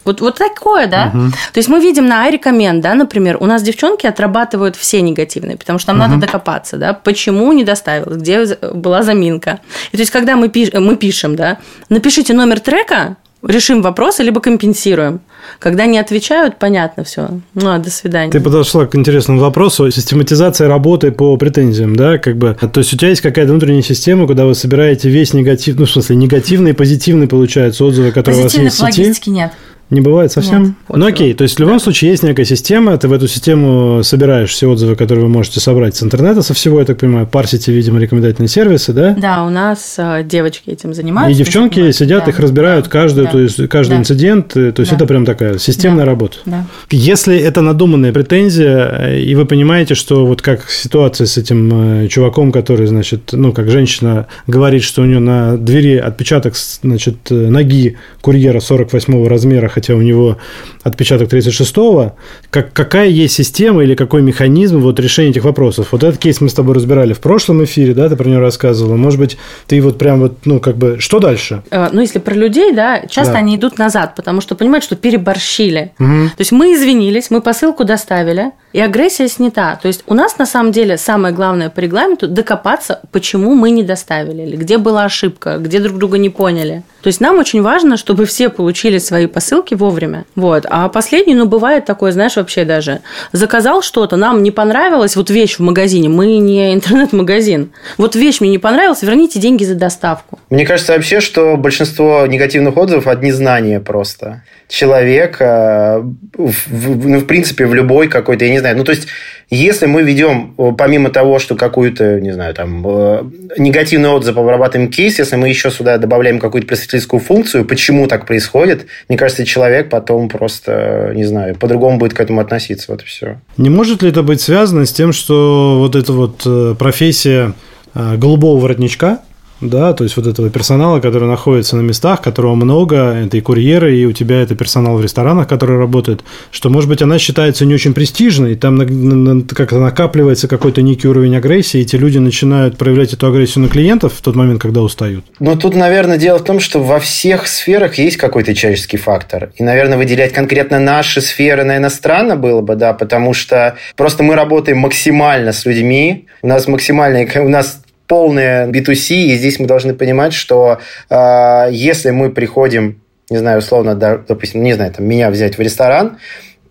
вот, 0.05 0.21
вот 0.21 0.37
такое, 0.37 0.87
да. 0.87 1.11
Угу. 1.15 1.31
То 1.53 1.59
есть 1.59 1.69
мы 1.69 1.81
видим 1.81 2.07
на 2.07 2.29
iRecommend, 2.29 2.81
да, 2.81 2.95
например, 2.95 3.37
у 3.41 3.47
нас 3.47 3.63
девчонки 3.63 4.07
отрабатывают 4.07 4.77
все 4.77 5.01
негативные, 5.01 5.57
потому 5.57 5.79
что 5.79 5.93
нам 5.93 6.01
угу. 6.01 6.15
надо 6.15 6.27
докопаться, 6.27 6.77
да, 6.77 6.93
почему 6.93 7.53
не 7.53 7.65
доставилось, 7.65 8.17
где 8.17 8.57
была 8.73 9.03
заминка. 9.03 9.61
И 9.93 9.97
то 9.97 10.01
есть 10.01 10.11
когда 10.11 10.37
мы, 10.37 10.49
пиш, 10.49 10.73
мы 10.73 10.97
пишем, 10.97 11.37
да, 11.37 11.59
напишите 11.89 12.35
номер 12.35 12.61
трека, 12.61 13.17
решим 13.47 13.83
вопрос, 13.83 14.19
либо 14.21 14.41
компенсируем. 14.41 15.21
Когда 15.59 15.87
не 15.87 15.99
отвечают, 15.99 16.59
понятно 16.59 17.05
все. 17.05 17.29
Ну, 17.55 17.71
а 17.71 17.79
до 17.79 17.91
свидания. 17.91 18.31
Ты 18.31 18.41
подошла 18.41 18.87
к 18.87 18.95
интересному 18.95 19.41
вопросу. 19.41 19.91
Систематизация 19.91 20.69
работы 20.69 21.13
по 21.13 21.37
претензиям, 21.37 21.95
да, 21.97 22.19
как 22.19 22.37
бы. 22.37 22.57
То 22.61 22.81
есть 22.81 22.95
у 22.95 22.97
тебя 22.97 23.11
есть 23.11 23.21
какая-то 23.21 23.53
внутренняя 23.53 23.83
система, 23.83 24.27
куда 24.27 24.47
вы 24.47 24.55
собираете 24.55 25.11
весь 25.11 25.35
негатив, 25.35 25.79
ну, 25.79 25.85
в 25.85 25.91
смысле, 25.91 26.17
негативные 26.17 26.73
и 26.73 26.77
позитивные, 26.77 27.29
получаются 27.29 27.85
отзывы, 27.85 28.11
которые 28.11 28.41
у 28.41 28.45
вас 28.45 28.55
есть 28.55 28.77
в 28.77 28.79
сети. 28.79 29.01
логистики 29.01 29.31
нет. 29.31 29.53
Не 29.91 30.01
бывает 30.01 30.33
совсем? 30.33 30.63
Нет. 30.63 30.73
Ну 30.89 31.07
окей, 31.07 31.35
то 31.35 31.43
есть 31.43 31.57
в 31.57 31.61
любом 31.61 31.79
случае 31.79 32.11
есть 32.11 32.23
некая 32.23 32.45
система, 32.45 32.97
ты 32.97 33.07
в 33.07 33.13
эту 33.13 33.29
систему 33.29 34.03
собираешь 34.03 34.51
все 34.51 34.67
отзывы, 34.67 34.97
которые 34.97 35.27
вы 35.27 35.31
можете 35.31 35.61
собрать 35.61 35.95
с 35.95 36.03
интернета, 36.03 36.43
со 36.43 36.55
всего, 36.55 36.79
я 36.81 36.87
так 36.87 36.99
понимаю, 36.99 37.27
парсите, 37.27 37.71
видимо, 37.71 38.01
рекомендательные 38.01 38.49
сервисы, 38.49 38.93
да? 38.93 39.15
Да, 39.19 39.45
у 39.45 39.51
нас 39.51 39.97
э, 39.99 40.23
девочки 40.25 40.71
этим 40.71 40.95
занимаются. 40.95 41.33
И 41.33 41.45
девчонки 41.45 41.75
занимаются. 41.75 42.05
сидят, 42.05 42.25
да. 42.25 42.31
их 42.31 42.39
разбирают, 42.39 42.89
каждую, 42.89 43.27
да. 43.27 43.33
то 43.33 43.39
есть 43.39 43.69
каждый 43.69 43.93
да. 43.93 43.99
инцидент, 43.99 44.57
э, 44.57 44.73
то 44.73 44.81
есть 44.81 44.91
да. 44.91 44.97
это 44.97 45.07
прям 45.07 45.27
такая 45.27 45.59
системная 45.59 46.07
да. 46.07 46.11
работа. 46.11 46.39
Да. 46.47 46.67
Если 46.91 47.37
это 47.37 47.61
надуманная 47.61 48.13
претензия, 48.13 48.97
э, 48.99 49.21
и 49.21 49.35
вы 49.35 49.45
понимаете, 49.45 49.95
что 49.95 50.25
вот 50.25 50.41
как 50.41 50.71
ситуация 50.71 51.27
с 51.27 51.37
этим 51.37 52.09
чуваком, 52.09 52.53
который, 52.53 52.87
значит, 52.87 53.31
ну, 53.33 53.53
как 53.53 53.71
женщина 53.71 54.29
говорит, 54.47 54.83
что 54.83 55.03
у 55.03 55.05
нее 55.05 55.19
на 55.19 55.59
двери 55.59 55.97
отпечаток, 55.97 56.55
значит, 56.57 57.17
ноги 57.31 57.99
курьера 58.23 58.61
48 58.61 59.27
размера, 59.27 59.69
хотя 59.75 59.95
у 59.95 60.03
него 60.03 60.39
отпечаток 60.85 61.33
36-го. 61.33 62.15
Как, 62.51 62.73
какая 62.73 63.09
есть 63.09 63.35
система 63.35 63.83
или 63.83 63.95
какой 63.95 64.23
механизм 64.23 64.81
вот 64.81 65.01
решения 65.01 65.31
этих 65.31 65.45
вопросов? 65.45 65.89
Вот 65.91 66.05
этот 66.05 66.21
кейс 66.21 66.41
мы 66.41 66.49
с 66.49 66.55
тобой 66.55 66.75
разбирали 66.75 67.13
в 67.13 67.21
прошлом 67.21 67.65
эфире, 67.65 67.93
да, 67.93 68.09
ты 68.09 68.17
про 68.17 68.29
него 68.29 68.41
рассказывала. 68.41 68.97
Может 68.97 69.19
быть, 69.19 69.37
ты 69.67 69.81
вот 69.81 69.99
прям 69.99 70.21
вот, 70.21 70.39
ну, 70.45 70.61
как 70.61 70.77
бы, 70.77 70.97
что 71.01 71.19
дальше? 71.19 71.63
Э, 71.71 71.89
ну, 71.93 72.01
если 72.01 72.21
про 72.21 72.35
людей, 72.35 72.73
да, 72.73 73.03
часто 73.09 73.33
да. 73.33 73.39
они 73.41 73.57
идут 73.57 73.79
назад, 73.79 74.15
потому 74.15 74.41
что 74.41 74.55
понимают, 74.55 74.85
что 74.85 74.95
переборщили. 74.95 75.93
Угу. 75.99 76.29
То 76.37 76.41
есть 76.41 76.53
мы 76.53 76.75
извинились, 76.75 77.31
мы 77.31 77.41
посылку 77.41 77.85
доставили, 77.85 78.53
и 78.75 78.81
агрессия 78.81 79.29
снята. 79.29 79.79
То 79.81 79.87
есть 79.87 80.03
у 80.07 80.15
нас 80.15 80.37
на 80.37 80.47
самом 80.47 80.73
деле 80.73 80.99
самое 80.99 81.33
главное 81.33 81.71
по 81.71 81.79
регламенту 81.79 82.27
докопаться, 82.27 83.01
почему 83.13 83.55
мы 83.55 83.71
не 83.71 83.85
доставили, 83.85 84.43
или 84.43 84.57
где 84.57 84.79
была 84.79 85.05
ошибка, 85.05 85.59
где 85.59 85.79
друг 85.79 85.97
друга 85.97 86.19
не 86.19 86.29
поняли. 86.29 86.83
То 87.01 87.07
есть 87.07 87.21
нам 87.21 87.39
очень 87.39 87.63
важно, 87.63 87.97
чтобы 87.97 88.27
все 88.27 88.49
получили 88.49 88.99
свои 88.99 89.27
посылки 89.27 89.75
вовремя. 89.75 90.25
Вот. 90.35 90.67
А 90.69 90.89
последний, 90.89 91.37
ну, 91.37 91.47
бывает 91.47 91.85
такое, 91.85 92.11
знаешь, 92.11 92.35
вообще 92.35 92.65
даже. 92.65 93.01
Заказал 93.31 93.81
что-то, 93.81 94.17
нам 94.17 94.43
не 94.43 94.51
понравилось, 94.51 95.15
вот 95.15 95.31
вещь 95.31 95.57
в 95.59 95.61
магазине, 95.61 96.09
мы 96.09 96.39
не 96.39 96.75
интернет-магазин. 96.75 97.71
Вот 97.97 98.17
вещь 98.17 98.41
мне 98.41 98.51
не 98.51 98.59
понравилась, 98.59 99.03
верните 99.03 99.39
деньги 99.39 99.63
за 99.63 99.77
доставку. 99.77 100.41
Мне 100.51 100.67
кажется 100.67 100.95
вообще, 100.95 101.21
что 101.21 101.57
большинство 101.57 102.27
негативных 102.27 102.77
отзывов 102.77 103.07
от 103.07 103.23
незнания 103.23 103.79
просто. 103.79 104.43
Человек, 104.69 105.39
ну, 105.41 107.19
в 107.21 107.27
принципе, 107.27 107.67
в 107.67 107.75
любой 107.75 108.09
какой-то, 108.09 108.45
я 108.45 108.51
не 108.51 108.59
знаю, 108.59 108.77
ну, 108.77 108.85
то 108.85 108.93
есть, 108.93 109.09
если 109.51 109.87
мы 109.87 110.03
ведем, 110.03 110.55
помимо 110.77 111.11
того, 111.11 111.39
что 111.39 111.55
какую-то, 111.55 112.21
не 112.21 112.33
знаю, 112.33 112.55
там, 112.55 112.85
э, 112.87 113.23
негативный 113.59 114.09
отзыв 114.09 114.37
обрабатываем 114.37 114.91
кейс, 114.91 115.19
если 115.19 115.37
мы 115.37 115.49
еще 115.49 115.71
сюда 115.71 115.99
добавляем 115.99 116.39
какую-то 116.39 116.67
просветительскую 116.67 117.21
функцию, 117.21 117.65
почему 117.65 118.07
так 118.07 118.27
происходит, 118.27 118.87
мне 119.09 119.19
кажется, 119.19 119.45
человек 119.45 119.91
потом 119.91 120.29
просто, 120.29 121.13
не 121.15 121.25
знаю, 121.25 121.57
по-другому 121.57 121.99
будет 121.99 122.15
к 122.15 122.21
этому 122.21 122.41
относиться, 122.41 122.87
вот 122.89 123.03
и 123.03 123.05
все. 123.05 123.39
Не 123.57 123.71
может 123.71 124.03
ли 124.03 124.09
это 124.09 124.23
быть 124.23 124.41
связано 124.41 124.87
с 124.87 124.93
тем, 124.93 125.13
что 125.13 125.79
вот 125.79 125.95
эта 125.95 126.13
вот 126.13 126.43
э, 126.47 126.75
профессия 126.79 127.53
э, 127.95 128.17
голубого 128.17 128.59
воротничка, 128.59 129.21
да, 129.61 129.93
то 129.93 130.05
есть 130.05 130.17
вот 130.17 130.27
этого 130.27 130.51
персонала, 130.51 131.01
который 131.01 131.29
находится 131.29 131.77
на 131.77 131.81
местах, 131.81 132.21
которого 132.21 132.55
много, 132.55 132.97
это 132.97 133.37
и 133.37 133.41
курьеры, 133.41 133.97
и 133.97 134.05
у 134.05 134.13
тебя 134.13 134.43
это 134.43 134.55
персонал 134.55 134.97
в 134.97 135.03
ресторанах, 135.03 135.49
который 135.49 135.79
работает, 135.79 136.25
что, 136.51 136.71
может 136.71 136.89
быть, 136.89 137.03
она 137.03 137.19
считается 137.19 137.65
не 137.65 137.75
очень 137.75 137.95
престижной, 137.95 138.57
там 138.57 139.47
как-то 139.47 139.79
накапливается 139.79 140.49
какой-то 140.49 140.83
некий 140.83 141.09
уровень 141.09 141.37
агрессии, 141.37 141.79
и 141.79 141.83
эти 141.83 141.97
люди 141.97 142.19
начинают 142.19 142.77
проявлять 142.77 143.13
эту 143.13 143.27
агрессию 143.27 143.65
на 143.65 143.71
клиентов 143.71 144.15
в 144.15 144.23
тот 144.23 144.35
момент, 144.35 144.61
когда 144.61 144.83
устают. 144.83 145.25
Ну, 145.39 145.57
тут, 145.57 145.75
наверное, 145.75 146.19
дело 146.19 146.39
в 146.39 146.45
том, 146.45 146.61
что 146.61 146.83
во 146.83 146.99
всех 146.99 147.47
сферах 147.47 147.99
есть 147.99 148.17
какой-то 148.17 148.55
человеческий 148.55 148.97
фактор. 148.97 149.51
И, 149.57 149.63
наверное, 149.63 149.99
выделять 149.99 150.33
конкретно 150.33 150.79
наши 150.79 151.21
сферы, 151.21 151.65
наверное, 151.65 151.91
странно 151.91 152.37
было 152.37 152.61
бы, 152.61 152.77
да, 152.77 152.93
потому 152.93 153.35
что 153.35 153.77
просто 153.97 154.23
мы 154.23 154.35
работаем 154.35 154.79
максимально 154.79 155.53
с 155.53 155.65
людьми, 155.65 156.27
у 156.43 156.49
нас 156.49 156.67
максимальный, 156.67 157.31
у 157.41 157.49
нас 157.49 157.81
полное 158.07 158.67
B2C, 158.69 159.15
и 159.15 159.35
здесь 159.37 159.59
мы 159.59 159.67
должны 159.67 159.95
понимать, 159.95 160.33
что 160.33 160.79
э, 161.11 161.69
если 161.71 162.11
мы 162.11 162.31
приходим, 162.31 163.01
не 163.31 163.39
знаю, 163.39 163.59
условно, 163.59 163.95
допустим, 163.95 164.63
не 164.63 164.75
знаю, 164.75 164.93
там, 164.93 165.07
меня 165.07 165.31
взять 165.31 165.57
в 165.57 165.61
ресторан, 165.61 166.19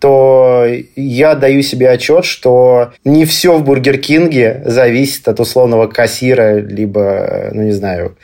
то 0.04 0.66
я 0.96 1.34
даю 1.34 1.62
себе 1.62 1.88
отчет, 1.88 2.26
что 2.26 2.92
не 3.06 3.24
все 3.24 3.56
в 3.56 3.64
Бургер 3.64 3.96
Кинге 3.96 4.60
зависит 4.66 5.26
от 5.28 5.40
условного 5.40 5.86
кассира, 5.86 6.58
либо, 6.58 7.48
ну, 7.54 7.62
не 7.62 7.72
знаю, 7.72 8.14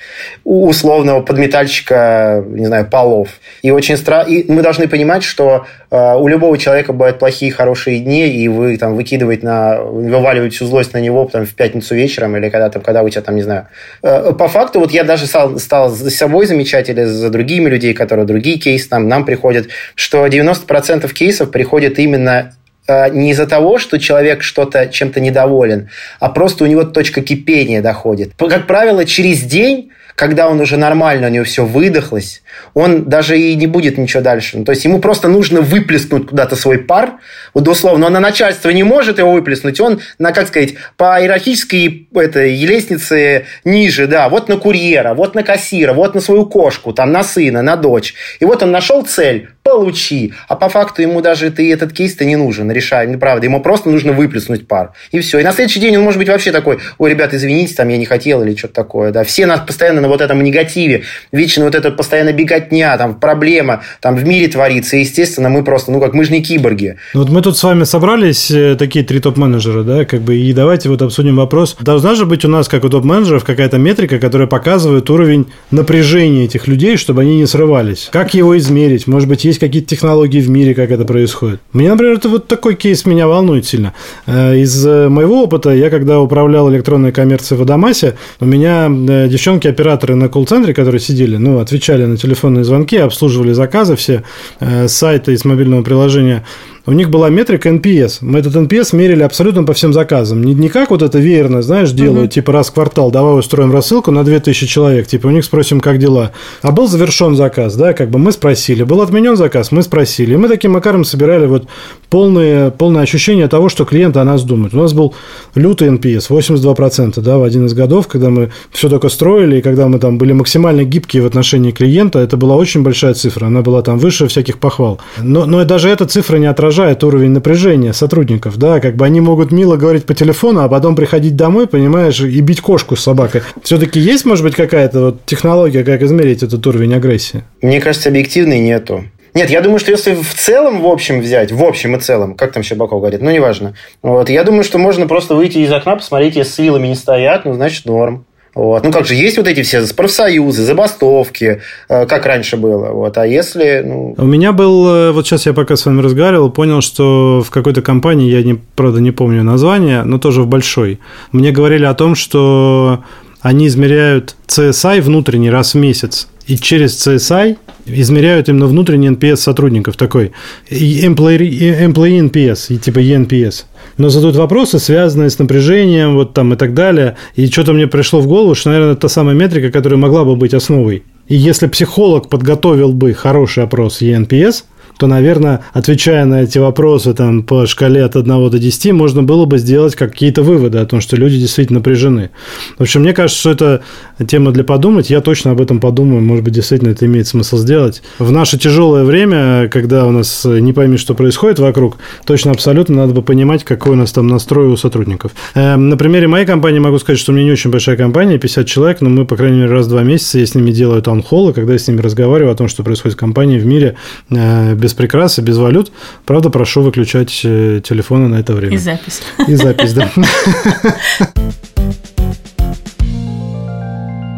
условного 0.45 1.23
подметальщика, 1.23 2.45
не 2.47 2.67
знаю, 2.67 2.85
полов. 2.85 3.31
И 3.63 3.71
очень 3.71 3.97
стра... 3.97 4.25
и 4.25 4.53
мы 4.53 4.61
должны 4.61 4.89
понимать, 4.89 5.23
что 5.23 5.65
э, 5.91 6.17
у 6.17 6.29
любого 6.29 6.59
человека 6.59 6.93
бывают 6.93 7.19
плохие, 7.19 7.51
хорошие 7.51 8.01
дни, 8.01 8.29
и 8.29 8.47
вы 8.49 8.77
там 8.77 8.95
выкидываете 8.95 9.47
на... 9.47 9.81
вываливаете 9.81 10.57
всю 10.57 10.67
злость 10.67 10.93
на 10.93 10.99
него 10.99 11.31
там, 11.33 11.47
в 11.47 11.55
пятницу 11.55 11.95
вечером, 11.95 12.37
или 12.37 12.51
когда, 12.51 12.69
там, 12.69 12.83
когда 12.83 13.03
у 13.03 13.09
тебя 13.09 13.23
там, 13.23 13.37
не 13.37 13.43
знаю. 13.43 13.69
Э, 14.03 14.35
по 14.39 14.49
факту, 14.49 14.81
вот 14.81 14.91
я 14.91 15.03
даже 15.03 15.27
стал, 15.27 15.59
стал 15.59 15.89
за 15.89 16.11
собой 16.11 16.45
замечать, 16.45 16.91
или 16.91 17.05
за 17.05 17.31
другими 17.31 17.71
людьми, 17.71 17.95
которые 17.95 18.27
другие 18.27 18.59
кейсы 18.59 18.87
там, 18.87 19.09
нам 19.09 19.25
приходят, 19.25 19.69
что 19.95 20.27
90% 20.27 21.11
кейсов 21.15 21.51
приходят 21.51 21.70
приходит 21.71 22.01
именно 22.01 22.53
э, 22.89 23.11
не 23.11 23.31
из-за 23.31 23.47
того, 23.47 23.79
что 23.79 23.99
человек 23.99 24.43
что-то 24.43 24.89
чем-то 24.89 25.21
недоволен, 25.21 25.89
а 26.19 26.29
просто 26.29 26.65
у 26.65 26.67
него 26.67 26.83
точка 26.83 27.23
кипения 27.23 27.81
доходит. 27.81 28.33
Как 28.37 28.67
правило, 28.67 29.05
через 29.05 29.43
день 29.43 29.93
когда 30.21 30.49
он 30.49 30.61
уже 30.61 30.77
нормально, 30.77 31.29
у 31.29 31.31
него 31.31 31.45
все 31.45 31.65
выдохлось, 31.65 32.43
он 32.75 33.05
даже 33.05 33.39
и 33.39 33.55
не 33.55 33.67
будет 33.67 33.97
ничего 33.97 34.23
дальше. 34.23 34.59
Ну, 34.59 34.65
то 34.67 34.73
есть 34.73 34.85
ему 34.85 34.99
просто 34.99 35.29
нужно 35.29 35.63
выплеснуть 35.63 36.27
куда-то 36.27 36.57
свой 36.57 36.77
пар, 36.77 37.13
вот 37.55 37.67
условно, 37.67 38.05
он 38.05 38.13
на 38.13 38.21
начальство 38.21 38.69
не 38.69 38.83
может 38.83 39.19
его 39.19 39.33
выплеснуть, 39.33 39.81
он 39.81 40.03
на, 40.19 40.33
как 40.33 40.49
сказать, 40.49 40.75
по 40.99 41.19
иерархической 41.19 42.07
этой 42.15 42.55
лестнице 42.55 43.47
ниже, 43.65 44.07
да, 44.07 44.29
вот 44.29 44.51
на 44.51 44.59
курьера, 44.59 45.15
вот 45.15 45.35
на 45.35 45.43
кассира, 45.43 45.95
вот 45.95 46.15
на 46.15 46.21
свою 46.21 46.45
кошку, 46.45 46.93
там 46.93 47.13
на 47.13 47.25
сына, 47.25 47.63
на 47.63 47.77
дочь. 47.77 48.15
И 48.41 48.45
вот 48.45 48.63
он 48.63 48.73
нашел 48.73 49.07
цель, 49.07 49.49
получи. 49.63 50.33
А 50.49 50.57
по 50.57 50.69
факту 50.69 51.03
ему 51.03 51.21
даже 51.21 51.51
ты 51.51 51.73
этот 51.73 51.93
кейс-то 51.93 52.25
не 52.25 52.37
нужен, 52.37 52.71
решай, 52.71 53.07
неправда. 53.07 53.47
Ему 53.47 53.61
просто 53.61 53.91
нужно 53.91 54.13
выплеснуть 54.13 54.67
пар. 54.67 54.93
И 55.11 55.21
все. 55.21 55.39
И 55.39 55.43
на 55.43 55.53
следующий 55.53 55.81
день 55.81 55.97
он 55.97 56.03
может 56.03 56.19
быть 56.19 56.29
вообще 56.29 56.51
такой, 56.51 56.79
ой, 56.99 57.11
ребята, 57.11 57.37
извините, 57.37 57.75
там 57.75 57.89
я 57.89 57.99
не 57.99 58.07
хотел 58.07 58.43
или 58.43 58.55
что-то 58.55 58.75
такое. 58.75 59.13
Да. 59.13 59.25
Все 59.25 59.47
нас 59.47 59.61
постоянно 59.61 60.01
на 60.01 60.09
вот 60.09 60.21
этом 60.21 60.43
негативе, 60.43 61.05
вечно 61.31 61.65
вот 61.65 61.75
эта 61.75 61.91
постоянно 61.91 62.33
беготня, 62.33 62.97
там 62.97 63.21
проблема, 63.21 63.83
там 64.01 64.17
в 64.17 64.25
мире 64.25 64.49
творится. 64.49 64.97
И, 64.97 65.01
естественно, 65.01 65.49
мы 65.49 65.63
просто, 65.63 65.93
ну 65.93 66.01
как, 66.01 66.15
мы 66.15 66.25
же 66.25 66.33
не 66.33 66.43
киборги. 66.43 66.97
Ну, 67.15 67.21
вот 67.21 67.31
мы 67.31 67.43
тут 67.43 67.57
с 67.57 67.63
вами 67.63 67.85
собрались, 67.85 68.51
э, 68.51 68.77
такие 68.77 69.05
три 69.05 69.21
топ-менеджера, 69.21 69.83
да, 69.83 70.05
как 70.05 70.23
бы, 70.23 70.37
и 70.37 70.53
давайте 70.53 70.89
вот 70.89 71.03
обсудим 71.03 71.37
вопрос. 71.37 71.77
Должна 71.81 72.15
же 72.15 72.25
быть 72.27 72.45
у 72.45 72.49
нас, 72.49 72.69
как 72.69 72.85
у 72.85 72.89
топ-менеджеров, 72.89 73.45
какая-то 73.45 73.79
метрика, 73.79 74.19
которая 74.19 74.49
показывает 74.49 75.09
уровень 75.11 75.47
напряжения 75.71 76.45
этих 76.45 76.67
людей, 76.67 76.97
чтобы 76.97 77.23
они 77.23 77.37
не 77.37 77.47
срывались. 77.47 78.09
Как 78.11 78.35
его 78.35 78.57
измерить? 78.59 79.07
Может 79.07 79.29
быть, 79.29 79.45
есть 79.45 79.60
какие-то 79.61 79.89
технологии 79.89 80.41
в 80.41 80.49
мире, 80.49 80.75
как 80.75 80.91
это 80.91 81.05
происходит. 81.05 81.61
Мне, 81.73 81.89
например, 81.89 82.15
это 82.15 82.29
вот 82.29 82.49
такой 82.49 82.75
кейс 82.75 83.07
меня 83.07 83.29
волнует 83.29 83.67
сильно. 83.67 83.95
Э, 84.27 84.57
из 84.57 84.85
э, 84.85 85.09
моего 85.09 85.45
опыта, 85.45 85.71
я 85.71 85.91
когда 85.91 86.21
управлял 86.21 86.71
электронной 86.71 87.13
коммерцией 87.13 87.59
в 87.59 87.63
Адамасе, 87.63 88.17
у 88.41 88.47
меня 88.47 88.89
э, 88.91 89.29
девчонки-операторы 89.29 90.15
на 90.17 90.29
колл-центре, 90.29 90.75
которые 90.75 91.01
сидели, 91.01 91.37
ну, 91.37 91.61
отвечали 91.61 92.05
на 92.05 92.17
телефонные 92.17 92.65
звонки, 92.65 92.97
обслуживали 92.97 93.53
заказы 93.53 93.97
все, 93.97 94.25
с 94.61 94.93
сайта 94.93 95.33
и 95.33 95.39
мобильного 95.45 95.83
приложения, 95.83 96.45
у 96.87 96.93
них 96.93 97.11
была 97.11 97.29
метрика 97.29 97.69
NPS. 97.69 98.19
Мы 98.21 98.39
этот 98.39 98.55
NPS 98.57 98.97
мерили 98.97 99.23
абсолютно 99.23 99.65
по 99.65 99.73
всем 99.75 99.93
заказам. 99.93 100.43
Не, 100.43 100.55
не 100.55 100.69
как 100.69 100.91
вот 100.91 101.03
это 101.03 101.19
верно, 101.19 101.63
знаешь, 101.63 101.93
делают, 101.93 102.27
угу. 102.27 102.33
типа 102.33 102.53
раз 102.53 102.69
в 102.69 102.73
квартал, 102.73 103.11
давай 103.11 103.39
устроим 103.39 103.73
рассылку 103.73 104.11
на 104.11 104.25
2000 104.25 104.67
человек, 104.67 105.07
типа 105.07 105.29
у 105.29 105.31
них 105.31 105.45
спросим, 105.45 105.81
как 105.81 105.99
дела. 105.99 106.33
А 106.63 106.73
был 106.73 106.89
завершен 106.89 107.37
заказ, 107.37 107.77
да, 107.77 107.93
как 107.93 108.11
бы 108.11 108.19
мы 108.19 108.33
спросили. 108.33 108.83
Был 108.83 109.03
отменен 109.03 109.37
заказ, 109.37 109.73
мы 109.73 109.83
спросили. 109.83 110.35
И 110.35 110.37
мы 110.37 110.49
таким 110.49 110.73
макаром 110.73 111.05
собирали 111.05 111.47
вот 111.47 111.67
полное, 112.09 112.71
полное 112.71 113.03
ощущение 113.03 113.49
того, 113.49 113.69
что 113.69 113.85
клиент 113.85 114.17
о 114.17 114.25
нас 114.25 114.43
думает. 114.43 114.75
У 114.75 114.79
нас 114.79 114.93
был 114.93 115.15
лютый 115.55 115.89
NPS, 115.89 116.29
82%, 116.31 117.21
да, 117.21 117.39
в 117.39 117.43
один 117.43 117.67
из 117.67 117.75
годов, 117.75 118.09
когда 118.09 118.31
мы 118.31 118.51
все 118.71 118.89
только 118.89 119.09
строили, 119.09 119.59
и 119.59 119.63
когда 119.63 119.89
мы 119.89 119.99
там 119.99 120.19
были 120.19 120.33
максимально 120.33 120.85
гибкие 120.85 121.23
в 121.23 121.27
отношении 121.27 121.71
клиента, 121.71 122.19
это 122.19 122.37
была 122.37 122.57
очень 122.57 122.83
большая 122.83 123.15
цифра, 123.15 123.47
она 123.47 123.63
была 123.63 123.83
там 123.83 123.99
выше 123.99 124.27
всяких 124.27 124.59
похвал. 124.59 125.01
Но, 125.19 125.47
но 125.47 125.65
даже 125.65 125.89
эта 125.89 126.07
цифра 126.07 126.37
не 126.39 126.47
отражает 126.47 126.71
отражает 126.81 127.05
уровень 127.05 127.31
напряжения 127.31 127.93
сотрудников, 127.93 128.57
да, 128.57 128.81
как 128.81 128.97
бы 128.97 129.05
они 129.05 129.21
могут 129.21 129.53
мило 129.53 129.77
говорить 129.77 130.07
по 130.07 130.15
телефону, 130.15 130.63
а 130.63 130.69
потом 130.69 130.97
приходить 130.97 131.37
домой, 131.37 131.67
понимаешь, 131.67 132.21
и 132.21 132.41
бить 132.41 132.61
кошку 132.61 132.97
с 132.97 133.03
собакой. 133.03 133.43
Все-таки 133.63 134.01
есть, 134.01 134.25
может 134.25 134.45
быть, 134.45 134.55
какая-то 134.55 135.01
вот 135.01 135.27
технология, 135.27 135.85
как 135.85 136.03
измерить 136.03 136.43
этот 136.43 136.67
уровень 136.67 136.95
агрессии? 136.95 137.43
Мне 137.61 137.81
кажется, 137.81 138.09
объективной 138.09 138.61
нету. 138.61 139.05
Нет, 139.35 139.51
я 139.51 139.61
думаю, 139.61 139.79
что 139.79 139.93
если 139.93 140.15
в 140.15 140.35
целом, 140.35 140.81
в 140.81 140.87
общем 140.87 141.21
взять, 141.21 141.53
в 141.53 141.63
общем 141.63 141.95
и 141.97 142.01
целом, 142.01 142.35
как 142.35 142.53
там 142.53 142.63
Щербаков 142.63 143.01
говорит, 143.01 143.21
ну, 143.21 143.31
неважно. 143.31 143.75
Вот, 144.03 144.29
я 144.31 144.43
думаю, 144.43 144.65
что 144.65 144.79
можно 144.79 145.07
просто 145.07 145.35
выйти 145.35 145.59
из 145.59 145.71
окна, 145.71 145.97
посмотреть, 145.97 146.37
если 146.37 146.53
с 146.53 146.59
вилами 146.59 146.89
не 146.89 146.97
стоят, 146.97 147.45
ну, 147.45 147.53
значит, 147.55 147.85
норм. 147.85 148.25
Вот. 148.55 148.85
Ну, 148.85 148.91
как 148.91 149.07
же, 149.07 149.15
есть 149.15 149.37
вот 149.37 149.47
эти 149.47 149.63
все 149.63 149.83
профсоюзы, 149.95 150.63
забастовки, 150.65 151.61
э, 151.89 152.07
как 152.07 152.27
раньше 152.27 152.57
было. 152.57 152.89
Вот. 152.89 153.17
А 153.17 153.27
если... 153.27 153.83
Ну... 153.85 154.15
У 154.19 154.27
меня 154.27 154.53
был... 154.53 154.89
Э, 154.89 155.13
вот 155.13 155.27
сейчас 155.27 155.47
я 155.47 155.53
пока 155.53 155.77
с 155.77 155.87
вами 155.87 156.01
разговаривал, 156.01 156.51
понял, 156.51 156.81
что 156.81 157.43
в 157.47 157.51
какой-то 157.51 157.83
компании, 157.83 158.31
я, 158.31 158.43
не, 158.43 158.59
правда, 158.75 159.01
не 159.01 159.13
помню 159.13 159.45
название, 159.45 160.03
но 160.03 160.19
тоже 160.19 160.43
в 160.43 160.49
большой, 160.49 160.99
мне 161.33 161.53
говорили 161.53 161.85
о 161.85 161.95
том, 161.95 162.15
что 162.15 163.05
они 163.41 163.69
измеряют 163.69 164.35
CSI 164.49 165.01
внутренний 165.01 165.51
раз 165.51 165.75
в 165.75 165.79
месяц. 165.79 166.29
И 166.47 166.57
через 166.57 167.07
CSI 167.07 167.57
измеряют 167.87 168.49
именно 168.49 168.67
внутренний 168.67 169.09
NPS 169.09 169.37
сотрудников 169.37 169.97
такой. 169.97 170.33
Employee, 170.71 171.87
employee 171.87 172.31
NPS, 172.31 172.75
и 172.75 172.79
типа 172.79 172.99
ENPS 172.99 173.65
но 174.01 174.09
задают 174.09 174.37
вопросы, 174.37 174.79
связанные 174.79 175.29
с 175.29 175.39
напряжением, 175.39 176.15
вот 176.15 176.33
там 176.33 176.55
и 176.55 176.57
так 176.57 176.73
далее. 176.73 177.17
И 177.35 177.47
что-то 177.49 177.75
мне 177.75 177.87
пришло 177.87 178.21
в 178.21 178.27
голову, 178.27 178.55
что, 178.55 178.71
наверное, 178.71 178.93
это 178.93 179.03
та 179.03 179.09
самая 179.09 179.35
метрика, 179.35 179.71
которая 179.71 179.99
могла 179.99 180.25
бы 180.25 180.37
быть 180.37 180.55
основой 180.55 181.03
И 181.29 181.37
если 181.37 181.67
психолог 181.67 182.31
подготовил 182.31 182.93
бы 182.93 183.13
хороший 183.13 183.63
опрос 183.63 184.01
ЕНПС, 184.01 184.65
то, 185.01 185.07
наверное, 185.07 185.63
отвечая 185.73 186.27
на 186.27 186.43
эти 186.43 186.59
вопросы 186.59 187.15
там, 187.15 187.43
по 187.43 187.65
шкале 187.65 188.05
от 188.05 188.17
1 188.17 188.51
до 188.51 188.59
10, 188.59 188.93
можно 188.93 189.23
было 189.23 189.47
бы 189.47 189.57
сделать 189.57 189.97
какие-то 189.97 190.43
выводы 190.43 190.77
о 190.77 190.85
том, 190.85 191.01
что 191.01 191.17
люди 191.17 191.39
действительно 191.39 191.79
напряжены. 191.79 192.29
В 192.77 192.83
общем, 192.83 193.01
мне 193.01 193.15
кажется, 193.15 193.41
что 193.41 193.51
это 193.51 193.83
тема 194.27 194.53
для 194.53 194.63
подумать. 194.63 195.09
Я 195.09 195.23
точно 195.23 195.53
об 195.53 195.61
этом 195.63 195.81
подумаю. 195.81 196.21
Может 196.21 196.45
быть, 196.45 196.53
действительно 196.53 196.91
это 196.91 197.07
имеет 197.07 197.27
смысл 197.27 197.57
сделать. 197.57 198.03
В 198.19 198.31
наше 198.31 198.59
тяжелое 198.59 199.05
время, 199.05 199.69
когда 199.69 200.07
у 200.07 200.11
нас 200.11 200.45
не 200.45 200.75
пойми, 200.75 200.99
что 200.99 201.15
происходит 201.15 201.59
вокруг, 201.61 201.97
точно 202.27 202.51
абсолютно 202.51 202.97
надо 202.97 203.15
бы 203.15 203.23
понимать, 203.23 203.65
какой 203.65 203.93
у 203.93 203.97
нас 203.97 204.13
там 204.13 204.27
настрой 204.27 204.69
у 204.69 204.77
сотрудников. 204.77 205.33
Эм, 205.55 205.89
на 205.89 205.97
примере 205.97 206.29
моей 206.29 206.45
компании 206.45 206.79
могу 206.79 206.99
сказать, 206.99 207.19
что 207.19 207.33
у 207.33 207.35
меня 207.35 207.47
не 207.47 207.53
очень 207.53 207.71
большая 207.71 207.97
компания, 207.97 208.37
50 208.37 208.67
человек, 208.67 209.01
но 209.01 209.09
мы, 209.09 209.25
по 209.25 209.37
крайней 209.37 209.61
мере, 209.61 209.73
раз 209.73 209.87
в 209.87 209.89
два 209.89 210.03
месяца 210.03 210.39
я 210.39 210.45
с 210.45 210.55
ними 210.55 210.73
делаю 210.73 211.01
таунхоллы, 211.01 211.55
когда 211.55 211.73
я 211.73 211.79
с 211.79 211.89
ними 211.89 212.03
разговариваю 212.03 212.53
о 212.53 212.55
том, 212.55 212.69
что 212.69 212.83
происходит 212.83 213.17
в 213.17 213.21
компании, 213.21 213.59
в 213.59 213.65
мире, 213.65 213.97
э, 214.29 214.75
без 214.75 214.90
без 214.91 214.95
прикрас 214.95 215.39
и 215.39 215.43
без 215.43 215.57
валют. 215.57 215.93
Правда, 216.27 216.51
прошу 216.51 216.83
выключать 216.83 217.41
э, 217.45 217.81
телефоны 217.83 218.29
на 218.29 218.37
это 218.37 218.55
время. 218.55 218.75
И 218.75 218.79
запись. 218.79 219.23
И 219.47 219.55
запись, 219.55 219.93
да. 219.95 220.11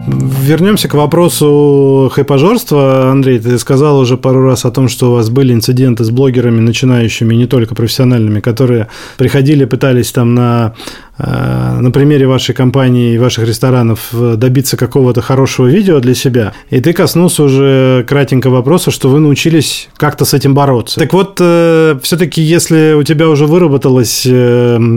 Вернемся 0.07 0.89
к 0.89 0.95
вопросу 0.95 2.11
хайпажорства. 2.13 3.11
Андрей, 3.11 3.39
ты 3.39 3.57
сказал 3.59 4.01
уже 4.01 4.17
пару 4.17 4.45
раз 4.45 4.65
о 4.65 4.73
том, 4.73 4.89
что 4.89 5.11
у 5.11 5.15
вас 5.15 5.31
были 5.31 5.53
инциденты 5.53 6.03
с 6.03 6.11
блогерами, 6.11 6.59
начинающими, 6.59 7.35
не 7.35 7.47
только 7.47 7.77
профессиональными, 7.77 8.41
которые 8.41 8.89
приходили, 9.17 9.65
пытались 9.65 10.11
там 10.11 10.35
на 10.35 10.75
Э, 11.19 11.79
на 11.81 11.91
примере 11.91 12.27
вашей 12.27 12.55
компании 12.55 13.15
и 13.15 13.19
ваших 13.19 13.47
ресторанов 13.47 14.09
э, 14.13 14.35
добиться 14.37 14.79
какого-то 14.79 15.21
хорошего 15.21 15.67
видео 15.67 16.01
для 16.01 16.15
себя. 16.15 16.55
И 16.71 16.81
ты 16.81 16.95
коснулся 16.95 17.43
уже 17.43 18.05
кратенько 18.09 18.49
вопроса, 18.49 18.91
что 18.91 19.11
вы 19.11 19.21
научились 19.21 19.89
как-то 19.97 20.25
с 20.25 20.33
этим 20.33 20.55
бороться. 20.55 20.99
Так 20.99 21.13
вот, 21.13 21.37
э, 21.39 21.99
все-таки, 22.03 22.41
если 22.41 22.95
у 22.95 23.03
тебя 23.03 23.29
уже 23.29 23.47
выработалось, 23.47 24.27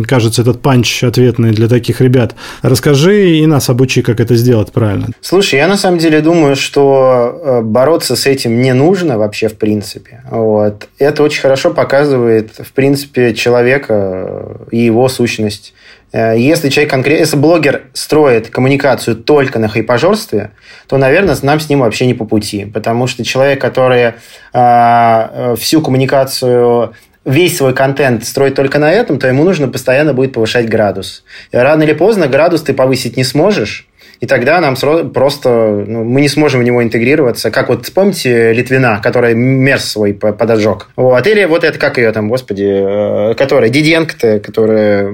кажется, 0.08 0.42
этот 0.42 0.62
панч 0.62 1.04
ответный 1.04 1.52
для 1.52 1.68
таких 1.68 2.00
ребят, 2.00 2.36
расскажи 2.62 3.38
и 3.38 3.46
нас 3.46 3.70
обучи, 3.70 4.02
как 4.02 4.20
это 4.20 4.36
сделать 4.36 4.72
правильно. 4.72 4.95
Слушай, 5.22 5.56
я 5.56 5.68
на 5.68 5.78
самом 5.78 5.98
деле 5.98 6.22
думаю, 6.22 6.56
что 6.56 7.62
бороться 7.64 8.16
с 8.16 8.26
этим 8.26 8.62
не 8.62 8.74
нужно 8.74 9.18
вообще 9.18 9.48
в 9.48 9.58
принципе. 9.58 10.22
Вот. 10.30 10.88
Это 11.00 11.24
очень 11.24 11.42
хорошо 11.42 11.72
показывает, 11.72 12.52
в 12.60 12.74
принципе, 12.74 13.34
человека 13.34 14.58
и 14.72 14.80
его 14.80 15.08
сущность. 15.10 15.74
Э, 16.16 16.36
если 16.38 16.70
человек 16.70 16.92
конкретно, 16.92 17.20
если 17.20 17.36
блогер 17.36 17.84
строит 17.94 18.50
коммуникацию 18.50 19.18
только 19.18 19.60
на 19.60 19.68
хайпажорстве, 19.68 20.52
то, 20.88 20.98
наверное, 20.98 21.36
нам 21.42 21.60
с 21.60 21.70
ним 21.70 21.80
вообще 21.80 22.06
не 22.06 22.14
по 22.14 22.26
пути. 22.26 22.66
Потому 22.66 23.08
что 23.08 23.26
человек, 23.26 23.60
который 23.60 24.02
э, 24.02 24.14
э, 24.54 25.56
всю 25.60 25.82
коммуникацию 25.82 26.94
весь 27.26 27.58
свой 27.58 27.74
контент 27.74 28.24
строить 28.24 28.56
только 28.56 28.80
на 28.80 28.92
этом, 28.92 29.20
то 29.20 29.28
ему 29.28 29.44
нужно 29.44 29.68
постоянно 29.68 30.14
будет 30.14 30.32
повышать 30.32 30.70
градус. 30.70 31.24
И 31.52 31.58
рано 31.58 31.84
или 31.84 31.94
поздно 31.94 32.28
градус 32.28 32.62
ты 32.62 32.74
повысить 32.74 33.18
не 33.18 33.24
сможешь, 33.24 33.88
и 34.20 34.26
тогда 34.26 34.60
нам 34.60 34.76
просто 35.14 35.50
ну, 35.88 36.04
мы 36.04 36.22
не 36.22 36.30
сможем 36.30 36.62
в 36.62 36.64
него 36.64 36.84
интегрироваться. 36.84 37.52
Как 37.52 37.70
вот 37.70 37.86
вспомните 37.86 38.54
Литвина, 38.54 39.00
которая 39.04 39.34
мерз 39.34 39.86
свой 39.86 40.14
подожег. 40.14 40.90
Вот. 40.96 41.28
Или 41.28 41.46
вот 41.46 41.64
это, 41.64 41.78
как 41.78 41.98
ее 41.98 42.12
там, 42.12 42.30
господи, 42.30 43.32
э, 43.32 43.34
которая, 43.36 43.70
Диденко-то, 43.70 44.40
которая 44.40 45.14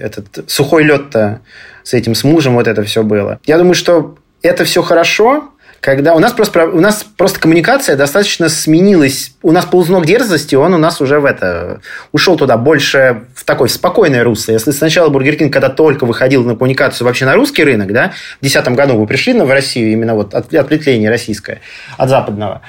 этот 0.00 0.50
сухой 0.50 0.84
лед-то 0.84 1.40
с 1.82 1.94
этим, 1.94 2.14
с 2.14 2.24
мужем 2.24 2.54
вот 2.54 2.66
это 2.66 2.82
все 2.84 3.02
было. 3.02 3.38
Я 3.46 3.58
думаю, 3.58 3.74
что 3.74 4.16
это 4.42 4.64
все 4.64 4.82
хорошо, 4.82 5.50
когда 5.80 6.14
у 6.14 6.18
нас 6.18 6.32
просто, 6.32 6.66
у 6.66 6.80
нас 6.80 7.04
просто 7.16 7.40
коммуникация 7.40 7.96
достаточно 7.96 8.48
сменилась. 8.48 9.32
У 9.42 9.50
нас 9.50 9.64
ползунок 9.64 10.06
дерзости, 10.06 10.54
он 10.54 10.74
у 10.74 10.78
нас 10.78 11.00
уже 11.00 11.20
в 11.20 11.24
это 11.24 11.80
ушел 12.12 12.36
туда 12.36 12.56
больше 12.56 13.24
в 13.34 13.44
такое 13.44 13.68
в 13.68 13.72
спокойное 13.72 14.22
русло. 14.22 14.52
Если 14.52 14.72
сначала 14.72 15.08
Бургер 15.08 15.36
Кинг, 15.36 15.52
когда 15.52 15.70
только 15.70 16.04
выходил 16.04 16.44
на 16.44 16.54
коммуникацию 16.54 17.06
вообще 17.06 17.24
на 17.24 17.34
русский 17.34 17.64
рынок, 17.64 17.92
да, 17.92 18.12
в 18.38 18.42
2010 18.42 18.68
году 18.76 18.96
вы 18.96 19.06
пришли 19.06 19.32
в 19.32 19.50
Россию, 19.50 19.92
именно 19.92 20.14
вот 20.14 20.34
от, 20.34 20.52
ответвление 20.52 21.08
российское 21.08 21.60
от 21.96 22.08
западного, 22.10 22.62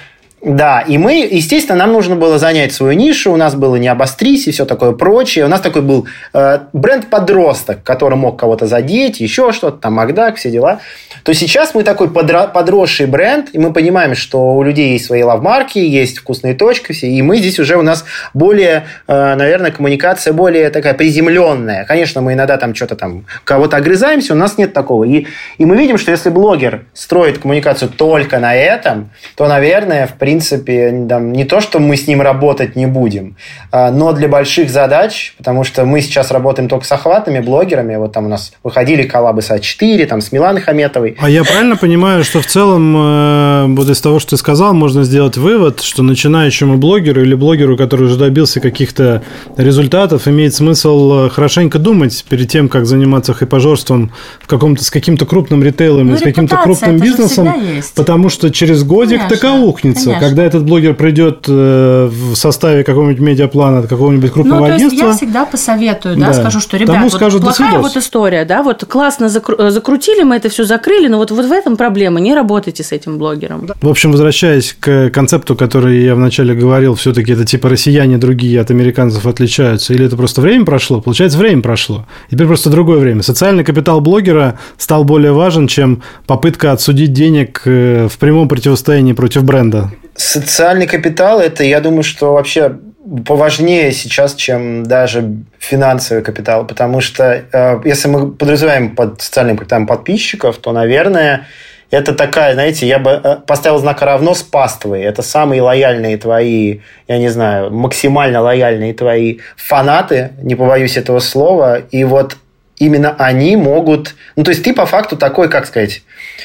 да, 0.44 0.82
и 0.82 0.98
мы, 0.98 1.28
естественно, 1.30 1.78
нам 1.78 1.94
нужно 1.94 2.16
было 2.16 2.40
занять 2.40 2.74
свою 2.74 2.94
нишу, 2.94 3.32
у 3.32 3.38
нас 3.38 3.54
было 3.54 3.76
не 3.76 3.88
обострись 3.88 4.48
и 4.48 4.52
все 4.52 4.66
такое 4.66 4.92
прочее. 4.92 5.46
У 5.46 5.48
нас 5.48 5.62
такой 5.62 5.84
был 5.84 6.08
э, 6.34 6.60
бренд-подросток, 6.74 7.84
который 7.84 8.16
мог 8.16 8.40
кого-то 8.40 8.66
задеть, 8.66 9.20
еще 9.20 9.52
что-то, 9.52 9.78
там, 9.78 9.94
Макдак, 9.94 10.38
все 10.38 10.50
дела. 10.50 10.80
То 11.24 11.34
сейчас 11.36 11.76
мы 11.76 11.84
такой 11.84 12.08
подро- 12.08 12.52
подросший 12.52 13.06
бренд, 13.06 13.50
и 13.54 13.60
мы 13.60 13.72
понимаем, 13.72 14.16
что 14.16 14.56
у 14.56 14.64
людей 14.64 14.94
есть 14.94 15.06
свои 15.06 15.22
lovemark 15.22 15.66
и, 15.66 15.78
есть 15.78 16.18
вкусные 16.18 16.56
точки, 16.56 16.92
все, 16.92 17.08
и 17.08 17.22
мы 17.22 17.38
здесь 17.38 17.60
уже 17.60 17.78
у 17.78 17.84
нас 17.84 18.04
более, 18.34 18.86
э, 19.08 19.36
наверное, 19.36 19.70
коммуникация 19.70 20.34
более 20.34 20.72
такая 20.72 20.96
приземленная. 20.96 21.86
Конечно, 21.86 22.22
мы 22.22 22.34
иногда 22.34 22.58
там 22.58 22.74
что-то 22.74 22.96
там 22.96 23.28
кого-то 23.44 23.78
огрызаемся, 23.78 24.34
у 24.34 24.38
нас 24.38 24.58
нет 24.58 24.74
такого. 24.74 25.04
И, 25.04 25.28
и 25.60 25.66
мы 25.66 25.78
видим, 25.78 26.00
что 26.00 26.10
если 26.10 26.30
блогер 26.30 26.86
строит 26.94 27.38
коммуникацию 27.38 27.90
только 27.90 28.40
на 28.40 28.56
этом, 28.56 29.12
то, 29.36 29.48
наверное, 29.48 30.08
в 30.08 30.14
принципе, 30.14 30.31
принципе, 30.32 31.06
там, 31.10 31.34
не 31.34 31.44
то, 31.44 31.60
что 31.60 31.80
мы 31.80 31.98
с 31.98 32.08
ним 32.08 32.22
работать 32.22 32.78
не 32.78 32.86
будем, 32.86 33.36
а, 33.70 33.92
но 33.92 34.14
для 34.14 34.30
больших 34.30 34.70
задач, 34.70 35.34
потому 35.38 35.66
что 35.66 35.84
мы 35.84 36.00
сейчас 36.00 36.32
работаем 36.32 36.70
только 36.70 36.86
с 36.86 36.92
охватными 36.94 37.42
блогерами, 37.42 37.98
вот 37.98 38.14
там 38.14 38.28
у 38.28 38.30
нас 38.30 38.54
выходили 38.64 39.04
коллабы 39.04 39.42
с 39.42 39.52
А4, 39.52 40.06
там 40.06 40.22
с 40.22 40.32
Миланой 40.32 40.62
Хаметовой. 40.62 41.18
А 41.20 41.30
я 41.30 41.44
правильно 41.44 41.76
понимаю, 41.76 42.24
что 42.24 42.40
в 42.40 42.46
целом, 42.46 42.96
э, 42.96 43.66
вот 43.76 43.90
из 43.90 44.00
того, 44.00 44.20
что 44.20 44.32
ты 44.32 44.38
сказал, 44.38 44.74
можно 44.74 45.04
сделать 45.04 45.36
вывод, 45.36 45.82
что 45.82 46.02
начинающему 46.02 46.78
блогеру 46.78 47.22
или 47.22 47.36
блогеру, 47.36 47.76
который 47.76 48.06
уже 48.06 48.16
добился 48.16 48.62
каких-то 48.62 49.24
результатов, 49.58 50.30
имеет 50.30 50.54
смысл 50.54 51.26
э, 51.26 51.30
хорошенько 51.30 51.78
думать 51.78 52.24
перед 52.30 52.48
тем, 52.48 52.70
как 52.70 52.86
заниматься 52.86 53.34
хайпажорством 53.34 54.14
в 54.40 54.48
каком-то, 54.48 54.82
с 54.82 54.90
каким-то 54.90 55.26
крупным 55.26 55.62
ритейлом 55.62 56.08
ну, 56.08 56.14
или 56.14 56.20
с 56.20 56.24
каким-то 56.24 56.56
крупным 56.56 57.00
бизнесом, 57.00 57.82
потому 57.96 58.30
что 58.30 58.50
через 58.50 58.84
годик 58.84 59.18
Конечно. 59.18 59.36
так 59.36 59.44
аукнется. 59.44 60.21
Когда 60.22 60.44
этот 60.44 60.64
блогер 60.64 60.94
придет 60.94 61.46
э, 61.48 62.10
в 62.12 62.36
составе 62.36 62.84
какого-нибудь 62.84 63.22
медиаплана 63.22 63.80
от 63.80 63.88
какого-нибудь 63.88 64.32
крупного 64.32 64.60
ну, 64.60 64.66
то 64.68 64.74
есть 64.74 64.86
агентства... 64.86 65.08
я 65.08 65.14
всегда 65.14 65.46
посоветую, 65.46 66.16
да, 66.18 66.28
да. 66.28 66.34
скажу, 66.34 66.60
что, 66.60 66.78
ребят, 66.78 67.02
вот 67.02 67.14
скажут, 67.14 67.42
плохая 67.42 67.80
вот 67.80 67.98
история, 67.98 68.46
да, 68.46 68.64
вот 68.64 68.86
классно 68.86 69.26
закру- 69.26 69.56
э, 69.58 69.72
закрутили, 69.72 70.24
мы 70.24 70.36
это 70.36 70.50
все 70.50 70.64
закрыли, 70.64 71.08
но 71.08 71.18
вот, 71.18 71.32
вот 71.32 71.46
в 71.46 71.52
этом 71.52 71.76
проблема, 71.76 72.20
не 72.20 72.36
работайте 72.36 72.84
с 72.84 72.92
этим 72.92 73.18
блогером. 73.18 73.68
В 73.82 73.90
общем, 73.90 74.12
возвращаясь 74.12 74.76
к 74.80 75.10
концепту, 75.10 75.56
который 75.56 76.04
я 76.04 76.16
вначале 76.16 76.54
говорил, 76.54 76.96
все-таки 76.96 77.32
это 77.32 77.46
типа 77.46 77.70
россияне 77.70 78.18
другие 78.18 78.62
от 78.62 78.72
американцев 78.72 79.26
отличаются, 79.26 79.94
или 79.94 80.06
это 80.06 80.16
просто 80.16 80.42
время 80.42 80.66
прошло? 80.66 81.02
Получается, 81.02 81.38
время 81.38 81.62
прошло. 81.62 82.06
Теперь 82.30 82.48
просто 82.48 82.70
другое 82.70 83.00
время. 83.00 83.24
Социальный 83.24 83.64
капитал 83.64 84.02
блогера 84.02 84.60
стал 84.78 85.04
более 85.04 85.32
важен, 85.32 85.68
чем 85.68 86.02
попытка 86.28 86.72
отсудить 86.72 87.14
денег 87.14 87.62
э, 87.66 88.08
в 88.08 88.18
прямом 88.18 88.48
противостоянии 88.48 89.14
против 89.14 89.44
бренда. 89.44 89.92
Социальный 90.22 90.86
капитал– 90.86 91.40
это, 91.42 91.64
я 91.64 91.80
думаю, 91.80 92.04
что 92.04 92.34
вообще 92.34 92.78
поважнее 93.26 93.92
сейчас, 93.92 94.36
чем 94.36 94.84
даже 94.84 95.28
финансовый 95.58 96.22
капитал, 96.22 96.68
потому 96.68 97.02
что 97.02 97.44
э, 97.52 97.82
если 97.84 98.08
мы 98.08 98.32
подразумеваем 98.32 98.96
под 98.96 99.20
социальным 99.20 99.58
капиталом 99.58 99.88
подписчиков, 99.88 100.58
то, 100.58 100.74
наверное, 100.74 101.48
это 101.90 102.14
такая, 102.14 102.54
знаете, 102.54 102.86
я 102.86 103.00
бы 103.00 103.10
э, 103.24 103.38
поставил 103.48 103.80
знак 103.80 104.04
равно 104.04 104.36
с 104.36 104.44
паствой. 104.44 105.02
Это 105.02 105.24
самые 105.24 105.64
лояльные 105.64 106.18
твои, 106.18 106.82
я 107.08 107.18
не 107.18 107.30
знаю, 107.30 107.72
максимально 107.72 108.42
лояльные 108.42 108.94
твои 108.94 109.40
фанаты, 109.58 110.34
не 110.44 110.54
побоюсь 110.54 110.98
этого 110.98 111.18
слова, 111.18 111.80
и 111.80 112.04
вот 112.04 112.38
именно 112.78 113.16
они 113.18 113.56
могут... 113.56 114.14
Ну, 114.36 114.44
то 114.44 114.52
есть 114.52 114.64
ты 114.64 114.76
по 114.76 114.86
факту 114.86 115.18
такой, 115.18 115.50
как 115.50 115.66
сказать, 115.66 116.04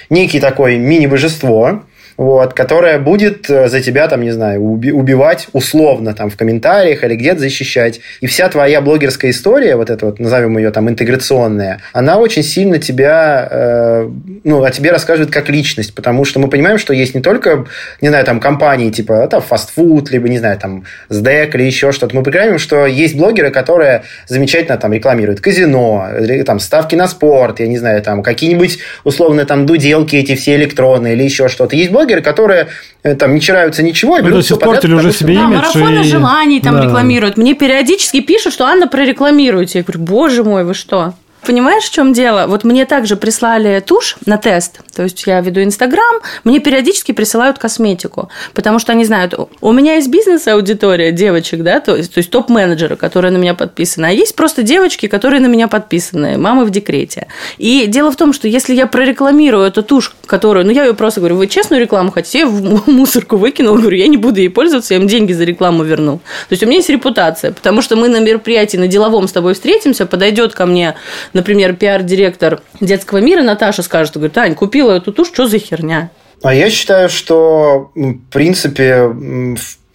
некий 0.08 0.40
такой 0.40 0.78
мини-божество, 0.78 1.82
вот, 2.16 2.54
которая 2.54 2.98
будет 2.98 3.48
э, 3.50 3.68
за 3.68 3.80
тебя, 3.80 4.08
там, 4.08 4.22
не 4.22 4.30
знаю, 4.30 4.60
уби- 4.60 4.92
убивать 4.92 5.48
условно 5.52 6.14
там 6.14 6.30
в 6.30 6.36
комментариях 6.36 7.04
или 7.04 7.14
где-то 7.14 7.40
защищать. 7.40 8.00
И 8.20 8.26
вся 8.26 8.48
твоя 8.48 8.80
блогерская 8.80 9.30
история, 9.30 9.76
вот 9.76 9.90
эта 9.90 10.06
вот, 10.06 10.18
назовем 10.18 10.56
ее 10.56 10.70
там 10.70 10.88
интеграционная, 10.88 11.80
она 11.92 12.18
очень 12.18 12.42
сильно 12.42 12.78
тебя, 12.78 13.48
э, 13.50 14.10
ну, 14.44 14.64
о 14.64 14.70
тебе 14.70 14.90
рассказывает 14.90 15.30
как 15.30 15.48
личность, 15.50 15.94
потому 15.94 16.24
что 16.24 16.40
мы 16.40 16.48
понимаем, 16.48 16.78
что 16.78 16.92
есть 16.92 17.14
не 17.14 17.20
только, 17.20 17.66
не 18.00 18.08
знаю, 18.08 18.24
там 18.24 18.40
компании 18.40 18.90
типа 18.90 19.12
это 19.12 19.40
фастфуд, 19.40 20.10
либо, 20.10 20.28
не 20.28 20.38
знаю, 20.38 20.58
там 20.58 20.84
СДЭК 21.08 21.54
или 21.54 21.64
еще 21.64 21.92
что-то. 21.92 22.16
Мы 22.16 22.22
понимаем, 22.22 22.58
что 22.58 22.86
есть 22.86 23.16
блогеры, 23.16 23.50
которые 23.50 24.02
замечательно 24.26 24.78
там 24.78 24.92
рекламируют 24.92 25.40
казино, 25.40 26.08
там 26.46 26.60
ставки 26.60 26.94
на 26.94 27.08
спорт, 27.08 27.60
я 27.60 27.66
не 27.66 27.78
знаю, 27.78 28.02
там 28.02 28.22
какие-нибудь 28.22 28.78
условно 29.04 29.44
там 29.44 29.66
дуделки 29.66 30.16
эти 30.16 30.34
все 30.34 30.56
электронные 30.56 31.14
или 31.14 31.24
еще 31.24 31.48
что-то. 31.48 31.76
Есть 31.76 31.90
блогеры, 31.90 32.05
блогеры, 32.06 32.22
которые 32.22 32.68
э, 33.02 33.14
там 33.14 33.34
не 33.34 33.40
чираются 33.40 33.82
ничего 33.82 34.18
и 34.18 34.22
берут 34.22 34.36
ну, 34.36 34.40
все 34.42 34.54
испортили 34.54 34.94
уже 34.94 35.12
себе 35.12 35.34
да, 35.34 35.44
имидж. 35.44 35.56
марафоны 35.56 36.00
и... 36.00 36.04
желаний 36.04 36.60
там 36.60 36.76
да. 36.76 36.84
рекламируют. 36.84 37.36
Мне 37.36 37.54
периодически 37.54 38.20
пишут, 38.20 38.52
что 38.52 38.64
Анна 38.64 38.86
прорекламируете. 38.86 39.80
Я 39.80 39.84
говорю, 39.84 40.00
боже 40.00 40.44
мой, 40.44 40.64
вы 40.64 40.74
что? 40.74 41.14
Понимаешь, 41.46 41.84
в 41.84 41.92
чем 41.92 42.12
дело? 42.12 42.46
Вот 42.48 42.64
мне 42.64 42.86
также 42.86 43.14
прислали 43.14 43.78
тушь 43.78 44.16
на 44.26 44.36
тест. 44.36 44.80
То 44.94 45.04
есть 45.04 45.22
я 45.26 45.40
веду 45.40 45.62
Инстаграм, 45.62 46.16
мне 46.42 46.58
периодически 46.58 47.12
присылают 47.12 47.58
косметику, 47.58 48.30
потому 48.52 48.80
что 48.80 48.90
они 48.90 49.04
знают, 49.04 49.34
у 49.60 49.72
меня 49.72 49.94
есть 49.94 50.08
бизнес-аудитория 50.08 51.12
девочек, 51.12 51.62
да, 51.62 51.78
то 51.78 51.94
есть, 51.94 52.12
то 52.12 52.18
есть 52.18 52.30
топ-менеджеры, 52.30 52.96
которые 52.96 53.30
на 53.30 53.36
меня 53.36 53.54
подписаны, 53.54 54.06
а 54.06 54.10
есть 54.10 54.34
просто 54.34 54.64
девочки, 54.64 55.06
которые 55.06 55.40
на 55.40 55.46
меня 55.46 55.68
подписаны, 55.68 56.36
мамы 56.36 56.64
в 56.64 56.70
декрете. 56.70 57.28
И 57.58 57.86
дело 57.86 58.10
в 58.10 58.16
том, 58.16 58.32
что 58.32 58.48
если 58.48 58.74
я 58.74 58.88
прорекламирую 58.88 59.64
эту 59.64 59.84
тушь, 59.84 60.14
которую, 60.26 60.66
ну 60.66 60.72
я 60.72 60.84
ее 60.84 60.94
просто 60.94 61.20
говорю, 61.20 61.36
вы 61.36 61.46
честную 61.46 61.80
рекламу 61.80 62.10
хотите, 62.10 62.40
я 62.40 62.46
в 62.48 62.88
мусорку 62.88 63.36
выкинул, 63.36 63.76
говорю, 63.76 63.96
я 63.96 64.08
не 64.08 64.16
буду 64.16 64.40
ей 64.40 64.48
пользоваться, 64.48 64.94
я 64.94 65.00
им 65.00 65.06
деньги 65.06 65.32
за 65.32 65.44
рекламу 65.44 65.84
верну. 65.84 66.18
То 66.48 66.52
есть 66.52 66.64
у 66.64 66.66
меня 66.66 66.78
есть 66.78 66.90
репутация, 66.90 67.52
потому 67.52 67.82
что 67.82 67.94
мы 67.94 68.08
на 68.08 68.18
мероприятии 68.18 68.78
на 68.78 68.88
деловом 68.88 69.28
с 69.28 69.32
тобой 69.32 69.54
встретимся, 69.54 70.06
подойдет 70.06 70.52
ко 70.52 70.66
мне 70.66 70.96
например, 71.36 71.74
пиар-директор 71.74 72.62
детского 72.80 73.18
мира 73.18 73.42
Наташа 73.42 73.82
скажет, 73.82 74.14
говорит, 74.14 74.32
Тань, 74.32 74.54
купила 74.54 74.92
эту 74.92 75.12
тушь, 75.12 75.28
что 75.28 75.46
за 75.46 75.58
херня? 75.58 76.10
А 76.42 76.54
я 76.54 76.70
считаю, 76.70 77.08
что, 77.08 77.90
в 77.94 78.14
принципе, 78.32 79.08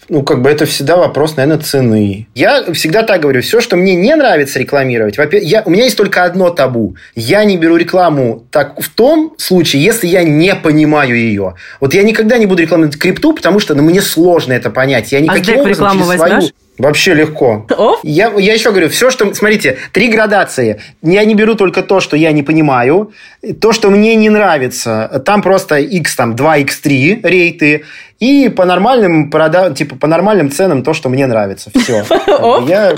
ну, 0.09 0.23
как 0.23 0.41
бы 0.41 0.49
это 0.49 0.65
всегда 0.65 0.97
вопрос, 0.97 1.37
наверное, 1.37 1.63
цены. 1.63 2.27
Я 2.35 2.73
всегда 2.73 3.03
так 3.03 3.21
говорю, 3.21 3.41
все, 3.41 3.61
что 3.61 3.77
мне 3.77 3.95
не 3.95 4.13
нравится 4.13 4.59
рекламировать, 4.59 5.17
я, 5.31 5.63
у 5.65 5.69
меня 5.69 5.85
есть 5.85 5.97
только 5.97 6.23
одно 6.23 6.49
табу. 6.49 6.95
Я 7.15 7.45
не 7.45 7.57
беру 7.57 7.77
рекламу 7.77 8.43
так 8.51 8.81
в 8.81 8.89
том 8.89 9.33
случае, 9.37 9.83
если 9.83 10.07
я 10.07 10.23
не 10.23 10.53
понимаю 10.55 11.15
ее. 11.15 11.55
Вот 11.79 11.93
я 11.93 12.03
никогда 12.03 12.37
не 12.37 12.45
буду 12.45 12.61
рекламировать 12.61 12.97
крипту, 12.97 13.33
потому 13.33 13.59
что 13.59 13.73
ну, 13.73 13.83
мне 13.83 14.01
сложно 14.01 14.53
это 14.53 14.69
понять. 14.69 15.11
Я 15.11 15.21
никаким 15.21 15.59
а 15.59 15.61
образом 15.61 15.85
рекламу 15.85 16.05
через 16.05 16.19
возьмешь? 16.19 16.51
Вообще 16.81 17.13
легко. 17.13 17.65
Я, 18.03 18.31
я 18.37 18.53
еще 18.53 18.71
говорю, 18.71 18.89
все, 18.89 19.11
что... 19.11 19.33
Смотрите, 19.33 19.77
три 19.91 20.07
градации. 20.07 20.81
Я 21.03 21.23
не 21.25 21.35
беру 21.35 21.55
только 21.55 21.83
то, 21.83 21.99
что 21.99 22.17
я 22.17 22.31
не 22.31 22.43
понимаю. 22.43 23.11
То, 23.59 23.71
что 23.71 23.91
мне 23.91 24.15
не 24.15 24.29
нравится. 24.29 25.21
Там 25.25 25.41
просто 25.41 25.75
X, 25.75 26.15
там 26.15 26.35
2, 26.35 26.59
X3 26.59 27.19
рейты. 27.23 27.83
И 28.19 28.49
по 28.49 28.65
нормальным, 28.65 29.29
прода... 29.29 29.71
типа, 29.71 29.95
по 29.95 30.07
нормальным 30.07 30.51
ценам 30.51 30.83
то, 30.83 30.93
что 30.93 31.09
мне 31.09 31.27
нравится. 31.27 31.71
Все. 31.75 32.03
Я... 32.67 32.95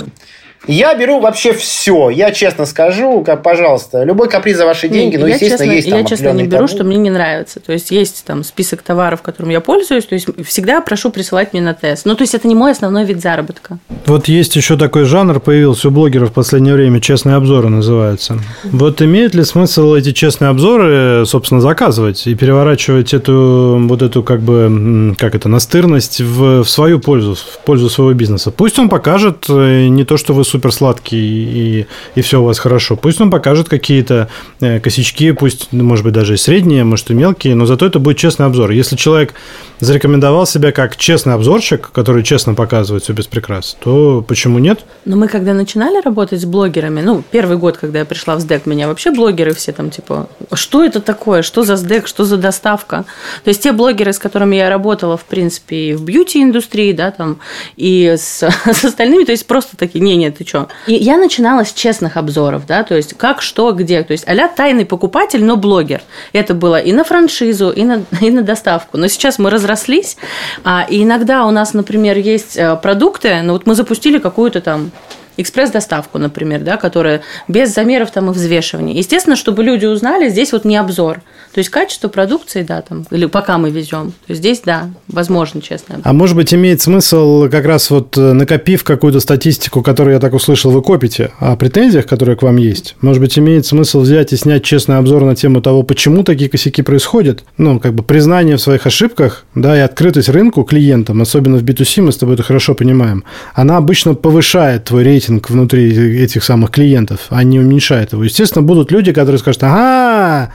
Я 0.66 0.94
беру 0.94 1.20
вообще 1.20 1.52
все. 1.52 2.10
Я 2.10 2.30
честно 2.30 2.66
скажу, 2.66 3.22
как, 3.22 3.42
пожалуйста, 3.42 4.04
любой 4.04 4.28
каприз 4.28 4.56
за 4.56 4.66
ваши 4.66 4.88
деньги, 4.88 5.16
но, 5.16 5.26
естественно, 5.26 5.58
честно, 5.58 5.72
есть 5.72 5.90
там 5.90 5.98
Я, 5.98 6.04
честно, 6.04 6.28
не 6.30 6.44
беру, 6.44 6.66
табу. 6.66 6.68
что 6.68 6.84
мне 6.84 6.96
не 6.96 7.10
нравится. 7.10 7.60
То 7.60 7.72
есть, 7.72 7.90
есть 7.90 8.24
там 8.24 8.44
список 8.44 8.82
товаров, 8.82 9.22
которым 9.22 9.50
я 9.50 9.60
пользуюсь, 9.60 10.04
то 10.06 10.14
есть, 10.14 10.26
всегда 10.46 10.80
прошу 10.80 11.10
присылать 11.10 11.52
мне 11.52 11.62
на 11.62 11.74
тест. 11.74 12.06
Ну, 12.06 12.14
то 12.14 12.22
есть, 12.22 12.34
это 12.34 12.48
не 12.48 12.54
мой 12.54 12.72
основной 12.72 13.04
вид 13.04 13.20
заработка. 13.20 13.78
Вот 14.06 14.28
есть 14.28 14.56
еще 14.56 14.76
такой 14.76 15.04
жанр, 15.04 15.40
появился 15.40 15.88
у 15.88 15.90
блогеров 15.90 16.30
в 16.30 16.32
последнее 16.32 16.74
время, 16.74 17.00
честные 17.00 17.36
обзоры 17.36 17.68
называются. 17.68 18.38
Вот 18.64 19.02
имеет 19.02 19.34
ли 19.34 19.44
смысл 19.44 19.94
эти 19.94 20.12
честные 20.12 20.48
обзоры, 20.48 21.24
собственно, 21.26 21.60
заказывать 21.60 22.26
и 22.26 22.34
переворачивать 22.34 23.14
эту, 23.14 23.78
вот 23.88 24.02
эту, 24.02 24.22
как 24.22 24.40
бы, 24.40 25.14
как 25.18 25.34
это, 25.34 25.48
настырность 25.48 26.20
в, 26.20 26.62
в 26.62 26.68
свою 26.68 26.98
пользу, 27.00 27.34
в 27.34 27.58
пользу 27.64 27.90
своего 27.90 28.12
бизнеса? 28.12 28.50
Пусть 28.50 28.78
он 28.78 28.88
покажет 28.88 29.46
э, 29.48 29.86
не 29.88 30.04
то, 30.04 30.16
что 30.16 30.32
вы 30.32 30.44
супер 30.54 30.72
сладкий 30.72 31.16
и, 31.16 31.86
и 32.14 32.22
все 32.22 32.40
у 32.40 32.44
вас 32.44 32.60
хорошо. 32.60 32.94
Пусть 32.94 33.20
он 33.20 33.28
покажет 33.28 33.68
какие-то 33.68 34.28
э, 34.60 34.78
косячки, 34.78 35.32
пусть, 35.32 35.72
может 35.72 36.04
быть, 36.04 36.14
даже 36.14 36.34
и 36.34 36.36
средние, 36.36 36.84
может, 36.84 37.10
и 37.10 37.14
мелкие, 37.14 37.56
но 37.56 37.66
зато 37.66 37.86
это 37.86 37.98
будет 37.98 38.18
честный 38.18 38.46
обзор. 38.46 38.70
Если 38.70 38.94
человек 38.94 39.34
зарекомендовал 39.80 40.46
себя 40.46 40.70
как 40.70 40.96
честный 40.96 41.34
обзорщик, 41.34 41.90
который 41.90 42.22
честно 42.22 42.54
показывает 42.54 43.02
все 43.02 43.12
без 43.12 43.26
прикрас, 43.26 43.76
то 43.80 44.24
почему 44.26 44.60
нет? 44.60 44.84
Но 45.04 45.16
мы 45.16 45.26
когда 45.26 45.54
начинали 45.54 46.00
работать 46.00 46.40
с 46.40 46.44
блогерами, 46.44 47.00
ну, 47.00 47.24
первый 47.28 47.56
год, 47.56 47.76
когда 47.76 47.98
я 47.98 48.04
пришла 48.04 48.36
в 48.36 48.40
СДЭК, 48.40 48.66
меня 48.66 48.86
вообще 48.86 49.10
блогеры 49.10 49.54
все 49.54 49.72
там, 49.72 49.90
типа, 49.90 50.28
что 50.52 50.84
это 50.84 51.00
такое, 51.00 51.42
что 51.42 51.64
за 51.64 51.74
СДЭК, 51.74 52.06
что 52.06 52.24
за 52.24 52.36
доставка? 52.36 53.04
То 53.42 53.48
есть 53.48 53.60
те 53.60 53.72
блогеры, 53.72 54.12
с 54.12 54.20
которыми 54.20 54.54
я 54.54 54.68
работала, 54.68 55.16
в 55.16 55.24
принципе, 55.24 55.90
и 55.90 55.94
в 55.94 56.04
бьюти-индустрии, 56.04 56.92
да, 56.92 57.10
там, 57.10 57.40
и 57.76 58.14
с, 58.16 58.48
с 58.72 58.84
остальными, 58.84 59.24
то 59.24 59.32
есть 59.32 59.46
просто 59.48 59.76
такие, 59.76 59.98
не, 59.98 60.14
нет, 60.14 60.36
ты 60.44 60.48
что? 60.48 60.68
И 60.86 60.94
я 60.94 61.16
начинала 61.16 61.64
с 61.64 61.72
честных 61.72 62.16
обзоров, 62.16 62.66
да, 62.66 62.84
то 62.84 62.94
есть 62.94 63.14
как, 63.14 63.42
что, 63.42 63.72
где, 63.72 64.02
то 64.02 64.12
есть 64.12 64.24
а 64.26 64.48
тайный 64.48 64.84
покупатель, 64.84 65.44
но 65.44 65.56
блогер. 65.56 66.02
Это 66.32 66.54
было 66.54 66.80
и 66.80 66.92
на 66.92 67.04
франшизу, 67.04 67.70
и 67.70 67.84
на, 67.84 68.04
и 68.20 68.30
на 68.30 68.42
доставку. 68.42 68.98
Но 68.98 69.08
сейчас 69.08 69.38
мы 69.38 69.50
разрослись, 69.50 70.16
а, 70.64 70.86
и 70.88 71.02
иногда 71.02 71.46
у 71.46 71.50
нас, 71.50 71.74
например, 71.74 72.18
есть 72.18 72.56
э, 72.56 72.76
продукты, 72.76 73.40
ну 73.42 73.54
вот 73.54 73.66
мы 73.66 73.74
запустили 73.74 74.18
какую-то 74.18 74.60
там 74.60 74.90
экспресс-доставку, 75.36 76.18
например, 76.18 76.60
да, 76.60 76.76
которая 76.76 77.22
без 77.48 77.74
замеров 77.74 78.10
там 78.10 78.30
и 78.30 78.34
взвешивания. 78.34 78.94
Естественно, 78.94 79.36
чтобы 79.36 79.62
люди 79.62 79.86
узнали, 79.86 80.28
здесь 80.28 80.52
вот 80.52 80.64
не 80.64 80.76
обзор. 80.76 81.20
То 81.52 81.58
есть 81.58 81.70
качество 81.70 82.08
продукции, 82.08 82.62
да, 82.62 82.82
там, 82.82 83.06
или 83.10 83.26
пока 83.26 83.58
мы 83.58 83.70
везем. 83.70 84.12
То 84.26 84.34
здесь, 84.34 84.62
да, 84.64 84.90
возможно, 85.08 85.60
честно. 85.60 86.00
А 86.02 86.12
может 86.12 86.36
быть, 86.36 86.52
имеет 86.52 86.80
смысл 86.80 87.48
как 87.48 87.64
раз 87.64 87.90
вот 87.90 88.16
э, 88.18 88.32
накопив 88.32 88.82
какую-то 88.82 89.20
статистику, 89.20 89.82
которую 89.82 90.14
я 90.14 90.20
так 90.20 90.34
услышал, 90.34 90.72
вы 90.72 90.82
копите, 90.82 91.30
о 91.38 91.56
претензиях, 91.56 92.06
которые 92.06 92.36
к 92.36 92.42
вам 92.42 92.56
есть, 92.56 92.96
может 93.00 93.20
быть, 93.20 93.38
имеет 93.38 93.66
смысл 93.66 94.00
взять 94.00 94.32
и 94.32 94.36
снять 94.36 94.64
честный 94.64 94.98
обзор 94.98 95.24
на 95.24 95.36
тему 95.36 95.60
того, 95.60 95.82
почему 95.82 96.24
такие 96.24 96.50
косяки 96.50 96.82
происходят? 96.82 97.44
Ну, 97.56 97.78
как 97.78 97.94
бы 97.94 98.02
признание 98.02 98.56
в 98.56 98.60
своих 98.60 98.86
ошибках, 98.86 99.44
да, 99.54 99.76
и 99.76 99.80
открытость 99.80 100.28
рынку 100.28 100.64
клиентам, 100.64 101.22
особенно 101.22 101.58
в 101.58 101.62
B2C, 101.62 102.02
мы 102.02 102.12
с 102.12 102.16
тобой 102.16 102.34
это 102.34 102.42
хорошо 102.42 102.74
понимаем, 102.74 103.24
она 103.54 103.76
обычно 103.76 104.14
повышает 104.14 104.84
твой 104.84 105.04
рейтинг 105.04 105.23
рейтинг 105.24 105.50
внутри 105.50 106.22
этих 106.22 106.44
самых 106.44 106.70
клиентов, 106.70 107.26
а 107.30 107.42
не 107.42 107.58
уменьшает 107.58 108.12
его. 108.12 108.24
Естественно, 108.24 108.62
будут 108.62 108.92
люди, 108.92 109.12
которые 109.12 109.38
скажут, 109.38 109.62
ага, 109.62 110.52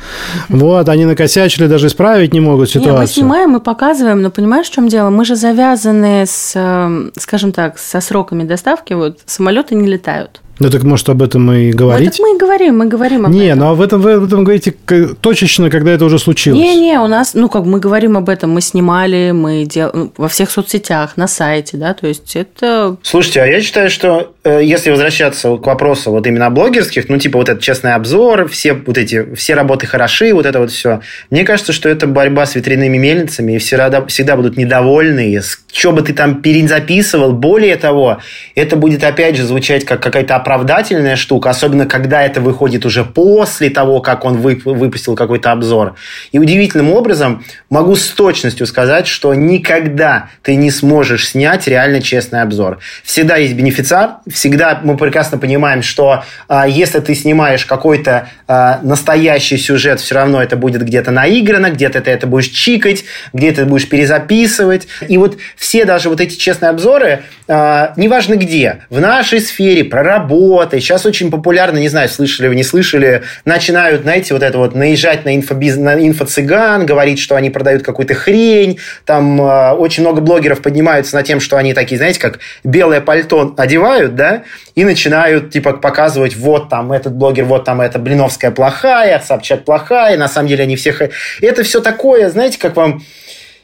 вот, 0.50 0.90
они 0.90 1.06
накосячили, 1.06 1.68
даже 1.68 1.88
исправить 1.88 2.34
не 2.34 2.40
могут 2.40 2.70
ситуацию. 2.70 2.94
Не, 2.94 3.00
мы 3.00 3.08
снимаем, 3.08 3.50
мы 3.52 3.60
показываем, 3.60 4.22
но 4.22 4.30
понимаешь, 4.30 4.68
в 4.68 4.74
чем 4.74 4.88
дело? 4.88 5.10
Мы 5.10 5.26
же 5.26 5.36
завязаны 5.36 6.26
с, 6.26 6.54
эм, 6.56 7.12
скажем 7.18 7.52
так, 7.52 7.80
со 7.80 8.02
сроками 8.02 8.44
доставки, 8.44 8.94
вот 8.94 9.20
самолеты 9.26 9.76
не 9.76 9.88
летают. 9.88 10.42
Ну 10.60 10.70
так 10.70 10.84
может 10.84 11.08
об 11.08 11.22
этом 11.22 11.52
и 11.54 11.72
говорить? 11.72 12.06
Ну, 12.06 12.12
так 12.12 12.20
мы 12.20 12.36
и 12.36 12.38
говорим, 12.38 12.78
мы 12.78 12.86
говорим 12.86 13.26
об 13.26 13.32
не, 13.32 13.48
этом. 13.48 13.60
Не, 13.60 13.64
ну 13.64 13.72
а 13.72 13.74
в 13.76 13.82
этом, 13.82 14.02
в 14.02 14.08
этом 14.08 14.44
говорите 14.44 14.74
точечно, 15.22 15.70
когда 15.70 15.92
это 15.92 16.04
уже 16.04 16.20
случилось. 16.20 16.60
Не-не, 16.60 17.00
у 17.00 17.08
нас, 17.08 17.34
ну 17.34 17.48
как 17.48 17.64
мы 17.66 17.80
говорим 17.80 18.18
об 18.18 18.28
этом, 18.28 18.52
мы 18.52 18.62
снимали, 18.62 19.32
мы 19.32 19.64
делали 19.64 19.96
ну, 19.96 20.14
во 20.18 20.28
всех 20.28 20.52
соцсетях, 20.52 21.16
на 21.16 21.28
сайте, 21.28 21.78
да, 21.78 21.94
то 21.94 22.08
есть 22.08 22.36
это... 22.36 22.98
Слушайте, 23.04 23.42
а 23.42 23.46
я 23.46 23.62
считаю, 23.62 23.90
что 23.90 24.34
э, 24.44 24.60
если 24.62 24.90
возвращаться 24.90 25.56
к 25.56 25.66
вопросу 25.66 26.12
вот 26.12 26.28
именно 26.28 26.50
блогерских, 26.50 27.08
ну 27.08 27.18
типа 27.18 27.38
вот 27.38 27.48
этот 27.48 27.64
честный 27.64 27.94
обзор, 27.94 28.50
все 28.50 28.74
вот 28.74 28.98
эти, 28.98 29.34
все 29.36 29.54
работы 29.54 29.88
хороши, 29.88 30.34
вот 30.34 30.46
это 30.46 30.60
вот 30.60 30.72
все, 30.72 31.00
мне 31.30 31.46
кажется, 31.46 31.72
что 31.72 31.88
это 31.88 32.06
борьба 32.06 32.46
с 32.46 32.56
ветряными 32.56 32.98
мельницами, 32.98 33.54
и 33.54 33.58
все 33.60 33.78
всегда 34.08 34.36
будут 34.36 34.58
недовольны, 34.58 35.42
что 35.72 35.92
бы 35.94 36.02
ты 36.02 36.14
там 36.14 36.42
перезаписывал, 36.42 37.32
более 37.32 37.78
того, 37.78 38.18
это 38.56 38.76
будет 38.76 39.06
опять 39.06 39.38
же 39.38 39.46
звучать 39.46 39.86
как 39.86 40.02
какая-то 40.02 40.36
оправдательная 40.50 41.16
штука, 41.16 41.52
особенно 41.52 41.86
когда 41.86 42.24
это 42.24 42.42
выходит 42.42 42.84
уже 42.84 43.04
после 43.04 43.70
того, 43.70 44.02
как 44.02 44.26
он 44.26 44.38
выпустил 44.38 45.16
какой-то 45.16 45.52
обзор. 45.52 45.94
И 46.32 46.40
удивительным 46.40 46.92
образом 46.92 47.44
могу 47.70 47.96
с 47.96 48.08
точностью 48.08 48.66
сказать, 48.66 49.06
что 49.06 49.36
никогда 49.36 50.30
ты 50.42 50.56
не 50.56 50.72
сможешь 50.72 51.30
снять 51.30 51.68
реально 51.68 52.02
честный 52.02 52.42
обзор. 52.42 52.80
Всегда 53.04 53.36
есть 53.36 53.54
бенефициар, 53.54 54.18
всегда 54.28 54.80
мы 54.84 54.98
прекрасно 54.98 55.38
понимаем, 55.38 55.84
что 55.84 56.24
а, 56.48 56.68
если 56.68 57.00
ты 57.00 57.14
снимаешь 57.14 57.68
какой-то 57.68 58.30
а, 58.48 58.80
настоящий 58.82 59.58
сюжет, 59.58 60.00
все 60.00 60.16
равно 60.16 60.42
это 60.42 60.58
будет 60.58 60.84
где-то 60.84 61.12
наиграно, 61.12 61.70
где-то 61.70 62.02
ты 62.02 62.10
это 62.10 62.26
будешь 62.26 62.48
чикать, 62.48 63.04
где-то 63.34 63.62
ты 63.62 63.66
будешь 63.68 63.88
перезаписывать. 63.88 64.88
И 65.08 65.20
вот 65.20 65.38
все 65.56 65.86
даже 65.86 66.10
вот 66.10 66.20
эти 66.20 66.36
честные 66.36 66.70
обзоры, 66.70 67.22
а, 67.48 67.94
неважно 67.98 68.36
где, 68.36 68.86
в 68.90 69.00
нашей 69.00 69.42
сфере, 69.42 69.84
про 69.84 70.02
работу, 70.02 70.39
работой. 70.40 70.80
Сейчас 70.80 71.06
очень 71.06 71.30
популярно, 71.30 71.78
не 71.78 71.90
знаю, 71.90 72.10
слышали 72.10 72.48
вы, 72.48 72.56
не 72.56 72.64
слышали, 72.64 73.24
начинают, 73.46 74.04
знаете, 74.04 74.34
вот 74.34 74.44
это 74.44 74.58
вот 74.58 74.76
наезжать 74.76 75.26
на, 75.26 75.36
инфобиз... 75.36 75.76
на 75.76 75.96
инфо-цыган, 75.96 76.86
говорить, 76.86 77.20
что 77.20 77.36
они 77.36 77.50
продают 77.50 77.84
какую-то 77.84 78.14
хрень. 78.14 78.80
Там 79.06 79.42
э, 79.42 79.72
очень 79.74 80.04
много 80.04 80.22
блогеров 80.22 80.62
поднимаются 80.62 81.16
на 81.16 81.24
тем, 81.24 81.40
что 81.40 81.58
они 81.58 81.74
такие, 81.74 81.98
знаете, 81.98 82.20
как 82.20 82.40
белое 82.64 83.02
пальто 83.02 83.54
одевают, 83.58 84.16
да, 84.16 84.44
и 84.76 84.86
начинают, 84.86 85.52
типа, 85.52 85.74
показывать, 85.74 86.36
вот 86.36 86.70
там 86.70 86.92
этот 86.92 87.14
блогер, 87.14 87.46
вот 87.46 87.66
там 87.66 87.82
эта 87.82 88.00
Блиновская 88.00 88.52
плохая, 88.52 89.20
Собчак 89.20 89.66
плохая, 89.66 90.18
на 90.18 90.28
самом 90.28 90.48
деле 90.48 90.64
они 90.64 90.76
всех... 90.76 91.02
Это 91.42 91.64
все 91.64 91.82
такое, 91.82 92.30
знаете, 92.30 92.58
как 92.60 92.76
вам 92.76 93.02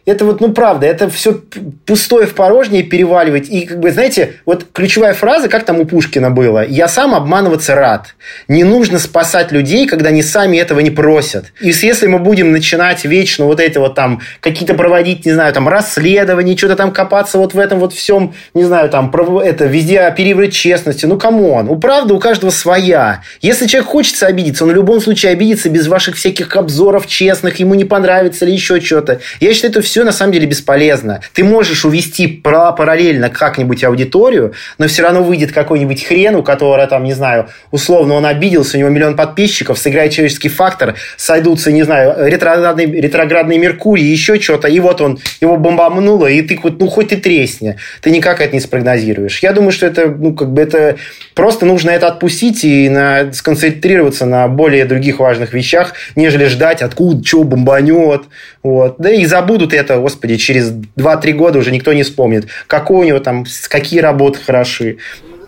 это 0.05 0.23
вот, 0.25 0.39
ну, 0.39 0.51
правда, 0.51 0.85
это 0.85 1.09
все 1.09 1.41
пустое 1.85 2.27
в 2.27 2.35
порожнее 2.35 2.83
переваливать. 2.83 3.49
И, 3.49 3.65
как 3.65 3.79
бы, 3.79 3.91
знаете, 3.91 4.33
вот 4.45 4.65
ключевая 4.71 5.13
фраза, 5.13 5.49
как 5.49 5.65
там 5.65 5.79
у 5.79 5.85
Пушкина 5.85 6.29
было, 6.29 6.65
«Я 6.65 6.87
сам 6.87 7.15
обманываться 7.15 7.73
рад». 7.73 8.15
Не 8.47 8.63
нужно 8.63 8.99
спасать 8.99 9.51
людей, 9.51 9.87
когда 9.87 10.09
они 10.09 10.21
сами 10.21 10.57
этого 10.57 10.79
не 10.79 10.91
просят. 10.91 11.45
И 11.59 11.69
если 11.69 12.05
мы 12.05 12.19
будем 12.19 12.51
начинать 12.51 13.03
вечно 13.05 13.45
вот 13.45 13.59
эти 13.59 13.79
вот 13.79 13.95
там 13.95 14.21
какие-то 14.41 14.75
проводить, 14.75 15.25
не 15.25 15.31
знаю, 15.31 15.53
там 15.53 15.67
расследования, 15.67 16.55
что-то 16.55 16.75
там 16.75 16.91
копаться 16.91 17.39
вот 17.39 17.53
в 17.55 17.59
этом 17.59 17.79
вот 17.79 17.93
всем, 17.93 18.35
не 18.53 18.63
знаю, 18.63 18.89
там, 18.89 19.11
это, 19.39 19.65
везде 19.65 20.01
оперировать 20.01 20.53
честностью, 20.53 21.09
ну, 21.09 21.17
come 21.17 21.46
on, 21.46 21.67
у 21.67 21.77
правды 21.77 22.13
у 22.13 22.19
каждого 22.19 22.51
своя. 22.51 23.21
Если 23.41 23.65
человек 23.65 23.89
хочется 23.89 24.27
обидеться, 24.27 24.65
он 24.65 24.71
в 24.71 24.75
любом 24.75 25.01
случае 25.01 25.32
обидится 25.32 25.69
без 25.69 25.88
ваших 25.88 26.15
всяких 26.15 26.55
обзоров 26.55 27.07
честных, 27.07 27.59
ему 27.59 27.73
не 27.73 27.86
понравится 27.86 28.45
или 28.45 28.51
еще 28.51 28.80
что-то. 28.80 29.19
Я 29.39 29.53
считаю, 29.53 29.71
это 29.71 29.82
все 29.82 29.94
на 30.03 30.11
самом 30.11 30.33
деле 30.33 30.47
бесполезно. 30.47 31.21
Ты 31.33 31.43
можешь 31.43 31.85
увести 31.85 32.27
параллельно 32.27 33.29
как-нибудь 33.29 33.83
аудиторию, 33.83 34.53
но 34.77 34.87
все 34.87 35.03
равно 35.03 35.23
выйдет 35.23 35.51
какой-нибудь 35.51 36.03
хрен, 36.03 36.35
у 36.35 36.43
которого 36.43 36.85
там, 36.87 37.03
не 37.03 37.13
знаю, 37.13 37.47
условно 37.71 38.15
он 38.15 38.25
обиделся, 38.25 38.77
у 38.77 38.79
него 38.79 38.89
миллион 38.89 39.15
подписчиков, 39.15 39.77
сыграет 39.77 40.11
человеческий 40.11 40.49
фактор, 40.49 40.95
сойдутся, 41.17 41.71
не 41.71 41.83
знаю, 41.83 42.27
ретроградный, 42.27 42.85
ретроградный 42.85 43.57
Меркурий, 43.57 44.03
еще 44.03 44.39
что-то, 44.39 44.67
и 44.67 44.79
вот 44.79 45.01
он, 45.01 45.19
его 45.41 45.57
бомбануло, 45.57 46.27
и 46.27 46.41
ты 46.41 46.57
хоть, 46.57 46.79
ну, 46.79 46.87
хоть 46.87 47.09
ты 47.09 47.17
тресни. 47.17 47.77
Ты 48.01 48.11
никак 48.11 48.41
это 48.41 48.53
не 48.53 48.59
спрогнозируешь. 48.59 49.39
Я 49.39 49.53
думаю, 49.53 49.71
что 49.71 49.85
это, 49.85 50.07
ну, 50.07 50.33
как 50.33 50.51
бы 50.51 50.61
это 50.61 50.97
просто 51.33 51.65
нужно 51.65 51.91
это 51.91 52.07
отпустить 52.07 52.63
и 52.63 52.89
на, 52.89 53.31
сконцентрироваться 53.33 54.25
на 54.25 54.47
более 54.47 54.85
других 54.85 55.19
важных 55.19 55.53
вещах, 55.53 55.93
нежели 56.15 56.45
ждать, 56.45 56.81
откуда, 56.81 57.23
что 57.25 57.43
бомбанет. 57.43 58.23
Вот. 58.63 58.95
Да 58.97 59.11
и 59.11 59.25
забудут 59.25 59.73
это, 59.86 59.97
господи, 59.99 60.38
через 60.38 60.71
2-3 60.71 61.31
года 61.33 61.59
уже 61.59 61.71
никто 61.71 61.93
не 61.93 62.03
вспомнит, 62.03 62.47
какой 62.67 63.05
у 63.05 63.07
него 63.07 63.19
там, 63.19 63.45
какие 63.69 63.99
работы 63.99 64.39
хороши. 64.45 64.97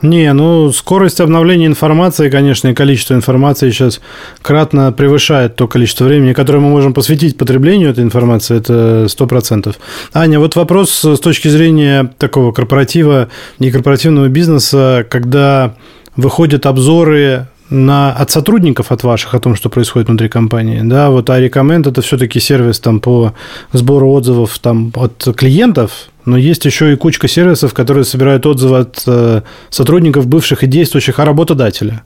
Не, 0.04 0.32
ну 0.34 0.72
скорость 0.72 1.20
обновления 1.22 1.66
информации, 1.66 2.30
конечно, 2.30 2.68
и 2.68 2.76
количество 2.76 3.16
информации 3.16 3.72
сейчас 3.72 4.00
кратно 4.44 4.92
превышает 4.92 5.56
то 5.56 5.68
количество 5.68 6.06
времени, 6.06 6.34
которое 6.34 6.60
мы 6.60 6.70
можем 6.70 6.94
посвятить 6.94 7.36
потреблению 7.36 7.90
этой 7.90 8.04
информации, 8.04 8.58
это 8.58 9.08
сто 9.10 9.26
процентов. 9.26 9.78
Аня, 10.14 10.40
вот 10.40 10.56
вопрос 10.56 10.92
с 10.92 11.20
точки 11.20 11.48
зрения 11.48 12.12
такого 12.20 12.52
корпоратива 12.52 13.30
и 13.58 13.72
корпоративного 13.72 14.28
бизнеса, 14.28 15.04
когда 15.10 15.74
выходят 16.16 16.68
обзоры 16.68 17.48
на, 17.70 18.14
от 18.14 18.32
сотрудников 18.32 18.92
от 18.92 19.04
ваших 19.04 19.34
о 19.34 19.40
том, 19.40 19.56
что 19.56 19.70
происходит 19.70 20.08
внутри 20.08 20.30
компании. 20.30 20.82
Да, 20.84 21.10
вот 21.10 21.30
а 21.30 21.40
рекоменд 21.40 21.88
это 21.88 22.02
все-таки 22.02 22.40
сервис 22.40 22.80
там 22.80 23.00
по 23.00 23.34
сбору 23.74 24.12
отзывов 24.12 24.58
там 24.60 24.92
от 24.96 25.28
клиентов, 25.36 26.10
но 26.28 26.36
есть 26.36 26.66
еще 26.66 26.92
и 26.92 26.98
кучка 26.98 27.30
сервисов, 27.30 27.74
которые 27.74 28.04
собирают 28.04 28.46
отзывы 28.46 28.80
от 28.80 29.02
э, 29.08 29.42
сотрудников 29.70 30.28
бывших 30.28 30.62
и 30.64 30.68
действующих 30.68 31.20
о 31.20 31.26
работодателе. 31.26 32.02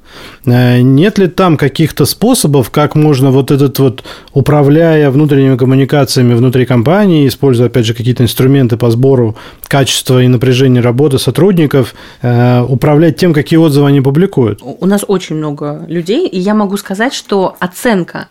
Э, 0.46 0.80
нет 0.82 1.18
ли 1.18 1.28
там 1.28 1.58
каких-то 1.58 2.06
способов, 2.06 2.70
как 2.70 2.94
можно 2.94 3.32
вот 3.32 3.50
этот 3.50 3.80
вот, 3.80 4.04
управляя 4.34 5.10
внутренними 5.10 5.58
коммуникациями 5.58 6.36
внутри 6.36 6.68
компании, 6.68 7.28
используя, 7.28 7.68
опять 7.68 7.88
же, 7.88 7.96
какие-то 7.96 8.24
инструменты 8.24 8.78
по 8.78 8.92
сбору 8.92 9.36
качества 9.68 10.22
и 10.22 10.28
напряжения 10.28 10.82
работы 10.82 11.18
сотрудников, 11.18 11.96
э, 12.22 12.62
управлять 12.62 13.18
тем, 13.18 13.34
какие 13.34 13.58
отзывы 13.58 13.88
они 13.88 14.02
публикуют? 14.02 14.60
У 14.62 14.86
нас 14.86 15.04
очень 15.08 15.36
много 15.36 15.84
людей, 15.88 16.28
и 16.28 16.40
я 16.40 16.54
могу 16.54 16.78
сказать, 16.78 17.16
что 17.16 17.56
оценка 17.60 18.28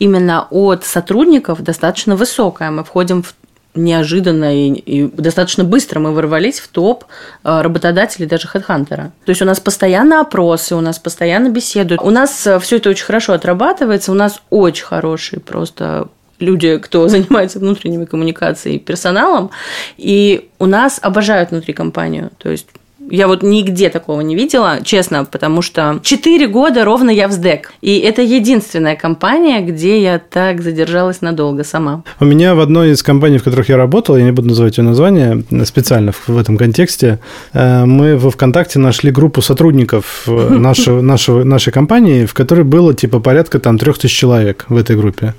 именно 0.00 0.48
от 0.50 0.84
сотрудников 0.84 1.62
достаточно 1.62 2.16
высокая. 2.16 2.72
Мы 2.72 2.82
входим 2.82 3.22
в 3.22 3.34
неожиданно 3.74 4.54
и, 4.54 4.72
и 4.72 5.06
достаточно 5.06 5.64
быстро 5.64 6.00
мы 6.00 6.12
ворвались 6.12 6.60
в 6.60 6.68
топ 6.68 7.04
э, 7.44 7.60
работодателей, 7.60 8.26
даже 8.26 8.48
хедхантера. 8.48 9.12
То 9.24 9.30
есть 9.30 9.42
у 9.42 9.44
нас 9.44 9.60
постоянно 9.60 10.20
опросы, 10.20 10.74
у 10.74 10.80
нас 10.80 10.98
постоянно 10.98 11.48
беседуют. 11.48 12.00
У 12.02 12.10
нас 12.10 12.46
э, 12.46 12.58
все 12.58 12.76
это 12.76 12.90
очень 12.90 13.04
хорошо 13.04 13.34
отрабатывается, 13.34 14.12
у 14.12 14.14
нас 14.14 14.42
очень 14.50 14.84
хорошие 14.84 15.40
просто 15.40 16.08
люди, 16.40 16.78
кто 16.78 17.08
занимается 17.08 17.58
внутренними 17.58 18.04
коммуникациями 18.04 18.76
и 18.76 18.80
персоналом, 18.80 19.50
и 19.96 20.48
у 20.58 20.66
нас 20.66 20.98
обожают 21.02 21.50
внутри 21.50 21.74
компанию. 21.74 22.30
То 22.38 22.50
есть 22.50 22.66
я 23.10 23.26
вот 23.26 23.42
нигде 23.42 23.88
такого 23.88 24.20
не 24.20 24.34
видела, 24.34 24.78
честно, 24.82 25.24
потому 25.24 25.62
что 25.62 26.00
4 26.02 26.46
года 26.48 26.84
ровно 26.84 27.10
я 27.10 27.28
в 27.28 27.32
СДЭК. 27.32 27.72
И 27.80 27.98
это 27.98 28.22
единственная 28.22 28.96
компания, 28.96 29.60
где 29.60 30.02
я 30.02 30.18
так 30.18 30.60
задержалась 30.60 31.20
надолго 31.20 31.64
сама. 31.64 32.02
У 32.20 32.24
меня 32.24 32.54
в 32.54 32.60
одной 32.60 32.90
из 32.90 33.02
компаний, 33.02 33.38
в 33.38 33.44
которых 33.44 33.68
я 33.68 33.76
работал, 33.76 34.16
я 34.16 34.24
не 34.24 34.32
буду 34.32 34.48
называть 34.48 34.78
ее 34.78 34.84
название 34.84 35.44
специально 35.64 36.12
в 36.26 36.36
этом 36.36 36.56
контексте, 36.56 37.18
э, 37.52 37.84
мы 37.84 38.16
во 38.16 38.30
ВКонтакте 38.30 38.78
нашли 38.78 39.10
группу 39.10 39.42
сотрудников 39.42 40.24
э, 40.26 40.48
нашего, 40.50 41.00
нашего, 41.00 41.44
нашей 41.44 41.72
компании, 41.72 42.26
в 42.26 42.34
которой 42.34 42.64
было 42.64 42.94
типа 42.94 43.20
порядка 43.20 43.58
там 43.58 43.78
трех 43.78 43.98
тысяч 43.98 44.16
человек 44.16 44.66
в 44.68 44.76
этой 44.76 44.96
группе. 44.96 45.34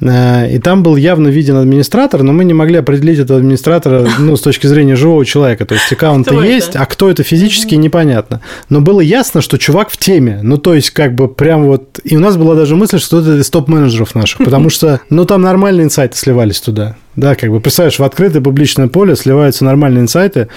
Э, 0.00 0.50
и 0.52 0.58
там 0.58 0.82
был 0.82 0.96
явно 0.96 1.28
виден 1.28 1.56
администратор, 1.56 2.22
но 2.22 2.32
мы 2.32 2.44
не 2.44 2.54
могли 2.54 2.76
определить 2.78 3.18
этого 3.18 3.38
администратора 3.38 4.08
ну, 4.18 4.36
с 4.36 4.40
точки 4.40 4.66
зрения 4.66 4.96
живого 4.96 5.24
человека. 5.24 5.64
То 5.64 5.74
есть 5.74 5.92
аккаунты 5.92 6.34
есть, 6.34 6.76
а 6.76 6.86
кто 6.86 7.11
это 7.12 7.22
физически 7.22 7.74
непонятно. 7.76 8.40
Но 8.68 8.80
было 8.80 9.00
ясно, 9.00 9.40
что 9.40 9.58
чувак 9.58 9.90
в 9.90 9.96
теме. 9.96 10.40
Ну, 10.42 10.58
то 10.58 10.74
есть, 10.74 10.90
как 10.90 11.14
бы 11.14 11.28
прям 11.28 11.66
вот... 11.66 12.00
И 12.04 12.16
у 12.16 12.20
нас 12.20 12.36
была 12.36 12.54
даже 12.54 12.74
мысль, 12.74 12.98
что 12.98 13.20
это 13.20 13.38
из 13.38 13.50
топ-менеджеров 13.50 14.14
наших, 14.14 14.38
потому 14.38 14.70
что, 14.70 15.00
ну, 15.10 15.24
там 15.24 15.42
нормальные 15.42 15.84
инсайты 15.84 16.16
сливались 16.16 16.60
туда. 16.60 16.96
Да, 17.14 17.34
как 17.34 17.50
бы, 17.50 17.60
представляешь, 17.60 17.98
в 17.98 18.04
открытое 18.04 18.40
публичное 18.40 18.88
поле 18.88 19.14
сливаются 19.14 19.64
нормальные 19.64 20.02
инсайты. 20.02 20.48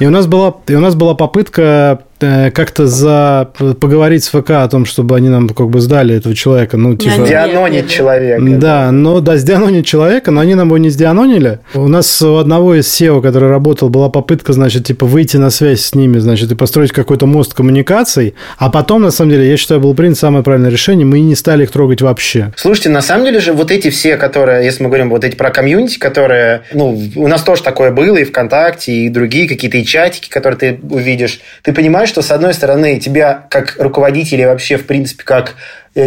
И 0.00 0.06
у 0.06 0.10
нас 0.10 0.26
была, 0.26 0.54
и 0.66 0.74
у 0.74 0.80
нас 0.80 0.94
была 0.94 1.14
попытка 1.14 2.00
как-то 2.54 2.86
за 2.86 3.50
поговорить 3.80 4.24
с 4.24 4.28
ФК 4.28 4.50
о 4.50 4.68
том, 4.68 4.84
чтобы 4.84 5.16
они 5.16 5.28
нам 5.28 5.48
как 5.48 5.68
бы 5.68 5.80
сдали 5.80 6.14
этого 6.14 6.34
человека. 6.34 6.76
Ну, 6.76 6.96
типа... 6.96 7.26
Сдианонить 7.26 7.90
человека. 7.90 8.42
Да, 8.42 8.90
но 8.92 9.20
да, 9.20 9.36
сдианонить 9.36 9.86
человека, 9.86 10.30
но 10.30 10.40
они 10.40 10.54
нам 10.54 10.68
его 10.68 10.78
не 10.78 10.90
сдианонили. 10.90 11.58
У 11.74 11.88
нас 11.88 12.22
у 12.22 12.36
одного 12.36 12.74
из 12.74 12.86
SEO, 12.86 13.20
который 13.20 13.48
работал, 13.48 13.88
была 13.88 14.08
попытка, 14.08 14.52
значит, 14.52 14.86
типа 14.86 15.06
выйти 15.06 15.36
на 15.36 15.50
связь 15.50 15.80
с 15.80 15.94
ними, 15.94 16.18
значит, 16.18 16.50
и 16.52 16.54
построить 16.54 16.92
какой-то 16.92 17.26
мост 17.26 17.54
коммуникаций. 17.54 18.34
А 18.58 18.70
потом, 18.70 19.02
на 19.02 19.10
самом 19.10 19.32
деле, 19.32 19.48
я 19.48 19.56
считаю, 19.56 19.80
был 19.80 19.94
принят 19.94 20.18
самое 20.18 20.44
правильное 20.44 20.70
решение, 20.70 21.04
мы 21.04 21.20
не 21.20 21.34
стали 21.34 21.64
их 21.64 21.70
трогать 21.70 22.02
вообще. 22.02 22.52
Слушайте, 22.56 22.90
на 22.90 23.02
самом 23.02 23.24
деле 23.24 23.40
же 23.40 23.52
вот 23.52 23.70
эти 23.70 23.90
все, 23.90 24.16
которые, 24.16 24.64
если 24.64 24.82
мы 24.82 24.88
говорим 24.88 25.10
вот 25.10 25.24
эти 25.24 25.34
про 25.34 25.50
комьюнити, 25.50 25.72
комьюнити, 25.72 25.98
которые, 25.98 26.62
ну, 26.72 27.00
у 27.16 27.28
нас 27.28 27.42
тоже 27.42 27.62
такое 27.62 27.90
было 27.90 28.16
и 28.16 28.24
ВКонтакте, 28.24 28.92
и 28.92 29.08
другие 29.08 29.48
какие-то 29.48 29.78
и 29.78 29.84
чатики, 29.84 30.28
которые 30.28 30.58
ты 30.58 30.80
увидишь. 30.90 31.40
Ты 31.62 31.72
понимаешь, 31.72 32.11
что, 32.12 32.20
с 32.20 32.30
одной 32.30 32.52
стороны, 32.52 33.00
тебя 33.00 33.46
как 33.48 33.76
руководителя 33.78 34.48
вообще, 34.48 34.76
в 34.76 34.86
принципе, 34.86 35.24
как 35.24 35.54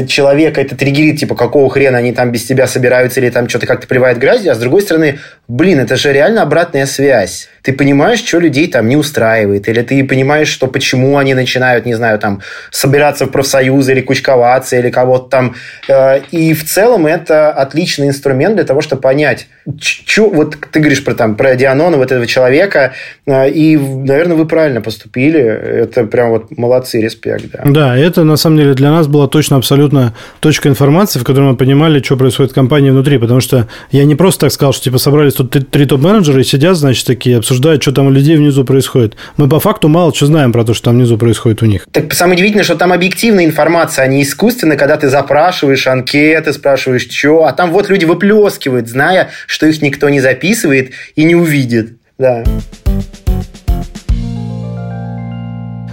человека 0.08 0.62
это 0.62 0.76
триггерит, 0.76 1.20
типа, 1.20 1.36
какого 1.36 1.70
хрена 1.70 2.00
они 2.00 2.12
там 2.12 2.32
без 2.32 2.44
тебя 2.44 2.66
собираются 2.66 3.20
или 3.20 3.30
там 3.30 3.48
что-то 3.48 3.68
как-то 3.68 3.88
плевает 3.88 4.18
грязью, 4.18 4.52
а 4.52 4.56
с 4.56 4.58
другой 4.58 4.82
стороны, 4.82 5.20
блин, 5.48 5.80
это 5.80 5.96
же 5.96 6.12
реально 6.12 6.42
обратная 6.42 6.88
связь. 6.88 7.50
Ты 7.62 7.74
понимаешь, 7.74 8.20
что 8.20 8.40
людей 8.40 8.68
там 8.68 8.88
не 8.88 8.96
устраивает, 8.96 9.68
или 9.68 9.82
ты 9.82 10.04
понимаешь, 10.04 10.48
что 10.48 10.68
почему 10.68 11.18
они 11.18 11.34
начинают, 11.34 11.86
не 11.86 11.94
знаю, 11.94 12.18
там, 12.20 12.42
собираться 12.72 13.26
в 13.26 13.32
профсоюзы 13.32 13.92
или 13.92 14.02
кучковаться, 14.02 14.76
или 14.76 14.90
кого-то 14.90 15.30
там. 15.30 15.56
Э, 15.88 16.20
и 16.32 16.54
в 16.54 16.64
целом 16.66 17.06
это 17.06 17.52
отличный 17.52 18.08
инструмент 18.08 18.56
для 18.56 18.66
того, 18.66 18.82
чтобы 18.82 19.02
понять, 19.02 19.48
что, 19.80 20.30
вот 20.30 20.58
ты 20.72 20.80
говоришь 20.80 21.04
про, 21.04 21.14
там, 21.14 21.36
про 21.36 21.56
Дианона, 21.56 21.98
вот 21.98 22.12
этого 22.12 22.26
человека, 22.26 22.94
э, 23.26 23.50
и, 23.50 23.78
наверное, 23.78 24.36
вы 24.36 24.48
правильно 24.48 24.82
поступили. 24.82 25.40
Это 25.42 26.06
прям 26.06 26.30
вот 26.30 26.58
молодцы, 26.58 27.02
респект. 27.02 27.46
Да, 27.52 27.64
да 27.66 27.98
это 27.98 28.24
на 28.24 28.36
самом 28.36 28.58
деле 28.58 28.74
для 28.74 28.92
нас 28.92 29.08
было 29.08 29.28
точно 29.28 29.58
абсолютно 29.58 29.75
абсолютно 29.76 30.14
точка 30.40 30.70
информации, 30.70 31.20
в 31.20 31.24
которой 31.24 31.52
мы 31.52 31.58
понимали, 31.58 32.02
что 32.02 32.16
происходит 32.18 32.52
в 32.52 32.56
компании 32.56 32.90
внутри. 32.90 33.18
Потому 33.18 33.42
что 33.42 33.68
я 33.92 34.06
не 34.06 34.16
просто 34.16 34.42
так 34.42 34.54
сказал, 34.54 34.74
что 34.74 34.86
типа 34.86 34.98
собрались 34.98 35.34
тут 35.34 35.52
три 35.70 35.86
топ-менеджера 35.86 36.40
и 36.40 36.44
сидят, 36.44 36.78
значит, 36.78 37.06
такие, 37.06 37.38
обсуждают, 37.38 37.82
что 37.82 37.92
там 37.92 38.08
у 38.08 38.12
людей 38.12 38.38
внизу 38.38 38.64
происходит. 38.64 39.16
Мы 39.38 39.50
по 39.50 39.60
факту 39.60 39.88
мало 39.88 40.14
что 40.16 40.28
знаем 40.28 40.54
про 40.54 40.64
то, 40.64 40.74
что 40.74 40.86
там 40.86 40.96
внизу 40.96 41.18
происходит 41.18 41.62
у 41.62 41.66
них. 41.66 41.86
Так 41.92 42.14
самое 42.14 42.36
удивительное, 42.36 42.64
что 42.64 42.76
там 42.76 42.94
объективная 42.94 43.46
информация, 43.46 44.06
а 44.06 44.08
не 44.08 44.24
искусственная, 44.24 44.78
когда 44.78 44.98
ты 44.98 45.10
запрашиваешь 45.10 45.88
анкеты, 45.88 46.54
спрашиваешь, 46.54 47.08
что, 47.10 47.46
а 47.46 47.52
там 47.52 47.72
вот 47.72 47.90
люди 47.90 48.06
выплескивают, 48.06 48.88
зная, 48.88 49.30
что 49.48 49.66
их 49.66 49.82
никто 49.82 50.10
не 50.10 50.22
записывает 50.22 50.92
и 51.16 51.24
не 51.24 51.36
увидит. 51.36 51.98
Да. 52.18 52.44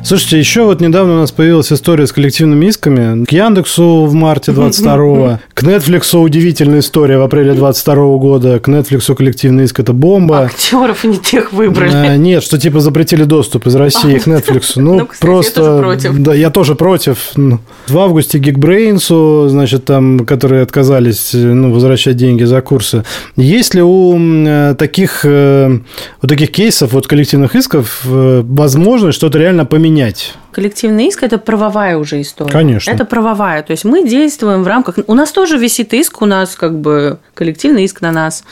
Слушайте, 0.05 0.39
еще 0.41 0.65
вот 0.65 0.81
недавно 0.81 1.15
у 1.15 1.17
нас 1.19 1.31
появилась 1.31 1.73
история 1.73 2.09
с 2.09 2.13
коллективными 2.13 2.67
исками. 2.67 3.25
К 3.25 3.31
Яндексу 3.31 4.05
в 4.07 4.13
марте 4.15 4.51
22-го, 4.51 5.39
к 5.55 5.63
Netflix 5.63 6.17
удивительная 6.19 6.81
история 6.81 7.19
в 7.19 7.23
апреле 7.23 7.55
22 7.55 7.95
года, 8.19 8.59
к 8.59 8.67
Netflix 8.67 9.15
коллективный 9.15 9.65
иск– 9.65 9.79
это 9.81 9.93
бомба. 9.93 10.41
Актеров 10.41 11.05
не 11.05 11.19
тех 11.19 11.53
выбрали. 11.53 11.93
А, 11.93 12.17
нет, 12.17 12.43
что 12.43 12.59
типа 12.59 12.81
запретили 12.81 13.23
доступ 13.23 13.69
из 13.69 13.77
России 13.77 14.19
к 14.19 14.27
Netflix. 14.27 14.73
Ну, 14.83 14.99
ну 14.99 15.09
просто... 15.21 15.61
Я 15.61 15.67
тоже 15.67 15.83
против. 15.83 16.19
Да, 16.19 16.35
я 16.35 16.51
тоже 16.51 16.75
против. 16.75 17.19
Ну, 17.37 17.61
в 17.87 17.99
августе 17.99 18.39
Geekbrains, 18.39 19.49
значит, 19.49 19.85
там, 19.85 20.27
которые 20.27 20.63
отказались 20.63 21.31
ну, 21.35 21.73
возвращать 21.73 22.17
деньги 22.17 22.43
за 22.43 22.61
курсы. 22.61 23.05
Есть 23.37 23.75
ли 23.75 23.83
у 23.83 24.19
э, 24.19 24.75
таких, 24.77 25.21
э, 25.25 25.79
у 26.21 26.27
таких 26.27 26.51
кейсов, 26.51 26.93
вот 26.93 27.07
коллективных 27.07 27.55
исков, 27.55 28.01
э, 28.05 28.43
возможность 28.45 29.17
что-то 29.17 29.39
реально 29.39 29.65
поменять? 29.65 29.92
менять 29.93 30.35
Коллективный 30.53 31.09
иск– 31.09 31.23
это 31.23 31.39
правовая 31.39 31.97
уже 31.97 32.21
история. 32.21 32.53
Конечно. 32.53 32.91
Это 32.91 33.05
правовая. 33.05 33.63
То 33.63 33.71
есть 33.71 33.85
мы 33.85 34.07
действуем 34.07 34.63
в 34.63 34.67
рамках… 34.67 34.99
У 35.07 35.15
нас 35.15 35.33
тоже 35.33 35.57
висит 35.57 35.95
иск, 35.95 36.21
у 36.23 36.27
нас 36.27 36.55
как 36.55 36.79
бы 36.79 37.19
коллективный 37.35 37.85
иск 37.85 38.03
на 38.03 38.13
нас. 38.13 38.45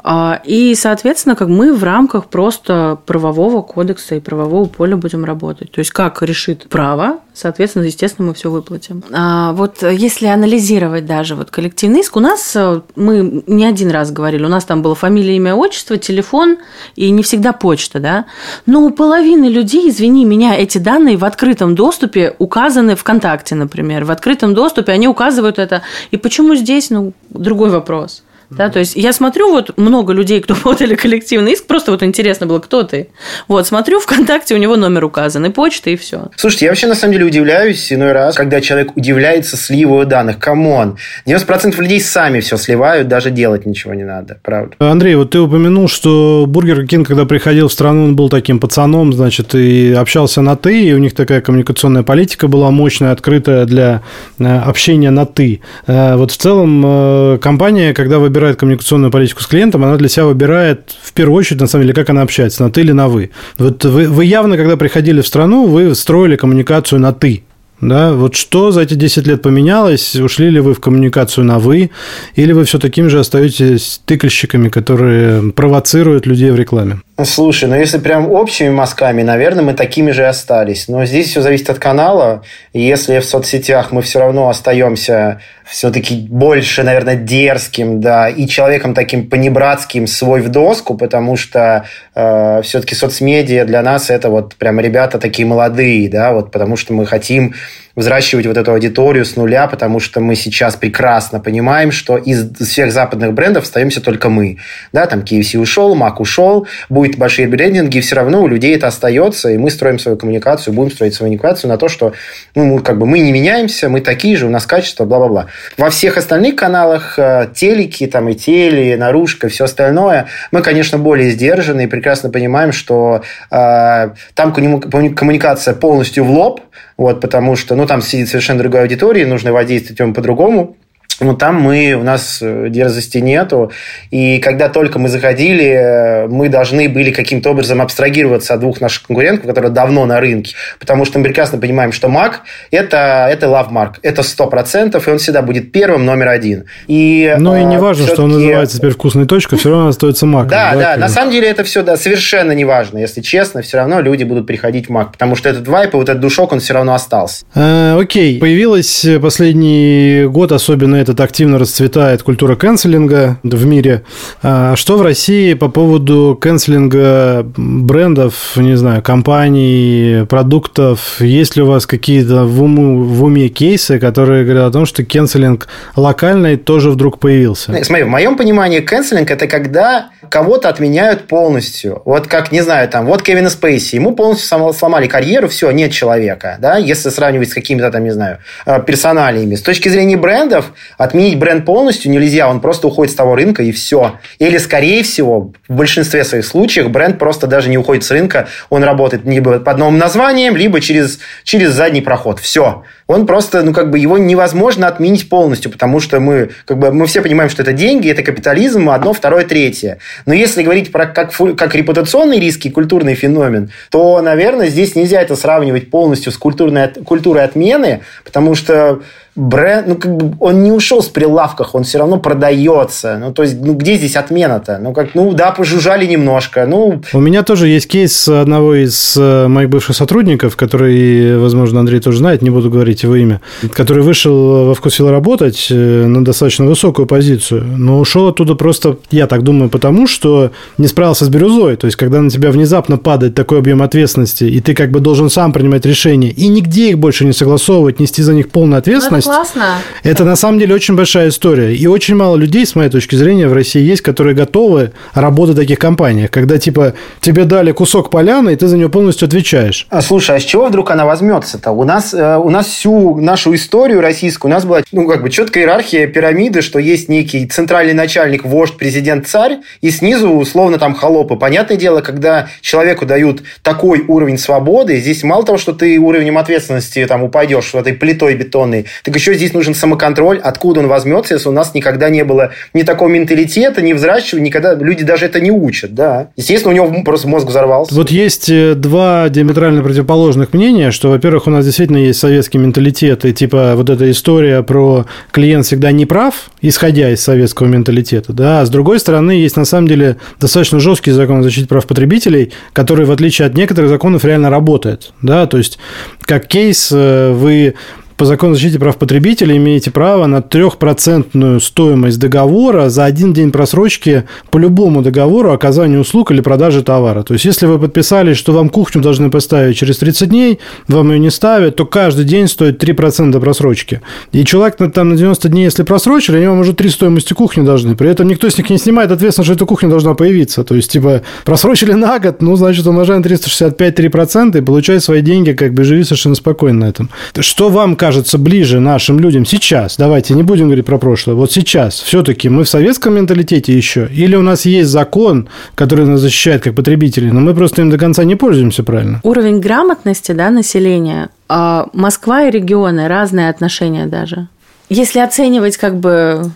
А, 0.00 0.40
и, 0.44 0.74
соответственно, 0.74 1.36
как 1.36 1.48
мы 1.48 1.72
в 1.72 1.82
рамках 1.82 2.26
просто 2.26 2.98
правового 3.06 3.62
кодекса 3.62 4.16
и 4.16 4.20
правового 4.20 4.66
поля 4.66 4.96
будем 4.96 5.24
работать. 5.24 5.72
То 5.72 5.78
есть 5.78 5.90
как 5.90 6.22
решит 6.22 6.68
право, 6.68 7.20
соответственно, 7.32 7.84
естественно, 7.84 8.28
мы 8.28 8.34
все 8.34 8.50
выплатим. 8.50 9.02
А 9.12 9.52
вот 9.52 9.82
если 9.82 10.26
анализировать 10.26 11.06
даже 11.06 11.34
вот 11.34 11.50
коллективный 11.50 12.00
иск, 12.00 12.16
у 12.16 12.20
нас, 12.20 12.54
э, 12.54 12.82
мы 12.94 13.42
не 13.46 13.64
один 13.64 13.90
раз 13.90 14.12
говорили, 14.12 14.44
у 14.44 14.48
нас 14.48 14.66
там 14.66 14.82
было 14.82 14.94
фамилия, 14.94 15.36
имя, 15.36 15.54
отчество, 15.54 15.96
телефон 15.96 16.58
и 16.94 17.10
не 17.10 17.22
всегда 17.22 17.52
почта, 17.52 17.98
да, 18.00 18.26
но 18.66 18.82
у 18.82 18.90
половины 18.90 19.46
людей, 19.46 19.88
извини 19.88 20.24
меня, 20.24 20.54
эти 20.54 20.78
данные 20.78 21.16
в 21.16 21.24
открытом 21.24 21.37
доступе 21.74 22.34
указаны 22.38 22.94
ВКонтакте, 22.96 23.54
например. 23.54 24.04
В 24.04 24.10
открытом 24.10 24.54
доступе 24.54 24.92
они 24.92 25.08
указывают 25.08 25.58
это. 25.58 25.82
И 26.10 26.16
почему 26.16 26.54
здесь, 26.54 26.90
ну, 26.90 27.12
другой 27.30 27.70
вопрос. 27.70 28.22
Да, 28.50 28.70
то 28.70 28.78
есть 28.78 28.96
я 28.96 29.12
смотрю, 29.12 29.50
вот 29.50 29.76
много 29.76 30.12
людей, 30.12 30.40
кто 30.40 30.54
подали 30.62 30.94
коллективный 30.94 31.52
иск, 31.52 31.66
просто 31.66 31.90
вот 31.92 32.02
интересно 32.02 32.46
было, 32.46 32.60
кто 32.60 32.82
ты. 32.82 33.08
Вот, 33.46 33.66
смотрю, 33.66 34.00
ВКонтакте 34.00 34.54
у 34.54 34.58
него 34.58 34.76
номер 34.76 35.04
указан, 35.04 35.44
и 35.44 35.50
почта, 35.50 35.90
и 35.90 35.96
все. 35.96 36.28
Слушайте, 36.36 36.66
я 36.66 36.70
вообще 36.70 36.86
на 36.86 36.94
самом 36.94 37.12
деле 37.12 37.26
удивляюсь 37.26 37.92
иной 37.92 38.12
раз, 38.12 38.34
когда 38.36 38.60
человек 38.60 38.96
удивляется 38.96 39.56
сливу 39.56 40.04
данных. 40.04 40.38
Come 40.38 40.71
on, 40.71 40.96
90% 41.26 41.80
людей 41.80 42.00
сами 42.00 42.40
все 42.40 42.56
сливают, 42.56 43.08
даже 43.08 43.30
делать 43.30 43.66
ничего 43.66 43.94
не 43.94 44.04
надо, 44.04 44.38
правда. 44.42 44.76
Андрей, 44.78 45.14
вот 45.14 45.30
ты 45.30 45.40
упомянул, 45.40 45.88
что 45.88 46.46
Бургер 46.48 46.86
Кинг, 46.86 47.08
когда 47.08 47.26
приходил 47.26 47.68
в 47.68 47.72
страну, 47.72 48.04
он 48.04 48.16
был 48.16 48.28
таким 48.28 48.60
пацаном, 48.60 49.12
значит, 49.12 49.54
и 49.54 49.92
общался 49.92 50.40
на 50.40 50.56
«ты», 50.56 50.84
и 50.84 50.92
у 50.94 50.98
них 50.98 51.14
такая 51.14 51.40
коммуникационная 51.40 52.02
политика 52.02 52.48
была 52.48 52.70
мощная, 52.70 53.12
открытая 53.12 53.66
для 53.66 54.02
э, 54.38 54.58
общения 54.60 55.10
на 55.10 55.26
«ты». 55.26 55.60
Э, 55.86 56.16
вот 56.16 56.30
в 56.30 56.36
целом 56.36 56.82
э, 56.84 57.38
компания, 57.42 57.92
когда 57.92 58.18
выбирает 58.18 58.37
выбирает 58.38 58.56
коммуникационную 58.56 59.10
политику 59.10 59.42
с 59.42 59.46
клиентом, 59.46 59.84
она 59.84 59.96
для 59.96 60.08
себя 60.08 60.26
выбирает 60.26 60.96
в 61.02 61.12
первую 61.12 61.38
очередь, 61.38 61.60
на 61.60 61.66
самом 61.66 61.84
деле, 61.84 61.94
как 61.94 62.08
она 62.10 62.22
общается, 62.22 62.62
на 62.62 62.70
ты 62.70 62.82
или 62.82 62.92
на 62.92 63.08
вы. 63.08 63.30
Вот 63.58 63.84
вы, 63.84 64.06
вы 64.06 64.24
явно, 64.24 64.56
когда 64.56 64.76
приходили 64.76 65.20
в 65.20 65.26
страну, 65.26 65.66
вы 65.66 65.94
строили 65.94 66.36
коммуникацию 66.36 67.00
на 67.00 67.12
ты. 67.12 67.42
Да, 67.80 68.12
вот 68.12 68.34
что 68.36 68.70
за 68.70 68.82
эти 68.82 68.94
10 68.94 69.26
лет 69.26 69.42
поменялось? 69.42 70.16
Ушли 70.16 70.50
ли 70.50 70.60
вы 70.60 70.74
в 70.74 70.80
коммуникацию 70.80 71.44
на 71.44 71.58
«вы», 71.58 71.90
или 72.34 72.52
вы 72.52 72.64
все 72.64 72.78
такими 72.78 73.06
же 73.08 73.20
остаетесь 73.20 74.00
тыкальщиками, 74.04 74.68
которые 74.68 75.52
провоцируют 75.52 76.26
людей 76.26 76.50
в 76.50 76.56
рекламе? 76.56 77.00
Слушай, 77.24 77.68
ну 77.68 77.74
если 77.74 77.98
прям 77.98 78.30
общими 78.30 78.68
мазками, 78.68 79.24
наверное, 79.24 79.64
мы 79.64 79.74
такими 79.74 80.12
же 80.12 80.24
остались. 80.28 80.86
Но 80.86 81.04
здесь 81.04 81.28
все 81.28 81.40
зависит 81.40 81.68
от 81.68 81.80
канала. 81.80 82.44
Если 82.72 83.18
в 83.18 83.24
соцсетях 83.24 83.90
мы 83.90 84.02
все 84.02 84.20
равно 84.20 84.48
остаемся 84.48 85.40
все-таки 85.66 86.28
больше, 86.28 86.84
наверное, 86.84 87.16
дерзким, 87.16 88.00
да, 88.00 88.28
и 88.28 88.46
человеком 88.46 88.94
таким 88.94 89.28
понебратским 89.28 90.06
свой 90.06 90.42
в 90.42 90.48
доску, 90.48 90.96
потому 90.96 91.36
что 91.36 91.86
э, 92.14 92.62
все-таки 92.62 92.94
соцмедиа 92.94 93.64
для 93.64 93.82
нас 93.82 94.10
это 94.10 94.30
вот 94.30 94.54
прям 94.54 94.78
ребята 94.78 95.18
такие 95.18 95.46
молодые, 95.46 96.08
да, 96.08 96.32
вот 96.32 96.52
потому 96.52 96.76
что 96.76 96.92
мы 96.92 97.04
хотим 97.04 97.54
взращивать 97.98 98.46
вот 98.46 98.56
эту 98.56 98.70
аудиторию 98.70 99.24
с 99.24 99.34
нуля, 99.34 99.66
потому 99.66 99.98
что 99.98 100.20
мы 100.20 100.36
сейчас 100.36 100.76
прекрасно 100.76 101.40
понимаем, 101.40 101.90
что 101.90 102.16
из 102.16 102.48
всех 102.56 102.92
западных 102.92 103.32
брендов 103.32 103.64
остаемся 103.64 104.00
только 104.00 104.28
мы. 104.28 104.58
Да, 104.92 105.06
там 105.06 105.20
KFC 105.20 105.58
ушел, 105.58 105.96
Mac 105.96 106.14
ушел, 106.18 106.68
будет 106.88 107.18
большие 107.18 107.48
брендинги, 107.48 107.98
все 107.98 108.14
равно 108.14 108.42
у 108.42 108.46
людей 108.46 108.76
это 108.76 108.86
остается, 108.86 109.50
и 109.50 109.58
мы 109.58 109.70
строим 109.70 109.98
свою 109.98 110.16
коммуникацию, 110.16 110.74
будем 110.74 110.92
строить 110.92 111.14
свою 111.14 111.28
коммуникацию 111.28 111.68
на 111.68 111.76
то, 111.76 111.88
что 111.88 112.12
ну, 112.54 112.78
как 112.78 112.98
бы 112.98 113.06
мы 113.06 113.18
не 113.18 113.32
меняемся, 113.32 113.88
мы 113.88 114.00
такие 114.00 114.36
же, 114.36 114.46
у 114.46 114.50
нас 114.50 114.64
качество, 114.64 115.04
бла-бла-бла. 115.04 115.46
Во 115.76 115.90
всех 115.90 116.16
остальных 116.16 116.54
каналах, 116.54 117.18
э, 117.18 117.48
телеки, 117.52 118.06
там 118.06 118.28
и 118.28 118.34
теле, 118.36 118.96
наружка, 118.96 119.48
все 119.48 119.64
остальное, 119.64 120.26
мы, 120.52 120.62
конечно, 120.62 120.98
более 120.98 121.30
сдержаны 121.30 121.84
и 121.84 121.86
прекрасно 121.88 122.30
понимаем, 122.30 122.70
что 122.70 123.22
э, 123.50 124.10
там 124.34 124.52
коммуникация 124.52 125.74
полностью 125.74 126.22
в 126.22 126.30
лоб, 126.30 126.60
вот, 126.98 127.20
потому 127.20 127.54
что, 127.54 127.76
ну, 127.76 127.86
там 127.86 128.02
сидит 128.02 128.28
совершенно 128.28 128.58
другая 128.58 128.82
аудитория, 128.82 129.24
нужно 129.24 129.52
воздействовать 129.52 130.00
ему 130.00 130.12
по-другому. 130.12 130.76
Ну, 131.20 131.34
там 131.34 131.56
мы, 131.60 131.94
у 131.94 132.04
нас 132.04 132.38
э, 132.40 132.68
дерзости 132.68 133.18
нету. 133.18 133.72
И 134.10 134.38
когда 134.38 134.68
только 134.68 134.98
мы 134.98 135.08
заходили, 135.08 135.66
э, 135.66 136.28
мы 136.28 136.48
должны 136.48 136.88
были 136.88 137.10
каким-то 137.10 137.50
образом 137.50 137.82
абстрагироваться 137.82 138.54
от 138.54 138.60
двух 138.60 138.80
наших 138.80 139.06
конкурентов, 139.08 139.46
которые 139.46 139.72
давно 139.72 140.06
на 140.06 140.20
рынке. 140.20 140.54
Потому 140.78 141.04
что 141.04 141.18
мы 141.18 141.24
прекрасно 141.24 141.58
понимаем, 141.58 141.90
что 141.90 142.08
Mac 142.08 142.34
это,– 142.70 143.28
это 143.30 143.46
love 143.46 143.70
mark. 143.72 143.94
Это 144.02 144.22
100%, 144.22 145.02
и 145.04 145.10
он 145.10 145.18
всегда 145.18 145.42
будет 145.42 145.72
первым, 145.72 146.04
номер 146.04 146.28
один. 146.28 146.66
И, 146.86 147.34
ну, 147.38 147.56
и 147.56 147.64
не 147.64 147.78
важно, 147.78 148.06
что 148.06 148.22
он 148.22 148.30
называется 148.30 148.78
теперь 148.78 148.92
«Вкусной 148.92 149.26
точкой», 149.26 149.58
все 149.58 149.70
равно 149.70 149.88
остается 149.88 150.26
Mac. 150.26 150.46
Да, 150.46 150.74
да, 150.74 150.78
да. 150.80 150.96
На 150.96 151.08
самом 151.08 151.32
деле 151.32 151.48
это 151.48 151.64
все 151.64 151.82
да, 151.82 151.96
совершенно 151.96 152.52
не 152.52 152.64
важно. 152.64 152.98
Если 152.98 153.22
честно, 153.22 153.62
все 153.62 153.78
равно 153.78 154.00
люди 154.00 154.22
будут 154.22 154.46
приходить 154.46 154.88
в 154.88 154.90
Mac. 154.90 155.12
Потому 155.12 155.34
что 155.34 155.48
этот 155.48 155.66
вайп 155.66 155.94
и 155.94 155.96
вот 155.96 156.08
этот 156.08 156.20
душок, 156.20 156.52
он 156.52 156.60
все 156.60 156.74
равно 156.74 156.94
остался. 156.94 157.44
А, 157.54 157.98
окей. 157.98 158.38
Появилась 158.38 159.04
последний 159.20 160.26
год, 160.26 160.52
особенно 160.52 160.96
этот 161.08 161.20
активно 161.20 161.58
расцветает 161.58 162.22
культура 162.22 162.56
канцелинга 162.56 163.38
в 163.42 163.66
мире. 163.66 164.02
А 164.42 164.76
что 164.76 164.96
в 164.96 165.02
России 165.02 165.54
по 165.54 165.68
поводу 165.68 166.38
канцелинга 166.40 167.46
брендов, 167.56 168.56
не 168.56 168.76
знаю, 168.76 169.02
компаний, 169.02 170.26
продуктов? 170.28 171.20
Есть 171.20 171.56
ли 171.56 171.62
у 171.62 171.66
вас 171.66 171.86
какие-то 171.86 172.44
в, 172.44 172.62
уму, 172.62 173.02
в 173.02 173.24
уме 173.24 173.48
кейсы, 173.48 173.98
которые 173.98 174.44
говорят 174.44 174.68
о 174.68 174.72
том, 174.72 174.86
что 174.86 175.04
канцелинг 175.04 175.68
локальный 175.96 176.56
тоже 176.56 176.90
вдруг 176.90 177.18
появился? 177.18 177.72
Смотри, 177.82 178.04
в 178.04 178.08
моем 178.08 178.36
понимании 178.36 178.80
канцелинг– 178.80 179.30
это 179.32 179.46
когда 179.46 180.10
кого-то 180.28 180.68
отменяют 180.68 181.26
полностью. 181.26 182.02
Вот 182.04 182.26
как, 182.26 182.52
не 182.52 182.60
знаю, 182.60 182.88
там, 182.88 183.06
вот 183.06 183.22
Кевина 183.22 183.50
Спейси, 183.50 183.96
ему 183.96 184.14
полностью 184.14 184.72
сломали 184.72 185.06
карьеру, 185.06 185.48
все, 185.48 185.70
нет 185.70 185.92
человека, 185.92 186.58
да, 186.60 186.76
если 186.76 187.08
сравнивать 187.08 187.50
с 187.50 187.54
какими-то 187.54 187.90
там, 187.90 188.04
не 188.04 188.10
знаю, 188.10 188.38
э, 188.66 188.82
персоналиями. 188.82 189.54
С 189.54 189.62
точки 189.62 189.88
зрения 189.88 190.16
брендов, 190.16 190.72
отменить 190.98 191.38
бренд 191.38 191.64
полностью 191.64 192.10
нельзя, 192.10 192.48
он 192.48 192.60
просто 192.60 192.88
уходит 192.88 193.12
с 193.12 193.16
того 193.16 193.34
рынка 193.36 193.62
и 193.62 193.72
все. 193.72 194.16
Или, 194.38 194.58
скорее 194.58 195.02
всего, 195.02 195.52
в 195.68 195.74
большинстве 195.74 196.24
своих 196.24 196.44
случаев 196.44 196.90
бренд 196.90 197.18
просто 197.18 197.46
даже 197.46 197.70
не 197.70 197.78
уходит 197.78 198.04
с 198.04 198.10
рынка, 198.10 198.48
он 198.68 198.84
работает 198.84 199.24
либо 199.24 199.60
под 199.60 199.78
новым 199.78 199.96
названием, 199.96 200.56
либо 200.56 200.80
через, 200.80 201.20
через 201.44 201.70
задний 201.70 202.02
проход. 202.02 202.40
Все. 202.40 202.82
Он 203.06 203.26
просто, 203.26 203.62
ну, 203.62 203.72
как 203.72 203.90
бы 203.90 203.98
его 203.98 204.18
невозможно 204.18 204.88
отменить 204.88 205.28
полностью, 205.30 205.70
потому 205.70 206.00
что 206.00 206.20
мы, 206.20 206.50
как 206.66 206.78
бы, 206.78 206.92
мы 206.92 207.06
все 207.06 207.22
понимаем, 207.22 207.48
что 207.48 207.62
это 207.62 207.72
деньги, 207.72 208.10
это 208.10 208.22
капитализм, 208.22 208.90
одно, 208.90 209.12
второе, 209.12 209.44
третье. 209.44 209.98
Но 210.26 210.34
если 210.34 210.62
говорить 210.62 210.92
про 210.92 211.06
как, 211.06 211.32
как 211.56 211.74
репутационный 211.74 212.40
риск 212.40 212.66
и 212.66 212.70
культурный 212.70 213.14
феномен, 213.14 213.70
то, 213.90 214.20
наверное, 214.20 214.66
здесь 214.66 214.94
нельзя 214.96 215.22
это 215.22 215.36
сравнивать 215.36 215.90
полностью 215.90 216.32
с 216.32 216.36
культурной, 216.36 216.88
культурой 216.88 217.44
отмены, 217.44 218.00
потому 218.24 218.54
что 218.54 219.00
бренд, 219.38 219.86
ну, 219.86 219.94
как 219.94 220.16
бы 220.16 220.36
он 220.40 220.64
не 220.64 220.72
ушел 220.72 221.00
с 221.00 221.08
прилавках, 221.08 221.74
он 221.74 221.84
все 221.84 221.98
равно 221.98 222.18
продается. 222.18 223.18
Ну, 223.18 223.32
то 223.32 223.42
есть, 223.42 223.60
ну, 223.60 223.74
где 223.74 223.94
здесь 223.94 224.16
отмена-то? 224.16 224.78
Ну, 224.82 224.92
как, 224.92 225.14
ну, 225.14 225.32
да, 225.32 225.52
пожужжали 225.52 226.06
немножко, 226.06 226.66
ну... 226.66 227.00
У 227.12 227.20
меня 227.20 227.44
тоже 227.44 227.68
есть 227.68 227.86
кейс 227.86 228.28
одного 228.28 228.74
из 228.74 229.16
э, 229.16 229.46
моих 229.46 229.70
бывших 229.70 229.94
сотрудников, 229.94 230.56
который, 230.56 231.38
возможно, 231.38 231.78
Андрей 231.78 232.00
тоже 232.00 232.18
знает, 232.18 232.42
не 232.42 232.50
буду 232.50 232.68
говорить 232.68 233.04
его 233.04 233.14
имя, 233.14 233.40
который 233.72 234.02
вышел 234.02 234.66
во 234.66 234.74
вкусвилл 234.74 235.10
работать 235.10 235.68
э, 235.70 236.06
на 236.06 236.24
достаточно 236.24 236.64
высокую 236.64 237.06
позицию, 237.06 237.64
но 237.64 238.00
ушел 238.00 238.26
оттуда 238.26 238.56
просто, 238.56 238.96
я 239.12 239.28
так 239.28 239.44
думаю, 239.44 239.70
потому 239.70 240.08
что 240.08 240.50
не 240.78 240.88
справился 240.88 241.24
с 241.24 241.28
бирюзой. 241.28 241.76
То 241.76 241.86
есть, 241.86 241.96
когда 241.96 242.20
на 242.20 242.30
тебя 242.30 242.50
внезапно 242.50 242.98
падает 242.98 243.36
такой 243.36 243.58
объем 243.58 243.82
ответственности, 243.82 244.44
и 244.44 244.60
ты 244.60 244.74
как 244.74 244.90
бы 244.90 244.98
должен 244.98 245.30
сам 245.30 245.52
принимать 245.52 245.86
решения, 245.86 246.30
и 246.30 246.48
нигде 246.48 246.90
их 246.90 246.98
больше 246.98 247.24
не 247.24 247.32
согласовывать, 247.32 248.00
нести 248.00 248.22
за 248.22 248.34
них 248.34 248.48
полную 248.48 248.78
ответственность, 248.78 249.27
классно. 249.28 249.76
Это 250.04 250.24
на 250.24 250.36
самом 250.36 250.58
деле 250.58 250.74
очень 250.74 250.96
большая 250.96 251.28
история. 251.28 251.74
И 251.74 251.86
очень 251.86 252.14
мало 252.14 252.36
людей, 252.36 252.64
с 252.64 252.74
моей 252.74 252.88
точки 252.88 253.14
зрения, 253.14 253.46
в 253.46 253.52
России 253.52 253.82
есть, 253.82 254.00
которые 254.00 254.34
готовы 254.34 254.92
работать 255.12 255.54
в 255.54 255.58
таких 255.58 255.78
компаниях, 255.78 256.30
когда 256.30 256.58
типа 256.58 256.94
тебе 257.20 257.44
дали 257.44 257.72
кусок 257.72 258.10
поляны, 258.10 258.54
и 258.54 258.56
ты 258.56 258.66
за 258.68 258.78
нее 258.78 258.88
полностью 258.88 259.26
отвечаешь. 259.26 259.86
А, 259.90 260.00
слушай, 260.00 260.36
а 260.36 260.40
с 260.40 260.44
чего 260.44 260.66
вдруг 260.66 260.90
она 260.90 261.04
возьмется-то? 261.04 261.72
У 261.72 261.84
нас, 261.84 262.14
э, 262.14 262.38
у 262.38 262.48
нас 262.48 262.66
всю 262.68 263.20
нашу 263.20 263.54
историю 263.54 264.00
российскую, 264.00 264.50
у 264.50 264.54
нас 264.54 264.64
была 264.64 264.80
ну, 264.92 265.06
как 265.06 265.22
бы 265.22 265.28
четкая 265.28 265.64
иерархия 265.64 266.06
пирамиды, 266.06 266.62
что 266.62 266.78
есть 266.78 267.10
некий 267.10 267.46
центральный 267.46 267.92
начальник, 267.94 268.46
вождь, 268.46 268.78
президент, 268.78 269.28
царь, 269.28 269.58
и 269.82 269.90
снизу 269.90 270.30
условно 270.30 270.78
там 270.78 270.94
холопы. 270.94 271.36
Понятное 271.36 271.76
дело, 271.76 272.00
когда 272.00 272.48
человеку 272.62 273.04
дают 273.04 273.42
такой 273.62 274.04
уровень 274.08 274.38
свободы, 274.38 274.98
здесь 275.00 275.22
мало 275.22 275.44
того, 275.44 275.58
что 275.58 275.72
ты 275.72 275.98
уровнем 275.98 276.38
ответственности 276.38 277.04
там 277.04 277.22
упадешь 277.22 277.74
в 277.74 277.76
этой 277.76 277.92
плитой 277.92 278.34
бетонной, 278.34 278.86
так 279.04 279.17
еще 279.18 279.34
здесь 279.34 279.52
нужен 279.52 279.74
самоконтроль, 279.74 280.38
откуда 280.38 280.80
он 280.80 280.86
возьмется, 280.86 281.34
если 281.34 281.48
у 281.48 281.52
нас 281.52 281.74
никогда 281.74 282.08
не 282.08 282.24
было 282.24 282.52
ни 282.72 282.82
такого 282.82 283.08
менталитета, 283.08 283.82
ни 283.82 283.92
взращивания, 283.92 284.46
никогда 284.46 284.74
люди 284.74 285.04
даже 285.04 285.26
это 285.26 285.40
не 285.40 285.50
учат, 285.50 285.94
да. 285.94 286.28
Естественно, 286.36 286.72
у 286.72 286.76
него 286.76 287.02
просто 287.02 287.26
мозг 287.28 287.46
взорвался. 287.46 287.94
Вот 287.94 288.10
есть 288.10 288.48
э, 288.48 288.74
два 288.74 289.28
диаметрально 289.28 289.82
противоположных 289.82 290.52
мнения, 290.52 290.92
что, 290.92 291.10
во-первых, 291.10 291.48
у 291.48 291.50
нас 291.50 291.64
действительно 291.64 291.98
есть 291.98 292.20
советский 292.20 292.58
менталитет, 292.58 293.24
и 293.24 293.32
типа 293.32 293.74
вот 293.74 293.90
эта 293.90 294.08
история 294.10 294.62
про 294.62 295.06
клиент 295.32 295.66
всегда 295.66 295.90
не 295.90 296.06
прав, 296.06 296.50
исходя 296.62 297.10
из 297.10 297.20
советского 297.20 297.66
менталитета, 297.66 298.32
да, 298.32 298.60
а 298.60 298.66
с 298.66 298.70
другой 298.70 299.00
стороны, 299.00 299.32
есть 299.32 299.56
на 299.56 299.64
самом 299.64 299.88
деле 299.88 300.16
достаточно 300.40 300.78
жесткий 300.78 301.10
закон 301.10 301.40
о 301.40 301.42
защите 301.42 301.66
прав 301.66 301.86
потребителей, 301.86 302.52
который, 302.72 303.04
в 303.04 303.10
отличие 303.10 303.46
от 303.46 303.54
некоторых 303.54 303.90
законов, 303.90 304.24
реально 304.24 304.48
работает, 304.48 305.12
да, 305.22 305.46
то 305.46 305.58
есть 305.58 305.78
как 306.20 306.46
кейс 306.46 306.90
э, 306.92 307.32
вы 307.32 307.74
по 308.18 308.24
закону 308.24 308.54
защиты 308.54 308.80
прав 308.80 308.96
потребителей 308.96 309.56
имеете 309.58 309.92
право 309.92 310.26
на 310.26 310.42
трехпроцентную 310.42 311.60
стоимость 311.60 312.18
договора 312.18 312.88
за 312.88 313.04
один 313.04 313.32
день 313.32 313.52
просрочки 313.52 314.24
по 314.50 314.58
любому 314.58 315.02
договору 315.02 315.52
оказания 315.52 316.00
услуг 316.00 316.32
или 316.32 316.40
продажи 316.40 316.82
товара. 316.82 317.22
То 317.22 317.34
есть, 317.34 317.44
если 317.44 317.66
вы 317.66 317.78
подписались, 317.78 318.36
что 318.36 318.52
вам 318.52 318.70
кухню 318.70 319.00
должны 319.02 319.30
поставить 319.30 319.76
через 319.76 319.98
30 319.98 320.28
дней, 320.28 320.58
вам 320.88 321.12
ее 321.12 321.20
не 321.20 321.30
ставят, 321.30 321.76
то 321.76 321.86
каждый 321.86 322.24
день 322.24 322.48
стоит 322.48 322.82
3% 322.82 323.38
просрочки. 323.38 324.00
И 324.32 324.44
человек 324.44 324.78
там 324.92 325.10
на 325.10 325.16
90 325.16 325.48
дней, 325.48 325.64
если 325.64 325.84
просрочили, 325.84 326.38
они 326.38 326.48
вам 326.48 326.58
уже 326.58 326.72
три 326.72 326.90
стоимости 326.90 327.34
кухни 327.34 327.64
должны. 327.64 327.94
При 327.94 328.10
этом 328.10 328.26
никто 328.26 328.50
с 328.50 328.58
них 328.58 328.68
не 328.68 328.78
снимает 328.78 329.12
ответственность, 329.12 329.46
что 329.46 329.54
эта 329.54 329.64
кухня 329.64 329.90
должна 329.90 330.14
появиться. 330.14 330.64
То 330.64 330.74
есть, 330.74 330.90
типа, 330.90 331.22
просрочили 331.44 331.92
на 331.92 332.18
год, 332.18 332.42
ну, 332.42 332.56
значит, 332.56 332.84
умножаем 332.84 333.22
365 333.22 333.96
3% 333.96 334.58
и 334.58 334.60
получай 334.60 335.00
свои 335.00 335.20
деньги, 335.20 335.52
как 335.52 335.72
бы 335.72 335.84
живи 335.84 336.02
совершенно 336.02 336.34
спокойно 336.34 336.86
на 336.86 336.88
этом. 336.88 337.10
Что 337.38 337.68
вам 337.68 337.94
кажется? 337.94 338.07
Кажется 338.08 338.38
ближе 338.38 338.80
нашим 338.80 339.20
людям 339.20 339.44
сейчас? 339.44 339.98
Давайте 339.98 340.32
не 340.32 340.42
будем 340.42 340.68
говорить 340.68 340.86
про 340.86 340.96
прошлое. 340.96 341.36
Вот 341.36 341.52
сейчас. 341.52 342.00
Все-таки 342.00 342.48
мы 342.48 342.64
в 342.64 342.68
советском 342.68 343.16
менталитете 343.16 343.76
еще? 343.76 344.08
Или 344.10 344.34
у 344.34 344.40
нас 344.40 344.64
есть 344.64 344.88
закон, 344.88 345.50
который 345.74 346.06
нас 346.06 346.20
защищает 346.20 346.62
как 346.62 346.74
потребителей, 346.74 347.30
но 347.30 347.40
мы 347.40 347.54
просто 347.54 347.82
им 347.82 347.90
до 347.90 347.98
конца 347.98 348.24
не 348.24 348.34
пользуемся 348.34 348.82
правильно? 348.82 349.20
Уровень 349.24 349.60
грамотности 349.60 350.32
да, 350.32 350.48
населения. 350.48 351.28
А 351.50 351.88
Москва 351.92 352.44
и 352.44 352.50
регионы, 352.50 353.08
разные 353.08 353.50
отношения 353.50 354.06
даже. 354.06 354.48
Если 354.88 355.18
оценивать 355.18 355.76
как 355.76 356.00
бы 356.00 356.50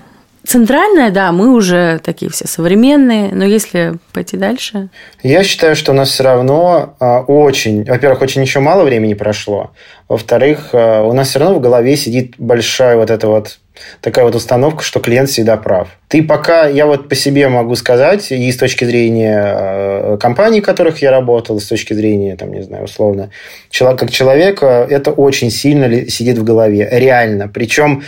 Центральная, 0.45 1.11
да, 1.11 1.31
мы 1.31 1.55
уже 1.55 2.01
такие 2.03 2.31
все 2.31 2.49
современные, 2.49 3.33
но 3.33 3.45
если 3.45 3.95
пойти 4.13 4.37
дальше... 4.37 4.89
Я 5.23 5.45
считаю, 5.45 5.77
что 5.77 5.93
у 5.93 5.95
нас 5.95 6.11
все 6.11 6.25
равно 6.25 6.97
а, 6.99 7.21
очень... 7.21 7.85
Во-первых, 7.85 8.23
очень 8.23 8.43
еще 8.43 8.59
мало 8.59 8.83
времени 8.83 9.15
прошло. 9.15 9.71
Во-вторых, 10.09 10.71
а, 10.73 11.03
у 11.05 11.13
нас 11.13 11.29
все 11.29 11.39
равно 11.39 11.55
в 11.55 11.61
голове 11.61 11.97
сидит 11.97 12.35
большая 12.39 12.97
вот 12.97 13.11
эта 13.11 13.29
вот 13.29 13.61
такая 14.01 14.25
вот 14.25 14.35
установка, 14.35 14.83
что 14.83 15.01
клиент 15.01 15.31
всегда 15.31 15.57
прав. 15.57 15.89
Ты 16.09 16.23
пока, 16.23 16.67
я 16.67 16.87
вот 16.87 17.09
по 17.09 17.15
себе 17.15 17.49
могу 17.49 17.75
сказать, 17.77 18.31
и 18.33 18.51
с 18.51 18.57
точки 18.57 18.85
зрения 18.85 19.41
а, 19.45 20.17
компаний, 20.19 20.61
в 20.61 20.65
которых 20.65 21.03
я 21.03 21.13
работал, 21.13 21.61
с 21.61 21.67
точки 21.67 21.95
зрения, 21.95 22.35
там, 22.35 22.53
не 22.53 22.63
знаю, 22.63 22.85
условно, 22.85 23.31
как 23.71 24.11
человека, 24.11 24.87
это 24.91 25.13
очень 25.13 25.51
сильно 25.51 26.11
сидит 26.11 26.37
в 26.37 26.45
голове, 26.45 26.89
реально. 26.91 27.49
Причем 27.49 28.03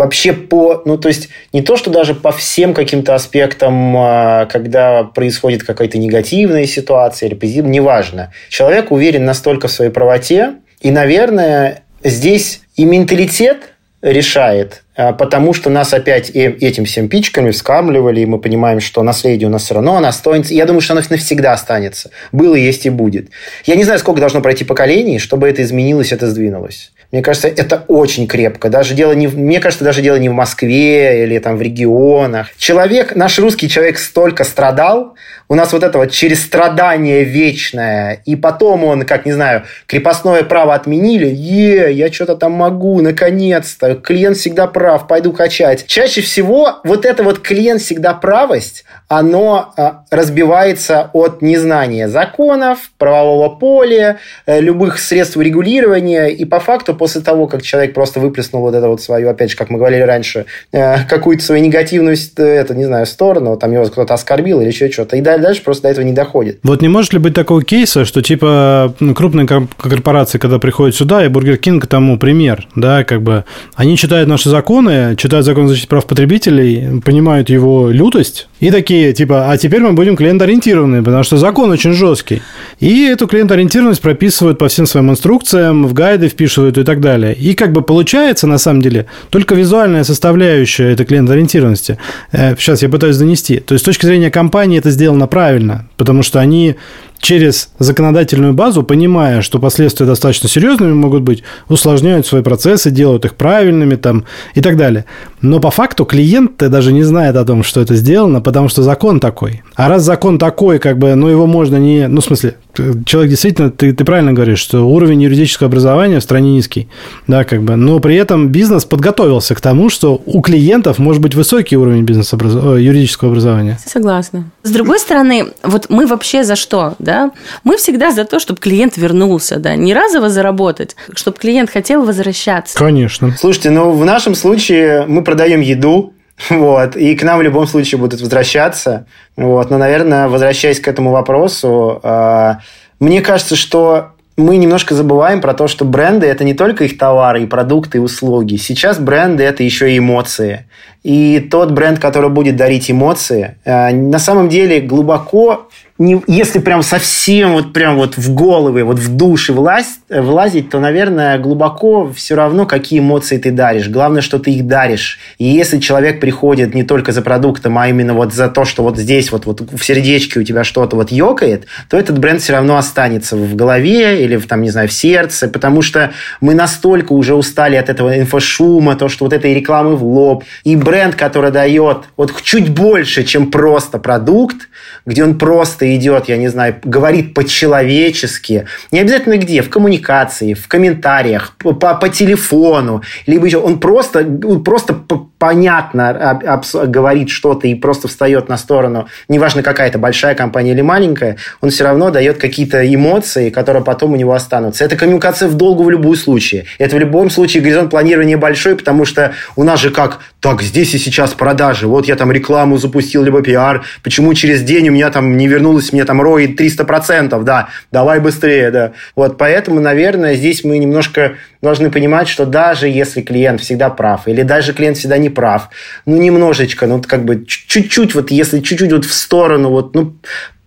вообще 0.00 0.32
по, 0.32 0.80
ну, 0.86 0.96
то 0.96 1.08
есть 1.08 1.28
не 1.52 1.60
то, 1.60 1.76
что 1.76 1.90
даже 1.90 2.14
по 2.14 2.32
всем 2.32 2.72
каким-то 2.72 3.14
аспектам, 3.14 3.94
а, 3.98 4.46
когда 4.46 5.04
происходит 5.04 5.62
какая-то 5.62 5.98
негативная 5.98 6.64
ситуация 6.64 7.28
или 7.28 7.34
позитивная, 7.34 7.72
неважно. 7.72 8.32
Человек 8.48 8.92
уверен 8.92 9.26
настолько 9.26 9.68
в 9.68 9.72
своей 9.72 9.90
правоте, 9.90 10.54
и, 10.80 10.90
наверное, 10.90 11.82
здесь 12.02 12.62
и 12.76 12.86
менталитет 12.86 13.74
решает, 14.00 14.84
а, 14.96 15.12
потому 15.12 15.52
что 15.52 15.68
нас 15.68 15.92
опять 15.92 16.30
этим 16.30 16.86
всем 16.86 17.10
пичками 17.10 17.50
вскармливали, 17.50 18.22
и 18.22 18.26
мы 18.26 18.38
понимаем, 18.38 18.80
что 18.80 19.02
наследие 19.02 19.48
у 19.48 19.52
нас 19.52 19.64
все 19.64 19.74
равно, 19.74 19.96
оно 19.96 20.08
останется. 20.08 20.54
Я 20.54 20.64
думаю, 20.64 20.80
что 20.80 20.94
оно 20.94 21.02
навсегда 21.10 21.52
останется. 21.52 22.10
Было, 22.32 22.54
есть 22.54 22.86
и 22.86 22.90
будет. 22.90 23.28
Я 23.66 23.76
не 23.76 23.84
знаю, 23.84 23.98
сколько 23.98 24.18
должно 24.18 24.40
пройти 24.40 24.64
поколений, 24.64 25.18
чтобы 25.18 25.46
это 25.46 25.60
изменилось, 25.62 26.12
это 26.12 26.26
сдвинулось. 26.26 26.90
Мне 27.12 27.22
кажется, 27.22 27.48
это 27.48 27.84
очень 27.88 28.28
крепко. 28.28 28.68
Даже 28.68 28.94
дело 28.94 29.12
не 29.12 29.26
мне 29.26 29.58
кажется, 29.58 29.84
даже 29.84 30.00
дело 30.00 30.16
не 30.16 30.28
в 30.28 30.32
Москве 30.32 31.24
или 31.24 31.38
там 31.38 31.56
в 31.56 31.62
регионах. 31.62 32.48
Человек, 32.56 33.16
наш 33.16 33.38
русский 33.38 33.68
человек 33.68 33.98
столько 33.98 34.44
страдал, 34.44 35.14
у 35.50 35.56
нас 35.56 35.72
вот 35.72 35.82
это 35.82 35.98
вот 35.98 36.12
через 36.12 36.44
страдание 36.44 37.24
вечное, 37.24 38.22
и 38.24 38.36
потом 38.36 38.84
он, 38.84 39.04
как, 39.04 39.26
не 39.26 39.32
знаю, 39.32 39.64
крепостное 39.86 40.44
право 40.44 40.74
отменили, 40.74 41.26
е, 41.26 41.92
я 41.92 42.12
что-то 42.12 42.36
там 42.36 42.52
могу, 42.52 43.00
наконец-то, 43.00 43.96
клиент 43.96 44.36
всегда 44.36 44.68
прав, 44.68 45.08
пойду 45.08 45.32
качать. 45.32 45.88
Чаще 45.88 46.20
всего 46.20 46.76
вот 46.84 47.04
эта 47.04 47.24
вот 47.24 47.40
клиент 47.40 47.82
всегда 47.82 48.14
правость, 48.14 48.84
оно 49.08 49.72
а, 49.76 50.04
разбивается 50.12 51.10
от 51.12 51.42
незнания 51.42 52.06
законов, 52.06 52.92
правового 52.96 53.48
поля, 53.48 54.18
э, 54.46 54.60
любых 54.60 55.00
средств 55.00 55.36
регулирования, 55.36 56.28
и 56.28 56.44
по 56.44 56.60
факту 56.60 56.94
после 57.00 57.22
того, 57.22 57.46
как 57.46 57.62
человек 57.62 57.94
просто 57.94 58.20
выплеснул 58.20 58.60
вот 58.60 58.74
это 58.74 58.86
вот 58.86 59.00
свою, 59.00 59.30
опять 59.30 59.50
же, 59.50 59.56
как 59.56 59.70
мы 59.70 59.78
говорили 59.78 60.02
раньше, 60.02 60.44
э, 60.70 61.06
какую-то 61.08 61.42
свою 61.42 61.64
негативную, 61.64 62.14
э, 62.36 62.42
это, 62.42 62.74
не 62.74 62.84
знаю, 62.84 63.06
сторону, 63.06 63.56
там 63.56 63.72
его 63.72 63.86
кто-то 63.86 64.12
оскорбил 64.12 64.60
или 64.60 64.68
еще 64.68 64.90
что-то, 64.90 65.16
и 65.16 65.22
дальше 65.22 65.62
просто 65.64 65.84
до 65.84 65.88
этого 65.88 66.04
не 66.04 66.12
доходит. 66.12 66.58
Вот 66.62 66.82
не 66.82 66.88
может 66.88 67.14
ли 67.14 67.18
быть 67.18 67.32
такого 67.32 67.64
кейса, 67.64 68.04
что 68.04 68.20
типа 68.20 68.94
ну, 69.00 69.14
крупные 69.14 69.46
корпорации, 69.46 70.36
когда 70.36 70.58
приходят 70.58 70.94
сюда, 70.94 71.24
и 71.24 71.28
Бургер 71.28 71.56
Кинг 71.56 71.86
тому 71.86 72.18
пример, 72.18 72.68
да, 72.76 73.02
как 73.04 73.22
бы 73.22 73.46
они 73.76 73.96
читают 73.96 74.28
наши 74.28 74.50
законы, 74.50 75.16
читают 75.16 75.46
закон 75.46 75.64
о 75.64 75.68
защите 75.68 75.88
прав 75.88 76.04
потребителей, 76.04 77.00
понимают 77.00 77.48
его 77.48 77.88
лютость, 77.88 78.49
и 78.60 78.70
такие, 78.70 79.12
типа, 79.14 79.50
а 79.50 79.56
теперь 79.56 79.80
мы 79.80 79.94
будем 79.94 80.16
клиент-ориентированные, 80.16 81.02
потому 81.02 81.24
что 81.24 81.38
закон 81.38 81.70
очень 81.70 81.92
жесткий. 81.92 82.42
И 82.78 83.06
эту 83.06 83.26
клиент-ориентированность 83.26 84.02
прописывают 84.02 84.58
по 84.58 84.68
всем 84.68 84.86
своим 84.86 85.10
инструкциям, 85.10 85.86
в 85.86 85.94
гайды 85.94 86.28
впишивают 86.28 86.76
и 86.76 86.84
так 86.84 87.00
далее. 87.00 87.34
И 87.34 87.54
как 87.54 87.72
бы 87.72 87.80
получается, 87.80 88.46
на 88.46 88.58
самом 88.58 88.82
деле, 88.82 89.06
только 89.30 89.54
визуальная 89.54 90.04
составляющая 90.04 90.92
этой 90.92 91.06
клиент-ориентированности. 91.06 91.98
Сейчас 92.32 92.82
э, 92.82 92.86
я 92.86 92.92
пытаюсь 92.92 93.16
донести. 93.16 93.60
То 93.60 93.74
есть, 93.74 93.82
с 93.82 93.86
точки 93.86 94.04
зрения 94.04 94.30
компании 94.30 94.78
это 94.78 94.90
сделано 94.90 95.26
правильно, 95.26 95.86
потому 95.96 96.22
что 96.22 96.38
они 96.38 96.76
через 97.20 97.70
законодательную 97.78 98.54
базу, 98.54 98.82
понимая, 98.82 99.42
что 99.42 99.58
последствия 99.58 100.06
достаточно 100.06 100.48
серьезными 100.48 100.92
могут 100.92 101.22
быть, 101.22 101.42
усложняют 101.68 102.26
свои 102.26 102.42
процессы, 102.42 102.90
делают 102.90 103.24
их 103.24 103.34
правильными 103.34 103.96
там, 103.96 104.24
и 104.54 104.60
так 104.60 104.76
далее. 104.76 105.04
Но 105.42 105.60
по 105.60 105.70
факту 105.70 106.04
клиент 106.04 106.56
даже 106.56 106.92
не 106.92 107.02
знает 107.02 107.36
о 107.36 107.44
том, 107.44 107.62
что 107.62 107.80
это 107.80 107.94
сделано, 107.94 108.40
потому 108.40 108.68
что 108.68 108.82
закон 108.82 109.20
такой. 109.20 109.62
А 109.74 109.88
раз 109.88 110.02
закон 110.02 110.38
такой, 110.38 110.78
как 110.78 110.98
бы, 110.98 111.14
ну, 111.14 111.28
его 111.28 111.46
можно 111.46 111.76
не... 111.76 112.08
Ну, 112.08 112.20
в 112.20 112.24
смысле, 112.24 112.56
человек 113.04 113.30
действительно, 113.30 113.70
ты, 113.70 113.92
ты 113.92 114.04
правильно 114.04 114.32
говоришь, 114.32 114.58
что 114.58 114.82
уровень 114.82 115.22
юридического 115.22 115.68
образования 115.68 116.20
в 116.20 116.22
стране 116.22 116.52
низкий, 116.52 116.88
да, 117.26 117.44
как 117.44 117.62
бы, 117.62 117.76
но 117.76 118.00
при 118.00 118.16
этом 118.16 118.48
бизнес 118.48 118.84
подготовился 118.84 119.54
к 119.54 119.60
тому, 119.60 119.88
что 119.88 120.20
у 120.26 120.40
клиентов 120.40 120.98
может 120.98 121.22
быть 121.22 121.34
высокий 121.34 121.76
уровень 121.76 122.04
бизнес 122.04 122.32
-образ... 122.32 122.80
юридического 122.80 123.30
образования. 123.30 123.78
Согласна. 123.84 124.50
С 124.62 124.70
другой 124.70 124.98
стороны, 124.98 125.46
вот 125.62 125.86
мы 125.88 126.06
вообще 126.06 126.44
за 126.44 126.56
что, 126.56 126.94
да? 126.98 127.30
Мы 127.64 127.76
всегда 127.76 128.12
за 128.12 128.24
то, 128.24 128.38
чтобы 128.38 128.60
клиент 128.60 128.96
вернулся, 128.96 129.56
да, 129.56 129.76
не 129.76 129.94
разово 129.94 130.30
заработать, 130.30 130.96
чтобы 131.14 131.36
клиент 131.38 131.70
хотел 131.70 132.04
возвращаться. 132.04 132.78
Конечно. 132.78 133.34
Слушайте, 133.38 133.70
ну 133.70 133.92
в 133.92 134.04
нашем 134.04 134.34
случае 134.34 135.06
мы 135.06 135.24
продаем 135.24 135.60
еду, 135.60 136.12
вот, 136.48 136.96
и 136.96 137.14
к 137.16 137.22
нам 137.22 137.38
в 137.38 137.42
любом 137.42 137.66
случае 137.66 137.98
будут 137.98 138.20
возвращаться. 138.20 139.06
Вот, 139.36 139.70
но, 139.70 139.78
наверное, 139.78 140.28
возвращаясь 140.28 140.80
к 140.80 140.88
этому 140.88 141.10
вопросу, 141.10 142.00
э, 142.02 142.54
мне 142.98 143.20
кажется, 143.20 143.56
что 143.56 144.12
мы 144.36 144.56
немножко 144.56 144.94
забываем 144.94 145.40
про 145.40 145.54
то, 145.54 145.68
что 145.68 145.84
бренды– 145.84 146.26
это 146.28 146.44
не 146.44 146.54
только 146.54 146.84
их 146.84 146.96
товары 146.98 147.42
и 147.42 147.46
продукты 147.46 147.98
и 147.98 148.00
услуги. 148.00 148.56
Сейчас 148.56 148.98
бренды– 148.98 149.42
это 149.44 149.62
еще 149.62 149.92
и 149.92 149.98
эмоции. 149.98 150.66
И 151.02 151.40
тот 151.50 151.70
бренд, 151.72 151.98
который 151.98 152.30
будет 152.30 152.56
дарить 152.56 152.90
эмоции, 152.90 153.56
э, 153.64 153.92
на 153.92 154.18
самом 154.18 154.48
деле 154.48 154.80
глубоко 154.80 155.68
не, 156.00 156.22
если 156.26 156.60
прям 156.60 156.82
совсем 156.82 157.52
вот 157.52 157.74
прям 157.74 157.96
вот 157.96 158.16
в 158.16 158.34
головы, 158.34 158.84
вот 158.84 158.98
в 158.98 159.14
души 159.16 159.52
власть, 159.52 160.00
влазить, 160.08 160.70
то, 160.70 160.80
наверное, 160.80 161.38
глубоко 161.38 162.10
все 162.10 162.36
равно, 162.36 162.64
какие 162.64 163.00
эмоции 163.00 163.36
ты 163.36 163.50
даришь. 163.50 163.90
Главное, 163.90 164.22
что 164.22 164.38
ты 164.38 164.50
их 164.50 164.66
даришь. 164.66 165.18
И 165.36 165.44
если 165.44 165.78
человек 165.78 166.18
приходит 166.18 166.74
не 166.74 166.84
только 166.84 167.12
за 167.12 167.20
продуктом, 167.20 167.76
а 167.76 167.86
именно 167.86 168.14
вот 168.14 168.32
за 168.32 168.48
то, 168.48 168.64
что 168.64 168.82
вот 168.82 168.96
здесь 168.96 169.30
вот, 169.30 169.44
вот 169.44 169.60
в 169.60 169.84
сердечке 169.84 170.40
у 170.40 170.42
тебя 170.42 170.64
что-то 170.64 170.96
вот 170.96 171.12
ёкает, 171.12 171.66
то 171.90 171.98
этот 171.98 172.18
бренд 172.18 172.40
все 172.40 172.54
равно 172.54 172.78
останется 172.78 173.36
в 173.36 173.54
голове 173.54 174.24
или 174.24 174.36
в, 174.36 174.46
там, 174.46 174.62
не 174.62 174.70
знаю, 174.70 174.88
в 174.88 174.94
сердце, 174.94 175.48
потому 175.48 175.82
что 175.82 176.12
мы 176.40 176.54
настолько 176.54 177.12
уже 177.12 177.34
устали 177.34 177.76
от 177.76 177.90
этого 177.90 178.18
инфошума, 178.18 178.96
то, 178.96 179.10
что 179.10 179.26
вот 179.26 179.34
этой 179.34 179.52
рекламы 179.52 179.96
в 179.96 180.04
лоб. 180.04 180.44
И 180.64 180.76
бренд, 180.76 180.89
который 181.14 181.50
дает 181.50 182.04
вот 182.16 182.34
чуть 182.42 182.70
больше, 182.70 183.24
чем 183.24 183.50
просто 183.50 183.98
продукт, 183.98 184.68
где 185.06 185.24
он 185.24 185.38
просто 185.38 185.96
идет, 185.96 186.28
я 186.28 186.36
не 186.36 186.48
знаю, 186.48 186.76
говорит 186.82 187.34
по-человечески. 187.34 188.66
Не 188.90 189.00
обязательно 189.00 189.36
где, 189.36 189.62
в 189.62 189.70
коммуникации, 189.70 190.54
в 190.54 190.68
комментариях, 190.68 191.54
по, 191.58 191.72
по, 191.72 192.08
телефону, 192.08 193.02
либо 193.26 193.46
еще 193.46 193.58
он 193.58 193.78
просто, 193.78 194.20
он 194.20 194.64
просто 194.64 194.94
понятно 195.38 196.40
говорит 196.86 197.30
что-то 197.30 197.66
и 197.66 197.74
просто 197.74 198.08
встает 198.08 198.48
на 198.48 198.58
сторону, 198.58 199.08
неважно 199.28 199.62
какая 199.62 199.88
это 199.88 199.98
большая 199.98 200.34
компания 200.34 200.72
или 200.72 200.82
маленькая, 200.82 201.36
он 201.60 201.70
все 201.70 201.84
равно 201.84 202.10
дает 202.10 202.38
какие-то 202.38 202.82
эмоции, 202.94 203.50
которые 203.50 203.84
потом 203.84 204.12
у 204.12 204.16
него 204.16 204.32
останутся. 204.32 204.84
Это 204.84 204.96
коммуникация 204.96 205.48
в 205.48 205.54
долгу 205.54 205.84
в 205.84 205.90
любом 205.90 206.14
случае. 206.16 206.66
Это 206.78 206.96
в 206.96 206.98
любом 206.98 207.30
случае 207.30 207.62
горизонт 207.62 207.90
планирования 207.90 208.36
большой, 208.36 208.76
потому 208.76 209.04
что 209.04 209.32
у 209.56 209.64
нас 209.64 209.80
же 209.80 209.90
как, 209.90 210.20
так, 210.40 210.62
здесь 210.62 210.79
и 210.82 210.98
сейчас 210.98 211.34
продажи, 211.34 211.86
вот 211.86 212.06
я 212.06 212.16
там 212.16 212.32
рекламу 212.32 212.78
запустил, 212.78 213.22
либо 213.22 213.42
пиар, 213.42 213.84
почему 214.02 214.34
через 214.34 214.62
день 214.62 214.88
у 214.88 214.92
меня 214.92 215.10
там 215.10 215.36
не 215.36 215.48
вернулось, 215.48 215.92
мне 215.92 216.04
там 216.04 216.20
ROI 216.20 216.56
300%, 216.56 217.42
да, 217.42 217.68
давай 217.92 218.20
быстрее, 218.20 218.70
да. 218.70 218.92
Вот 219.16 219.38
поэтому, 219.38 219.80
наверное, 219.80 220.34
здесь 220.34 220.64
мы 220.64 220.78
немножко 220.78 221.34
должны 221.62 221.90
понимать, 221.90 222.28
что 222.28 222.46
даже 222.46 222.88
если 222.88 223.22
клиент 223.22 223.60
всегда 223.60 223.90
прав, 223.90 224.28
или 224.28 224.42
даже 224.42 224.72
клиент 224.72 224.96
всегда 224.96 225.18
не 225.18 225.30
прав, 225.30 225.68
ну, 226.06 226.16
немножечко, 226.16 226.86
ну, 226.86 227.02
как 227.06 227.24
бы 227.24 227.44
чуть-чуть, 227.46 228.14
вот 228.14 228.30
если 228.30 228.60
чуть-чуть 228.60 228.92
вот 228.92 229.04
в 229.04 229.12
сторону, 229.12 229.70
вот, 229.70 229.94
ну, 229.94 230.16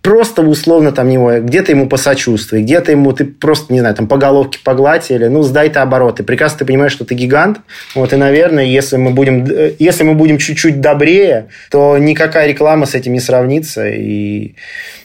просто 0.04 0.42
условно 0.42 0.92
там 0.92 1.08
него, 1.08 1.40
где-то 1.40 1.72
ему 1.72 1.88
посочувствуй, 1.88 2.62
где-то 2.62 2.92
ему 2.92 3.12
ты 3.14 3.24
просто, 3.24 3.72
не 3.72 3.80
знаю, 3.80 3.94
там 3.94 4.06
по 4.06 4.18
головке 4.18 4.58
погладь 4.62 5.10
или, 5.10 5.28
ну, 5.28 5.42
сдай 5.42 5.70
ты 5.70 5.78
обороты. 5.78 6.22
Прекрасно 6.22 6.58
ты 6.58 6.66
понимаешь, 6.66 6.92
что 6.92 7.06
ты 7.06 7.14
гигант. 7.14 7.60
Вот, 7.94 8.12
и, 8.12 8.16
наверное, 8.16 8.64
если 8.64 8.98
мы 8.98 9.12
будем, 9.12 9.46
если 9.78 10.04
мы 10.04 10.12
будем 10.12 10.36
чуть-чуть 10.36 10.82
добрее, 10.82 11.46
то 11.70 11.96
никакая 11.96 12.46
реклама 12.46 12.84
с 12.84 12.94
этим 12.94 13.14
не 13.14 13.20
сравнится. 13.20 13.88
И, 13.88 14.56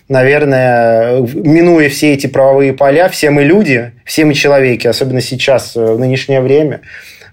наверное, 0.10 1.22
минуя 1.22 1.88
все 1.88 2.14
эти 2.14 2.28
правовые 2.28 2.74
поля, 2.74 3.08
все 3.08 3.30
мы 3.30 3.44
люди, 3.44 3.94
все 4.04 4.26
мы 4.26 4.34
человеки, 4.34 4.86
особенно 4.86 5.22
сейчас, 5.22 5.76
в 5.76 5.98
нынешнее 5.98 6.42
время, 6.42 6.82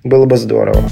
было 0.05 0.25
бы 0.25 0.37
здорово. 0.37 0.89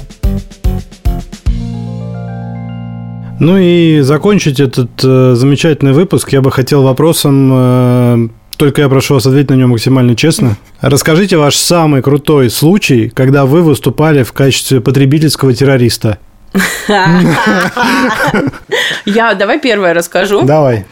Ну 3.39 3.57
и 3.57 3.99
закончить 4.01 4.59
этот 4.59 4.89
э, 5.03 5.33
замечательный 5.35 5.91
выпуск 5.91 6.31
я 6.31 6.41
бы 6.41 6.51
хотел 6.51 6.83
вопросом, 6.83 7.51
э, 7.53 8.27
только 8.55 8.81
я 8.81 8.89
прошу 8.89 9.15
вас 9.15 9.25
ответить 9.25 9.49
на 9.49 9.55
него 9.55 9.69
максимально 9.69 10.15
честно. 10.15 10.55
Расскажите 10.79 11.35
ваш 11.35 11.55
самый 11.57 12.01
крутой 12.01 12.49
случай, 12.49 13.09
когда 13.09 13.45
вы 13.45 13.61
выступали 13.61 14.23
в 14.23 14.31
качестве 14.31 14.79
потребительского 14.79 15.53
террориста. 15.53 16.17
Я 19.05 19.33
давай 19.33 19.59
первое 19.59 19.93
расскажу. 19.93 20.43
Давай. 20.43 20.85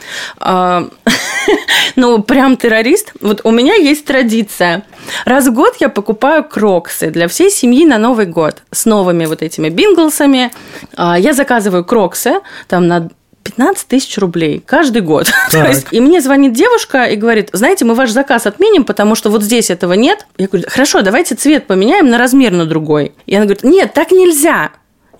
Ну, 1.95 2.23
прям 2.23 2.57
террорист. 2.57 3.13
Вот 3.21 3.41
у 3.43 3.51
меня 3.51 3.75
есть 3.75 4.05
традиция. 4.05 4.83
Раз 5.25 5.47
в 5.47 5.53
год 5.53 5.75
я 5.79 5.89
покупаю 5.89 6.43
кроксы 6.43 7.11
для 7.11 7.27
всей 7.27 7.51
семьи 7.51 7.85
на 7.85 7.97
Новый 7.97 8.25
год 8.25 8.63
с 8.71 8.85
новыми 8.85 9.25
вот 9.25 9.41
этими 9.41 9.69
бинглсами. 9.69 10.51
А, 10.95 11.19
я 11.19 11.33
заказываю 11.33 11.85
кроксы 11.85 12.35
там 12.67 12.87
на 12.87 13.09
15 13.43 13.87
тысяч 13.87 14.17
рублей 14.17 14.63
каждый 14.65 15.01
год. 15.01 15.27
есть, 15.67 15.87
и 15.91 15.99
мне 15.99 16.21
звонит 16.21 16.53
девушка 16.53 17.03
и 17.03 17.15
говорит, 17.15 17.49
знаете, 17.53 17.85
мы 17.85 17.93
ваш 17.93 18.11
заказ 18.11 18.45
отменим, 18.47 18.85
потому 18.85 19.15
что 19.15 19.29
вот 19.29 19.43
здесь 19.43 19.69
этого 19.69 19.93
нет. 19.93 20.25
Я 20.37 20.47
говорю, 20.47 20.67
хорошо, 20.69 21.01
давайте 21.01 21.35
цвет 21.35 21.67
поменяем 21.67 22.09
на 22.09 22.17
размер 22.17 22.51
на 22.51 22.65
другой. 22.65 23.13
И 23.25 23.35
она 23.35 23.45
говорит, 23.45 23.63
нет, 23.63 23.93
так 23.93 24.11
нельзя. 24.11 24.71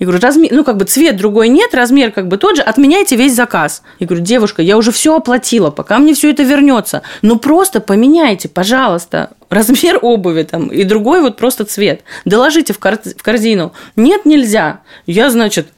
Я 0.04 0.08
говорю, 0.08 0.22
размер, 0.22 0.51
ну, 0.51 0.64
как 0.66 0.76
бы 0.76 0.84
цвет 0.84 1.16
другой 1.16 1.47
нет, 1.47 1.74
размер 1.74 2.12
как 2.12 2.28
бы 2.28 2.36
тот 2.36 2.58
же, 2.58 2.62
отменяйте 2.62 3.16
весь 3.16 3.34
заказ. 3.34 3.84
Я 3.99 4.06
говорю, 4.06 4.22
девушка, 4.22 4.62
я 4.62 4.76
уже 4.76 4.91
все 4.91 5.16
оплатила, 5.16 5.72
пока 5.72 5.97
мне 5.97 6.14
все 6.14 6.30
это 6.30 6.43
вернется. 6.43 7.04
Ну, 7.22 7.39
просто 7.39 7.80
поменяйте, 7.80 8.49
пожалуйста, 8.49 9.30
размер 9.49 9.99
обуви 10.01 10.43
там 10.43 10.68
и 10.68 10.84
другой 10.84 11.22
вот 11.22 11.38
просто 11.38 11.64
цвет. 11.64 12.01
Доложите 12.26 12.74
в, 12.74 12.80
кор- 12.80 12.99
в 13.01 13.24
корзину. 13.24 13.72
Нет, 13.95 14.26
нельзя. 14.26 14.82
Я, 15.06 15.30
значит, 15.30 15.70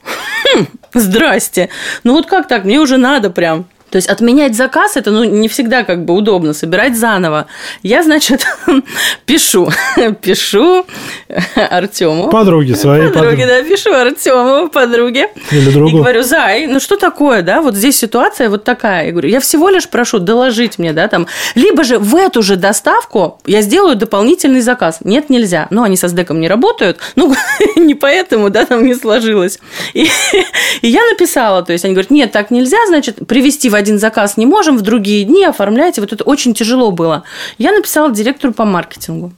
хм, 0.43 0.65
здрасте. 0.95 1.69
Ну, 2.03 2.13
вот 2.13 2.25
как 2.25 2.47
так? 2.47 2.65
Мне 2.65 2.79
уже 2.79 2.97
надо 2.97 3.29
прям. 3.29 3.67
То 3.89 3.97
есть 3.97 4.07
отменять 4.09 4.55
заказ 4.55 4.97
это 4.97 5.11
ну, 5.11 5.23
не 5.23 5.47
всегда 5.47 5.83
как 5.83 6.05
бы 6.05 6.13
удобно, 6.13 6.53
собирать 6.53 6.97
заново. 6.97 7.47
Я, 7.83 8.03
значит, 8.03 8.45
пишу, 9.25 9.69
пишу 10.21 10.85
Артему. 11.55 12.29
Подруге 12.29 12.75
своей. 12.75 13.09
Подруге, 13.09 13.45
да, 13.45 13.61
пишу 13.63 13.93
Артему, 13.93 14.69
подруге. 14.69 15.29
Или 15.51 15.71
другу. 15.71 15.89
И 15.89 15.91
говорю, 15.99 16.23
Зай, 16.23 16.67
ну 16.67 16.79
что 16.79 16.97
такое, 16.97 17.41
да, 17.41 17.61
вот 17.61 17.75
здесь 17.75 17.97
ситуация 17.97 18.49
вот 18.49 18.63
такая. 18.63 19.05
Я 19.05 19.11
говорю, 19.11 19.29
я 19.29 19.39
всего 19.39 19.69
лишь 19.69 19.87
прошу 19.87 20.19
доложить 20.19 20.79
мне, 20.79 20.91
да, 20.91 21.07
там, 21.07 21.27
либо 21.53 21.83
же 21.83 21.99
в 21.99 22.15
эту 22.15 22.41
же 22.41 22.55
доставку 22.55 23.39
я 23.45 23.61
сделаю 23.61 23.95
дополнительный 23.95 24.61
заказ. 24.61 24.99
Нет, 25.03 25.29
нельзя. 25.29 25.67
Ну, 25.69 25.83
они 25.83 25.95
со 25.95 26.07
СДЭКом 26.07 26.39
не 26.39 26.47
работают, 26.47 26.99
ну, 27.15 27.33
не 27.75 27.95
поэтому, 27.95 28.49
да, 28.49 28.65
там 28.65 28.85
не 28.85 28.95
сложилось. 28.95 29.59
И, 29.93 30.07
и 30.81 30.87
я 30.87 31.01
написала, 31.09 31.63
то 31.63 31.71
есть 31.71 31.85
они 31.85 31.93
говорят, 31.93 32.11
нет, 32.11 32.31
так 32.31 32.51
нельзя, 32.51 32.77
значит, 32.87 33.27
привести 33.27 33.69
в 33.75 33.77
один 33.77 33.99
заказ 33.99 34.37
не 34.37 34.45
можем, 34.45 34.77
в 34.77 34.81
другие 34.81 35.25
дни 35.25 35.43
оформляйте. 35.43 35.99
Вот 35.99 36.13
это 36.13 36.23
очень 36.23 36.53
тяжело 36.53 36.91
было. 36.91 37.23
Я 37.57 37.73
написала 37.73 38.09
директору 38.09 38.53
по 38.53 38.63
маркетингу. 38.63 39.33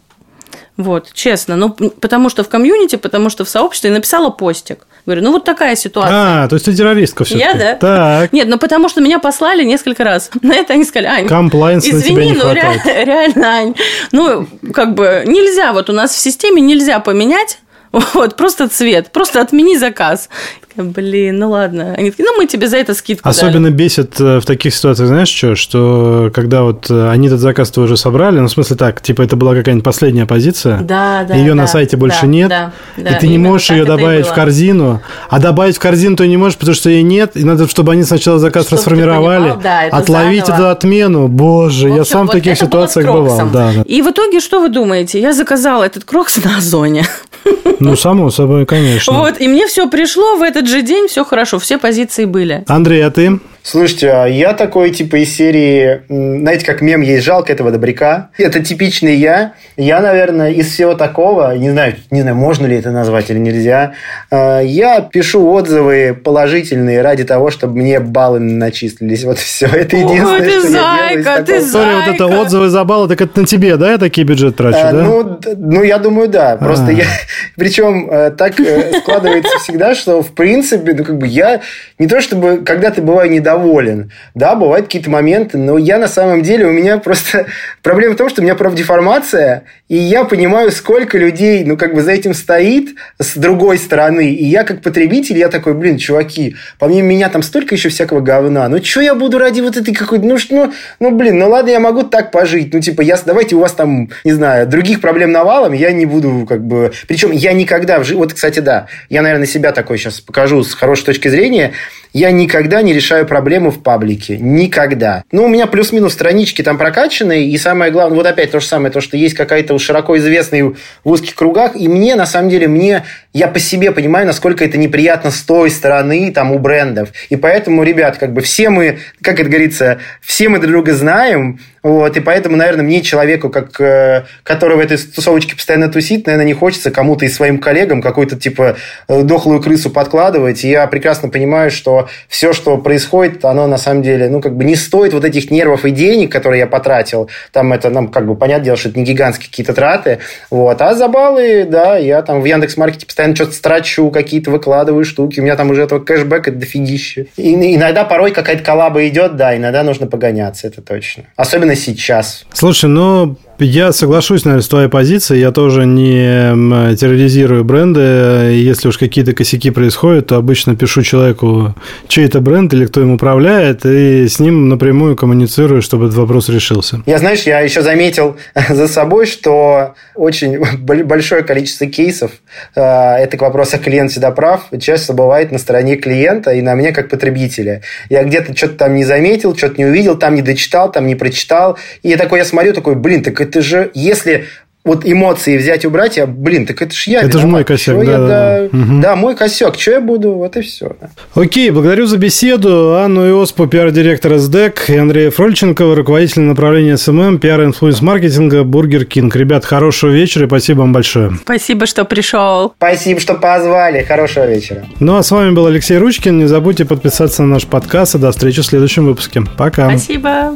Вот, 0.77 1.11
честно. 1.13 1.55
Ну, 1.55 1.71
потому 1.71 2.29
что 2.29 2.43
в 2.43 2.49
комьюнити, 2.49 2.97
потому 2.97 3.31
что 3.31 3.45
в 3.45 3.49
сообществе 3.49 3.89
написала 3.89 4.29
постик. 4.29 4.85
Говорю, 5.07 5.23
ну 5.23 5.31
вот 5.31 5.43
такая 5.43 5.75
ситуация. 5.75 6.43
А, 6.43 6.47
то 6.47 6.55
есть 6.55 6.65
ты 6.65 6.75
террористка 6.75 7.23
все 7.23 7.37
Я, 7.37 7.53
да? 7.55 7.75
Так. 7.75 8.31
Нет, 8.31 8.47
ну 8.47 8.59
потому 8.59 8.89
что 8.89 9.01
меня 9.01 9.17
послали 9.17 9.63
несколько 9.63 10.03
раз. 10.03 10.29
На 10.43 10.53
это 10.53 10.73
они 10.73 10.83
сказали, 10.83 11.07
Ань, 11.07 11.27
Комплайнс 11.27 11.87
извини, 11.87 12.33
ну 12.33 12.53
реально, 12.53 12.83
реально, 12.85 13.47
Ань, 13.47 13.75
ну 14.11 14.45
как 14.71 14.93
бы 14.93 15.23
нельзя, 15.25 15.73
вот 15.73 15.89
у 15.89 15.93
нас 15.93 16.11
в 16.11 16.17
системе 16.19 16.61
нельзя 16.61 16.99
поменять 16.99 17.57
вот, 18.13 18.35
просто 18.35 18.67
цвет, 18.67 19.11
просто 19.11 19.41
отмени 19.41 19.77
заказ. 19.77 20.29
Блин, 20.75 21.39
ну 21.39 21.49
ладно. 21.49 21.95
Они 21.97 22.11
такие, 22.11 22.23
ну 22.23 22.37
мы 22.37 22.45
тебе 22.45 22.67
за 22.67 22.77
это 22.77 22.93
скидку 22.93 23.27
Особенно 23.27 23.69
дали. 23.69 23.73
бесит 23.73 24.21
э, 24.21 24.39
в 24.39 24.45
таких 24.45 24.75
ситуациях, 24.75 25.07
знаешь 25.07 25.27
что, 25.27 25.55
что 25.55 26.31
когда 26.33 26.61
вот 26.61 26.91
э, 26.91 27.09
они 27.09 27.27
этот 27.27 27.39
заказ 27.39 27.71
твой 27.71 27.85
уже 27.85 27.97
собрали, 27.97 28.37
ну 28.39 28.47
в 28.47 28.51
смысле 28.51 28.75
так, 28.75 29.01
типа 29.01 29.23
это 29.23 29.35
была 29.35 29.55
какая-нибудь 29.55 29.83
последняя 29.83 30.27
позиция, 30.27 30.79
да, 30.81 31.25
да, 31.27 31.33
ее 31.33 31.49
да, 31.49 31.55
на 31.55 31.67
сайте 31.67 31.97
больше 31.97 32.21
да, 32.21 32.27
нет, 32.27 32.49
да, 32.49 32.71
да, 32.95 33.09
и 33.09 33.19
ты 33.19 33.27
не 33.27 33.39
можешь 33.39 33.71
ее 33.71 33.85
добавить 33.85 34.27
в 34.27 34.33
корзину, 34.33 35.01
а 35.29 35.39
добавить 35.39 35.77
в 35.77 35.79
корзину 35.79 36.15
ты 36.15 36.27
не 36.27 36.37
можешь, 36.37 36.59
потому 36.59 36.75
что 36.75 36.91
ее 36.91 37.01
нет, 37.01 37.31
и 37.33 37.43
надо, 37.43 37.67
чтобы 37.67 37.93
они 37.93 38.03
сначала 38.03 38.37
заказ 38.37 38.67
чтобы 38.67 38.77
расформировали, 38.77 39.41
понимал, 39.41 39.61
да, 39.61 39.81
отловить 39.91 40.45
заново. 40.45 40.61
эту 40.61 40.69
отмену, 40.69 41.27
боже, 41.27 41.87
общем, 41.87 41.97
я 41.97 42.05
сам 42.05 42.21
вот 42.27 42.29
в 42.29 42.33
таких 42.33 42.57
ситуациях 42.57 43.07
бывал. 43.07 43.37
Да, 43.51 43.71
да. 43.75 43.81
И 43.83 44.01
в 44.03 44.11
итоге 44.11 44.39
что 44.39 44.61
вы 44.61 44.69
думаете? 44.69 45.19
Я 45.19 45.33
заказала 45.33 45.83
этот 45.83 46.03
крокс 46.03 46.37
на 46.43 46.57
Озоне. 46.57 47.05
Ну, 47.87 47.95
само 47.95 48.29
собой, 48.29 48.65
конечно. 48.65 49.13
Вот, 49.13 49.39
и 49.39 49.47
мне 49.47 49.67
все 49.67 49.89
пришло 49.89 50.35
в 50.35 50.41
этот 50.41 50.67
же 50.67 50.81
день, 50.81 51.07
все 51.07 51.23
хорошо, 51.23 51.59
все 51.59 51.77
позиции 51.77 52.25
были. 52.25 52.63
Андрей, 52.67 53.05
а 53.05 53.11
ты? 53.11 53.39
Слушайте, 53.69 54.11
а 54.11 54.27
я 54.27 54.53
такой 54.53 54.91
типа 54.91 55.17
из 55.17 55.35
серии, 55.35 55.99
знаете, 56.07 56.65
как 56.65 56.79
мем 56.79 57.01
есть 57.01 57.25
жалко 57.25 57.51
этого 57.51 57.69
добряка. 57.69 58.29
Это 58.37 58.63
типичный 58.63 59.17
я. 59.17 59.55
Я, 59.75 59.99
наверное, 59.99 60.51
из 60.51 60.71
всего 60.71 60.93
такого, 60.93 61.53
не 61.57 61.71
знаю, 61.71 61.95
не 62.09 62.21
знаю, 62.21 62.37
можно 62.37 62.65
ли 62.65 62.77
это 62.77 62.91
назвать 62.91 63.29
или 63.29 63.39
нельзя. 63.39 63.91
А, 64.31 64.61
я 64.61 65.01
пишу 65.01 65.45
отзывы 65.51 66.17
положительные 66.23 67.01
ради 67.01 67.25
того, 67.25 67.51
чтобы 67.51 67.79
мне 67.79 67.99
баллы 67.99 68.39
начислились. 68.39 69.25
Вот 69.25 69.37
все. 69.37 69.65
Это 69.73 69.97
единственное, 69.97 70.39
Ой, 70.39 70.45
ты 70.45 70.59
что 70.61 70.69
зайка, 70.69 71.17
я 71.17 71.41
делаю. 71.41 71.45
Ты 71.45 71.61
зайка. 71.61 72.05
вот 72.05 72.15
это 72.15 72.25
отзывы 72.39 72.69
за 72.69 72.83
баллы, 72.85 73.09
так 73.09 73.21
это 73.21 73.41
на 73.41 73.45
тебе, 73.45 73.75
да, 73.75 73.91
я 73.91 73.97
такие 73.97 74.25
бюджет 74.25 74.55
трачу, 74.55 74.77
а, 74.81 74.91
да? 74.93 75.03
Ну, 75.03 75.39
ну, 75.57 75.83
я 75.83 75.97
думаю, 75.97 76.29
да. 76.29 76.55
Просто 76.55 76.85
А-а-а. 76.85 76.93
я... 76.93 77.05
Причем 77.57 78.09
э, 78.09 78.31
так 78.31 78.57
э, 78.61 79.01
складывается 79.01 79.59
всегда, 79.59 79.93
что 79.93 80.21
в 80.21 80.31
принципе, 80.31 80.93
ну, 80.93 81.03
как 81.03 81.17
бы 81.17 81.27
я 81.27 81.59
не 81.99 82.07
то 82.07 82.21
чтобы 82.21 82.63
когда-то 82.63 83.01
бываю 83.01 83.29
недоволен 83.29 83.56
доволен. 83.57 84.11
Да, 84.35 84.55
бывают 84.55 84.85
какие-то 84.85 85.09
моменты, 85.09 85.57
но 85.57 85.77
я 85.77 85.97
на 85.97 86.07
самом 86.07 86.43
деле, 86.43 86.65
у 86.65 86.71
меня 86.71 86.97
просто 86.97 87.47
проблема 87.81 88.13
в 88.13 88.17
том, 88.17 88.29
что 88.29 88.41
у 88.41 88.43
меня 88.43 88.55
профдеформация, 88.55 89.63
и 89.89 89.95
я 89.95 90.25
понимаю, 90.25 90.71
сколько 90.71 91.17
людей, 91.17 91.63
ну, 91.63 91.77
как 91.77 91.95
бы 91.95 92.01
за 92.01 92.11
этим 92.11 92.33
стоит 92.33 92.95
с 93.19 93.37
другой 93.37 93.77
стороны. 93.77 94.31
И 94.31 94.45
я, 94.45 94.63
как 94.63 94.81
потребитель, 94.81 95.37
я 95.37 95.49
такой, 95.49 95.73
блин, 95.73 95.97
чуваки, 95.97 96.55
помимо 96.77 97.07
меня 97.07 97.29
там 97.29 97.41
столько 97.41 97.75
еще 97.75 97.89
всякого 97.89 98.19
говна. 98.19 98.67
Ну, 98.67 98.83
что 98.83 99.01
я 99.01 99.15
буду 99.15 99.39
ради 99.39 99.61
вот 99.61 99.77
этой 99.77 99.93
какой-то... 99.93 100.25
Ну, 100.25 100.37
ну, 100.49 100.73
ну, 100.99 101.11
блин, 101.11 101.39
ну, 101.39 101.49
ладно, 101.49 101.69
я 101.69 101.79
могу 101.79 102.03
так 102.03 102.31
пожить. 102.31 102.73
Ну, 102.73 102.81
типа, 102.81 103.01
я, 103.01 103.17
давайте 103.25 103.55
у 103.55 103.59
вас 103.59 103.73
там, 103.73 104.09
не 104.23 104.33
знаю, 104.33 104.67
других 104.67 105.01
проблем 105.01 105.31
навалом, 105.31 105.73
я 105.73 105.91
не 105.91 106.05
буду, 106.05 106.45
как 106.47 106.65
бы... 106.65 106.91
Причем 107.07 107.31
я 107.31 107.53
никогда 107.53 107.99
в 107.99 108.03
жизни... 108.03 108.19
Вот, 108.19 108.33
кстати, 108.33 108.59
да, 108.59 108.87
я, 109.09 109.21
наверное, 109.21 109.47
себя 109.47 109.71
такой 109.71 109.97
сейчас 109.97 110.19
покажу 110.19 110.63
с 110.63 110.73
хорошей 110.73 111.05
точки 111.05 111.29
зрения. 111.29 111.73
Я 112.13 112.31
никогда 112.31 112.81
не 112.81 112.93
решаю 112.93 113.25
проблему 113.47 113.71
в 113.71 113.81
паблике. 113.81 114.37
Никогда. 114.37 115.23
Ну, 115.31 115.45
у 115.45 115.47
меня 115.47 115.67
плюс-минус 115.67 116.11
странички 116.11 116.61
там 116.63 116.77
прокачанные. 116.77 117.47
И 117.47 117.57
самое 117.57 117.93
главное, 117.93 118.17
вот 118.17 118.25
опять 118.25 118.51
то 118.51 118.59
же 118.59 118.65
самое, 118.65 118.91
то, 118.91 118.99
что 118.99 119.15
есть 119.15 119.35
какая-то 119.35 119.79
широко 119.79 120.17
известный 120.17 120.63
в 120.63 120.75
узких 121.05 121.33
кругах. 121.33 121.71
И 121.77 121.87
мне, 121.87 122.15
на 122.15 122.25
самом 122.25 122.49
деле, 122.49 122.67
мне, 122.67 123.05
я 123.31 123.47
по 123.47 123.57
себе 123.57 123.93
понимаю, 123.93 124.27
насколько 124.27 124.65
это 124.65 124.77
неприятно 124.77 125.31
с 125.31 125.43
той 125.43 125.69
стороны, 125.69 126.29
там, 126.33 126.51
у 126.51 126.59
брендов. 126.59 127.13
И 127.29 127.37
поэтому, 127.37 127.83
ребят, 127.83 128.17
как 128.17 128.33
бы 128.33 128.41
все 128.41 128.69
мы, 128.69 128.99
как 129.21 129.39
это 129.39 129.47
говорится, 129.47 129.99
все 130.19 130.49
мы 130.49 130.59
друг 130.59 130.71
друга 130.73 130.93
знаем, 130.93 131.61
вот, 131.87 132.17
и 132.17 132.19
поэтому, 132.19 132.57
наверное, 132.57 132.83
мне, 132.83 133.01
человеку, 133.01 133.49
как, 133.49 133.79
э, 133.79 134.25
который 134.43 134.75
в 134.75 134.79
этой 134.81 134.97
тусовочке 134.97 135.55
постоянно 135.55 135.87
тусит, 135.87 136.25
наверное, 136.25 136.45
не 136.45 136.53
хочется 136.53 136.91
кому-то 136.91 137.23
из 137.23 137.33
своим 137.33 137.59
коллегам 137.59 138.01
какую-то, 138.01 138.35
типа, 138.35 138.75
э, 139.07 139.21
дохлую 139.21 139.61
крысу 139.61 139.89
подкладывать. 139.89 140.65
И 140.65 140.69
я 140.69 140.85
прекрасно 140.87 141.29
понимаю, 141.29 141.71
что 141.71 142.09
все, 142.27 142.51
что 142.51 142.77
происходит, 142.77 143.26
оно 143.43 143.67
на 143.67 143.77
самом 143.77 144.03
деле, 144.03 144.29
ну, 144.29 144.41
как 144.41 144.55
бы 144.55 144.63
не 144.63 144.75
стоит 144.75 145.13
вот 145.13 145.25
этих 145.25 145.51
нервов 145.51 145.85
и 145.85 145.91
денег, 145.91 146.31
которые 146.31 146.59
я 146.59 146.67
потратил. 146.67 147.29
Там 147.51 147.73
это, 147.73 147.89
нам, 147.89 148.07
как 148.09 148.27
бы, 148.27 148.35
понятное 148.35 148.65
дело, 148.65 148.77
что 148.77 148.89
это 148.89 148.99
не 148.99 149.05
гигантские 149.05 149.49
какие-то 149.49 149.73
траты. 149.73 150.19
Вот. 150.49 150.81
А 150.81 150.93
за 150.93 151.07
баллы, 151.07 151.65
да, 151.69 151.97
я 151.97 152.21
там 152.21 152.41
в 152.41 152.45
Яндекс.Маркете 152.45 153.05
постоянно 153.05 153.35
что-то 153.35 153.53
страчу, 153.53 154.11
какие-то 154.11 154.51
выкладываю 154.51 155.05
штуки. 155.05 155.39
У 155.39 155.43
меня 155.43 155.55
там 155.55 155.69
уже 155.69 155.83
этого 155.83 155.99
кэшбэка 155.99 156.51
дофигища. 156.51 157.25
И 157.35 157.75
иногда 157.75 158.03
порой 158.03 158.31
какая-то 158.31 158.63
коллаба 158.63 159.07
идет, 159.07 159.35
да, 159.35 159.55
иногда 159.55 159.83
нужно 159.83 160.07
погоняться, 160.07 160.67
это 160.67 160.81
точно. 160.81 161.23
Особенно 161.35 161.75
сейчас. 161.75 162.45
Слушай, 162.53 162.89
ну 162.89 163.37
я 163.59 163.91
соглашусь, 163.91 164.45
наверное, 164.45 164.63
с 164.63 164.67
твоей 164.67 164.87
позицией. 164.89 165.41
Я 165.41 165.51
тоже 165.51 165.85
не 165.85 166.95
терроризирую 166.95 167.63
бренды. 167.63 167.99
Если 167.99 168.87
уж 168.87 168.97
какие-то 168.97 169.33
косяки 169.33 169.71
происходят, 169.71 170.27
то 170.27 170.35
обычно 170.35 170.75
пишу 170.75 171.01
человеку, 171.01 171.75
чей 172.07 172.25
это 172.25 172.39
бренд 172.39 172.73
или 172.73 172.85
кто 172.85 173.01
им 173.01 173.11
управляет, 173.11 173.85
и 173.85 174.27
с 174.27 174.39
ним 174.39 174.69
напрямую 174.69 175.15
коммуницирую, 175.15 175.81
чтобы 175.81 176.05
этот 176.05 176.17
вопрос 176.17 176.49
решился. 176.49 177.01
Я, 177.05 177.17
знаешь, 177.17 177.43
я 177.43 177.59
еще 177.59 177.81
заметил 177.81 178.37
за 178.69 178.87
собой, 178.87 179.25
что 179.25 179.95
очень 180.15 180.59
большое 180.77 181.43
количество 181.43 181.87
кейсов, 181.87 182.31
э, 182.75 182.81
это 182.81 183.37
к 183.37 183.41
вопросу 183.41 183.77
клиент 183.77 184.11
всегда 184.11 184.31
прав, 184.31 184.67
часто 184.79 185.13
бывает 185.13 185.51
на 185.51 185.57
стороне 185.57 185.95
клиента 185.95 186.51
и 186.51 186.61
на 186.61 186.75
мне 186.75 186.91
как 186.91 187.09
потребителя. 187.09 187.81
Я 188.09 188.23
где-то 188.23 188.55
что-то 188.55 188.75
там 188.75 188.95
не 188.95 189.03
заметил, 189.03 189.55
что-то 189.55 189.75
не 189.77 189.85
увидел, 189.85 190.17
там 190.17 190.35
не 190.35 190.41
дочитал, 190.41 190.91
там 190.91 191.07
не 191.07 191.15
прочитал. 191.15 191.77
И 192.03 192.09
я 192.09 192.17
такой, 192.17 192.39
я 192.39 192.45
смотрю, 192.45 192.73
такой, 192.73 192.95
блин, 192.95 193.23
так 193.23 193.35
это 193.47 193.61
же, 193.61 193.91
если 193.93 194.45
вот 194.87 195.05
эмоции 195.05 195.57
взять 195.57 195.83
и 195.83 195.87
убрать, 195.87 196.17
я, 196.17 196.25
блин, 196.25 196.65
так 196.65 196.81
это 196.81 196.95
ж 196.95 197.07
я. 197.07 197.21
Это 197.21 197.39
же 197.39 197.45
мой 197.45 197.63
косяк, 197.63 197.97
да, 197.97 198.11
я, 198.11 198.17
да, 198.17 198.27
да, 198.27 198.65
угу. 198.71 199.01
да, 199.01 199.15
мой 199.15 199.35
косяк, 199.35 199.77
что 199.77 199.91
я 199.91 200.01
буду, 200.01 200.31
вот 200.31 200.55
и 200.55 200.61
все. 200.61 200.95
Окей, 201.35 201.69
благодарю 201.71 202.07
за 202.07 202.17
беседу. 202.17 202.95
Анну 202.95 203.27
Иоспу, 203.27 203.67
пиар-директор 203.67 204.37
СДЭК, 204.37 204.89
и 204.89 204.95
Андрея 204.95 205.29
Фрольченкова, 205.29 205.93
руководитель 205.95 206.41
направления 206.41 206.97
SMM, 206.97 207.39
пиар 207.39 207.65
influence 207.65 208.01
маркетинга, 208.01 208.63
Бургер 208.63 209.05
Кинг. 209.05 209.35
Ребят, 209.35 209.65
хорошего 209.65 210.09
вечера 210.09 210.45
и 210.45 210.47
спасибо 210.47 210.79
вам 210.79 210.93
большое. 210.93 211.31
Спасибо, 211.41 211.85
что 211.85 212.05
пришел. 212.05 212.73
Спасибо, 212.77 213.19
что 213.19 213.33
позвали. 213.35 214.03
Хорошего 214.03 214.47
вечера. 214.47 214.85
Ну, 214.99 215.17
а 215.17 215.23
с 215.23 215.29
вами 215.29 215.51
был 215.51 215.67
Алексей 215.67 215.97
Ручкин. 215.97 216.39
Не 216.39 216.45
забудьте 216.45 216.85
подписаться 216.85 217.43
на 217.43 217.49
наш 217.55 217.65
подкаст 217.65 218.15
и 218.15 218.19
до 218.19 218.31
встречи 218.31 218.61
в 218.61 218.65
следующем 218.65 219.05
выпуске. 219.05 219.43
Пока. 219.57 219.89
Спасибо. 219.89 220.53